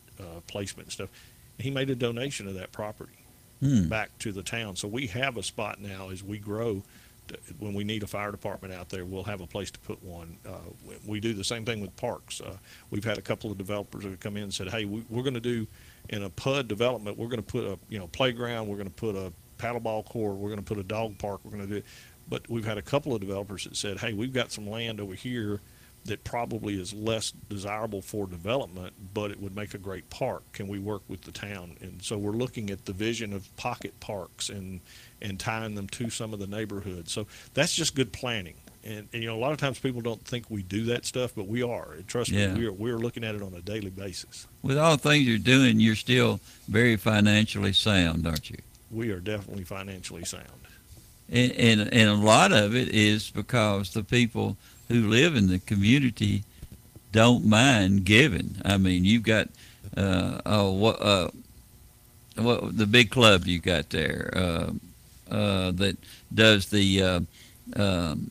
placement 0.48 0.86
and 0.86 0.92
stuff. 0.92 1.08
And 1.56 1.64
he 1.64 1.70
made 1.70 1.88
a 1.88 1.94
donation 1.94 2.48
of 2.48 2.54
that 2.54 2.72
property 2.72 3.12
Hmm. 3.60 3.88
back 3.88 4.16
to 4.20 4.30
the 4.32 4.42
town. 4.42 4.76
So 4.76 4.86
we 4.86 5.08
have 5.08 5.36
a 5.36 5.42
spot 5.42 5.80
now 5.80 6.10
as 6.10 6.22
we 6.22 6.38
grow. 6.38 6.82
To, 7.28 7.38
when 7.58 7.74
we 7.74 7.84
need 7.84 8.02
a 8.04 8.06
fire 8.06 8.30
department 8.30 8.72
out 8.72 8.88
there, 8.88 9.04
we'll 9.04 9.24
have 9.24 9.40
a 9.40 9.46
place 9.46 9.70
to 9.72 9.78
put 9.80 10.02
one. 10.02 10.38
Uh, 10.46 10.58
we, 10.86 10.94
we 11.06 11.20
do 11.20 11.34
the 11.34 11.44
same 11.44 11.64
thing 11.64 11.80
with 11.80 11.94
parks. 11.96 12.40
Uh, 12.40 12.56
we've 12.90 13.04
had 13.04 13.18
a 13.18 13.22
couple 13.22 13.50
of 13.50 13.58
developers 13.58 14.04
that 14.04 14.10
have 14.10 14.20
come 14.20 14.36
in 14.36 14.44
and 14.44 14.54
said, 14.54 14.68
"Hey, 14.68 14.84
we, 14.84 15.04
we're 15.10 15.22
going 15.24 15.34
to 15.34 15.40
do 15.40 15.66
in 16.08 16.22
a 16.22 16.30
PUD 16.30 16.68
development. 16.68 17.18
We're 17.18 17.26
going 17.26 17.42
to 17.42 17.46
put 17.46 17.64
a 17.64 17.78
you 17.88 17.98
know 17.98 18.06
playground. 18.08 18.68
We're 18.68 18.76
going 18.76 18.88
to 18.88 18.94
put 18.94 19.16
a 19.16 19.32
paddleball 19.58 20.06
court. 20.06 20.36
We're 20.36 20.48
going 20.48 20.60
to 20.60 20.64
put 20.64 20.78
a 20.78 20.84
dog 20.84 21.18
park. 21.18 21.40
We're 21.44 21.50
going 21.50 21.64
to 21.64 21.68
do 21.68 21.76
it." 21.78 21.84
But 22.28 22.48
we've 22.48 22.64
had 22.64 22.78
a 22.78 22.82
couple 22.82 23.14
of 23.14 23.20
developers 23.20 23.64
that 23.64 23.76
said, 23.76 23.98
"Hey, 23.98 24.12
we've 24.12 24.32
got 24.32 24.52
some 24.52 24.68
land 24.70 25.00
over 25.00 25.14
here 25.14 25.60
that 26.08 26.24
probably 26.24 26.80
is 26.80 26.92
less 26.92 27.30
desirable 27.48 28.02
for 28.02 28.26
development, 28.26 28.92
but 29.14 29.30
it 29.30 29.40
would 29.40 29.54
make 29.56 29.72
a 29.74 29.78
great 29.78 30.10
park. 30.10 30.42
Can 30.52 30.68
we 30.68 30.78
work 30.78 31.02
with 31.08 31.22
the 31.22 31.32
town?" 31.32 31.76
And 31.80 32.02
so 32.02 32.18
we're 32.18 32.32
looking 32.32 32.70
at 32.70 32.84
the 32.84 32.92
vision 32.92 33.32
of 33.32 33.54
pocket 33.56 33.98
parks 34.00 34.48
and 34.48 34.80
and 35.22 35.38
tying 35.40 35.74
them 35.74 35.88
to 35.88 36.10
some 36.10 36.32
of 36.32 36.38
the 36.40 36.46
neighborhoods. 36.46 37.12
So 37.12 37.26
that's 37.54 37.74
just 37.74 37.94
good 37.94 38.12
planning. 38.12 38.54
And, 38.84 39.08
and 39.12 39.22
you 39.22 39.28
know, 39.28 39.36
a 39.36 39.40
lot 39.40 39.50
of 39.52 39.58
times 39.58 39.78
people 39.80 40.00
don't 40.00 40.24
think 40.24 40.48
we 40.48 40.62
do 40.62 40.84
that 40.84 41.04
stuff, 41.04 41.32
but 41.34 41.48
we 41.48 41.62
are. 41.62 41.92
And 41.94 42.06
trust 42.06 42.30
Yeah. 42.30 42.54
me, 42.54 42.60
we're 42.64 42.72
we're 42.72 42.98
looking 42.98 43.24
at 43.24 43.34
it 43.34 43.42
on 43.42 43.52
a 43.54 43.60
daily 43.60 43.90
basis. 43.90 44.46
With 44.62 44.78
all 44.78 44.96
the 44.96 45.02
things 45.08 45.26
you're 45.26 45.38
doing, 45.38 45.80
you're 45.80 45.96
still 45.96 46.40
very 46.68 46.96
financially 46.96 47.72
sound, 47.72 48.26
aren't 48.26 48.50
you? 48.50 48.58
We 48.90 49.10
are 49.10 49.20
definitely 49.20 49.64
financially 49.64 50.24
sound. 50.24 50.46
And, 51.30 51.52
and 51.52 51.80
and 51.92 52.08
a 52.08 52.14
lot 52.14 52.52
of 52.52 52.74
it 52.74 52.88
is 52.88 53.30
because 53.30 53.92
the 53.92 54.02
people 54.04 54.56
who 54.88 55.08
live 55.08 55.36
in 55.36 55.48
the 55.48 55.58
community 55.58 56.44
don't 57.12 57.44
mind 57.44 58.04
giving. 58.04 58.56
I 58.64 58.76
mean, 58.76 59.04
you've 59.04 59.22
got 59.22 59.48
uh, 59.96 60.40
oh, 60.46 60.72
what 60.72 61.00
uh, 61.00 61.28
what 62.36 62.76
the 62.76 62.86
big 62.86 63.10
club 63.10 63.46
you 63.46 63.58
got 63.58 63.90
there 63.90 64.32
uh, 64.36 64.70
uh, 65.30 65.70
that 65.72 65.96
does 66.32 66.66
the. 66.66 67.02
Uh, 67.02 67.20
um, 67.76 68.30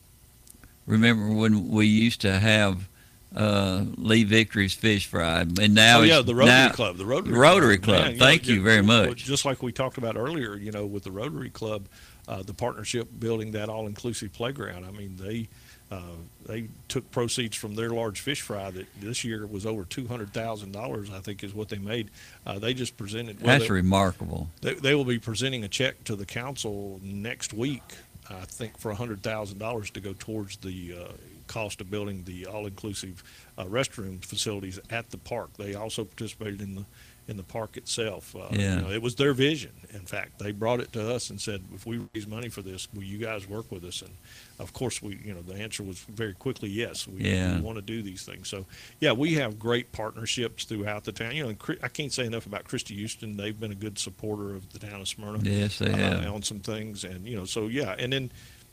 remember 0.85 1.33
when 1.33 1.69
we 1.69 1.85
used 1.85 2.21
to 2.21 2.39
have 2.39 2.87
uh, 3.35 3.83
Lee 3.97 4.23
Victory's 4.23 4.73
fish 4.73 5.05
fry, 5.05 5.41
and 5.41 5.75
now 5.75 5.99
oh 5.99 6.03
yeah, 6.03 6.13
it's- 6.13 6.25
the 6.25 6.35
Rotary 6.35 6.55
now- 6.55 6.69
Club, 6.69 6.97
the 6.97 7.05
Rotary, 7.05 7.33
Rotary 7.33 7.77
Club. 7.77 8.03
Man, 8.03 8.17
Thank 8.17 8.47
know, 8.47 8.53
you 8.53 8.61
very 8.61 8.81
much. 8.83 9.25
Just 9.25 9.45
like 9.45 9.61
we 9.61 9.71
talked 9.71 9.97
about 9.97 10.15
earlier, 10.17 10.55
you 10.55 10.71
know, 10.71 10.85
with 10.85 11.03
the 11.03 11.11
Rotary 11.11 11.49
Club, 11.49 11.85
uh, 12.27 12.41
the 12.43 12.53
partnership 12.53 13.07
building 13.19 13.51
that 13.51 13.69
all-inclusive 13.69 14.33
playground. 14.33 14.85
I 14.85 14.91
mean, 14.91 15.17
they 15.17 15.49
uh, 15.89 16.01
they 16.45 16.67
took 16.89 17.09
proceeds 17.11 17.55
from 17.55 17.75
their 17.75 17.89
large 17.91 18.19
fish 18.19 18.41
fry 18.41 18.69
that 18.71 18.87
this 18.99 19.23
year 19.23 19.47
was 19.47 19.65
over 19.65 19.83
two 19.85 20.05
hundred 20.07 20.33
thousand 20.33 20.71
dollars. 20.73 21.09
I 21.11 21.19
think 21.19 21.43
is 21.43 21.53
what 21.53 21.69
they 21.69 21.77
made. 21.77 22.09
Uh, 22.45 22.59
they 22.59 22.73
just 22.73 22.97
presented. 22.97 23.41
well, 23.41 23.57
That's 23.57 23.69
they- 23.69 23.73
remarkable. 23.75 24.49
They, 24.61 24.73
they 24.73 24.95
will 24.95 25.05
be 25.05 25.19
presenting 25.19 25.63
a 25.63 25.67
check 25.69 26.03
to 26.05 26.15
the 26.15 26.25
council 26.25 26.99
next 27.03 27.53
week, 27.53 27.83
I 28.29 28.45
think, 28.45 28.77
for 28.77 28.93
hundred 28.93 29.23
thousand 29.23 29.59
dollars 29.59 29.89
to 29.91 30.01
go 30.01 30.13
towards 30.17 30.57
the 30.57 30.95
uh, 30.99 31.11
cost 31.47 31.79
of 31.79 31.89
building 31.89 32.23
the 32.25 32.45
all-inclusive 32.45 33.23
uh, 33.57 33.63
restroom 33.63 34.23
facilities 34.23 34.79
at 34.89 35.09
the 35.11 35.17
park. 35.17 35.51
They 35.57 35.75
also 35.75 36.03
participated 36.03 36.61
in 36.61 36.75
the 36.75 36.85
in 37.27 37.35
the 37.37 37.43
park 37.43 37.75
itself. 37.75 38.35
Uh, 38.35 38.47
you 38.51 38.59
Yeah. 38.59 38.79
know, 38.81 38.89
it 38.89 39.01
was 39.01 39.15
their 39.15 39.33
vision. 39.33 39.71
In 39.93 40.05
fact, 40.05 40.39
they 40.39 40.51
brought 40.51 40.79
it 40.79 40.93
to 40.93 41.13
us 41.13 41.29
and 41.29 41.41
said, 41.41 41.61
"If 41.75 41.85
we 41.85 41.99
raise 42.13 42.25
money 42.27 42.47
for 42.49 42.61
this, 42.61 42.87
will 42.93 43.03
you 43.03 43.17
guys 43.17 43.47
work 43.47 43.69
with 43.71 43.83
us?" 43.83 44.01
And 44.01 44.11
of 44.59 44.71
course, 44.73 45.01
we, 45.01 45.17
you 45.25 45.33
know, 45.33 45.41
the 45.41 45.55
answer 45.55 45.83
was 45.83 45.99
very 46.09 46.33
quickly 46.33 46.69
yes. 46.69 47.05
We, 47.07 47.23
Yeah. 47.23 47.55
we 47.55 47.61
want 47.61 47.77
to 47.77 47.81
do 47.81 48.01
these 48.01 48.23
things. 48.23 48.47
So, 48.47 48.65
yeah, 49.01 49.11
we 49.11 49.33
have 49.35 49.59
great 49.59 49.91
partnerships 49.91 50.63
throughout 50.63 51.03
the 51.03 51.11
town. 51.11 51.35
You 51.35 51.43
know, 51.43 51.49
and 51.49 51.77
I 51.83 51.89
can't 51.89 52.13
say 52.13 52.25
enough 52.25 52.45
about 52.45 52.63
Christy 52.63 52.95
Houston. 52.95 53.35
They've 53.35 53.59
been 53.59 53.71
a 53.71 53.75
good 53.75 53.99
supporter 53.99 54.55
of 54.55 54.71
the 54.71 54.79
town 54.79 55.01
of 55.01 55.07
Smyrna. 55.07 55.39
Yes, 55.43 55.79
they 55.79 55.91
uh, 55.91 55.97
have. 55.97 56.33
on 56.33 56.43
some 56.43 56.59
things, 56.61 57.03
and 57.03 57.27
you 57.27 57.35
know, 57.35 57.45
so 57.45 57.67
yeah, 57.67 57.95
and 57.99 58.13
then, 58.13 58.31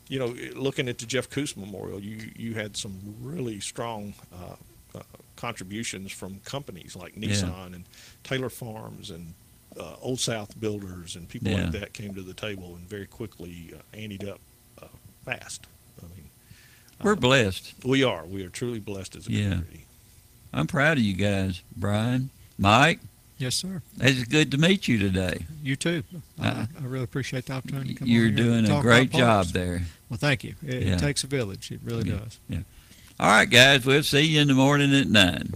you 0.09 0.19
know, 0.21 0.29
looking 0.55 0.89
at 0.89 0.99
the 0.99 1.07
Jeff 1.07 1.29
Kuss 1.29 1.57
Memorial, 1.57 1.99
you 2.01 2.31
you 2.37 2.55
had 2.55 2.77
some 2.77 2.99
really 3.21 3.59
strong. 3.59 4.15
Uh, 4.33 4.55
uh, 4.99 5.03
contributions 5.49 6.11
from 6.11 6.41
companies 6.45 6.97
like 6.97 7.13
Yeah. 7.17 7.29
Nissan 7.29 7.75
and 7.75 7.85
Taylor 8.23 8.49
Farms 8.49 9.11
and 9.11 9.35
uh, 9.79 9.97
Old 10.01 10.21
South 10.21 10.59
Builders 10.59 11.17
and 11.17 11.29
people 11.29 11.51
Yeah. 11.51 11.65
like 11.65 11.73
that 11.73 11.93
came 11.93 12.15
to 12.15 12.23
the 12.23 12.33
table 12.35 12.77
and 12.77 12.89
very 12.89 13.07
quickly 13.07 13.73
uh, 13.75 13.97
anteed 13.97 14.27
up 14.29 14.41
uh, 14.81 14.87
fast. 15.27 15.67
I 16.01 16.07
mean, 16.07 16.31
We're 17.03 17.17
blessed. 17.17 17.75
we 17.85 18.03
are. 18.05 18.25
We 18.25 18.43
are 18.45 18.49
truly 18.49 18.79
blessed 18.81 19.17
as 19.17 19.27
a 19.27 19.33
Yeah. 19.33 19.43
community. 19.51 19.85
I'm 20.53 20.67
proud 20.67 20.97
of 20.99 21.05
you 21.05 21.15
guys, 21.15 21.61
Brian, 21.77 22.31
Mike. 22.57 23.01
Yes, 23.37 23.57
sir. 23.57 23.83
It's 24.01 24.25
good 24.25 24.51
to 24.53 24.59
meet 24.59 24.87
you 24.89 24.97
today. 24.99 25.45
You 25.63 25.75
too. 25.77 26.05
I, 26.39 26.49
Uh, 26.49 26.67
I 26.81 26.85
really 26.85 27.05
appreciate 27.05 27.47
the 27.47 27.53
opportunity 27.55 27.93
to 27.95 27.99
come 27.99 28.09
You're 28.09 28.29
on 28.29 28.37
here 28.37 28.53
and 28.55 28.67
doing 28.67 28.79
a 28.79 28.81
great 28.81 29.11
job 29.11 29.49
there. 29.49 29.83
Well, 30.09 30.19
thank 30.19 30.45
you. 30.45 30.55
It, 30.65 30.83
Yeah. 30.85 30.95
it 30.95 31.01
takes 31.01 31.25
a 31.25 31.27
village. 31.27 31.71
It 31.73 31.81
really 31.83 32.09
Yeah. 32.09 32.19
does. 32.19 32.39
Yeah. 32.49 32.61
All 33.21 33.29
right, 33.29 33.49
guys. 33.49 33.87
We'll 33.87 34.03
see 34.03 34.23
you 34.23 34.41
in 34.41 34.49
the 34.49 34.55
morning 34.55 34.93
at 34.95 35.07
nine. 35.07 35.53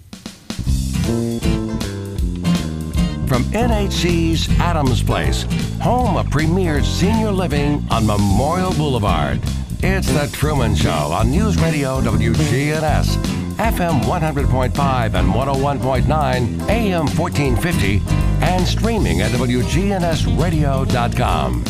From 3.26 3.42
NHC's 3.52 4.48
Adams 4.61 5.02
Place, 5.02 5.42
home 5.80 6.16
of 6.16 6.30
premier 6.30 6.84
senior 6.84 7.32
living 7.32 7.84
on 7.90 8.06
Memorial 8.06 8.72
Boulevard. 8.74 9.40
It's 9.80 10.09
The 10.09 10.28
Truman 10.32 10.74
Show 10.74 10.90
on 10.90 11.30
News 11.30 11.56
Radio 11.61 12.00
WGNS, 12.00 13.16
FM 13.56 14.00
100.5 14.02 15.14
and 15.14 15.32
101.9, 15.34 16.68
AM 16.68 17.06
1450, 17.06 18.02
and 18.40 18.66
streaming 18.66 19.20
at 19.20 19.30
WGNSradio.com. 19.32 21.64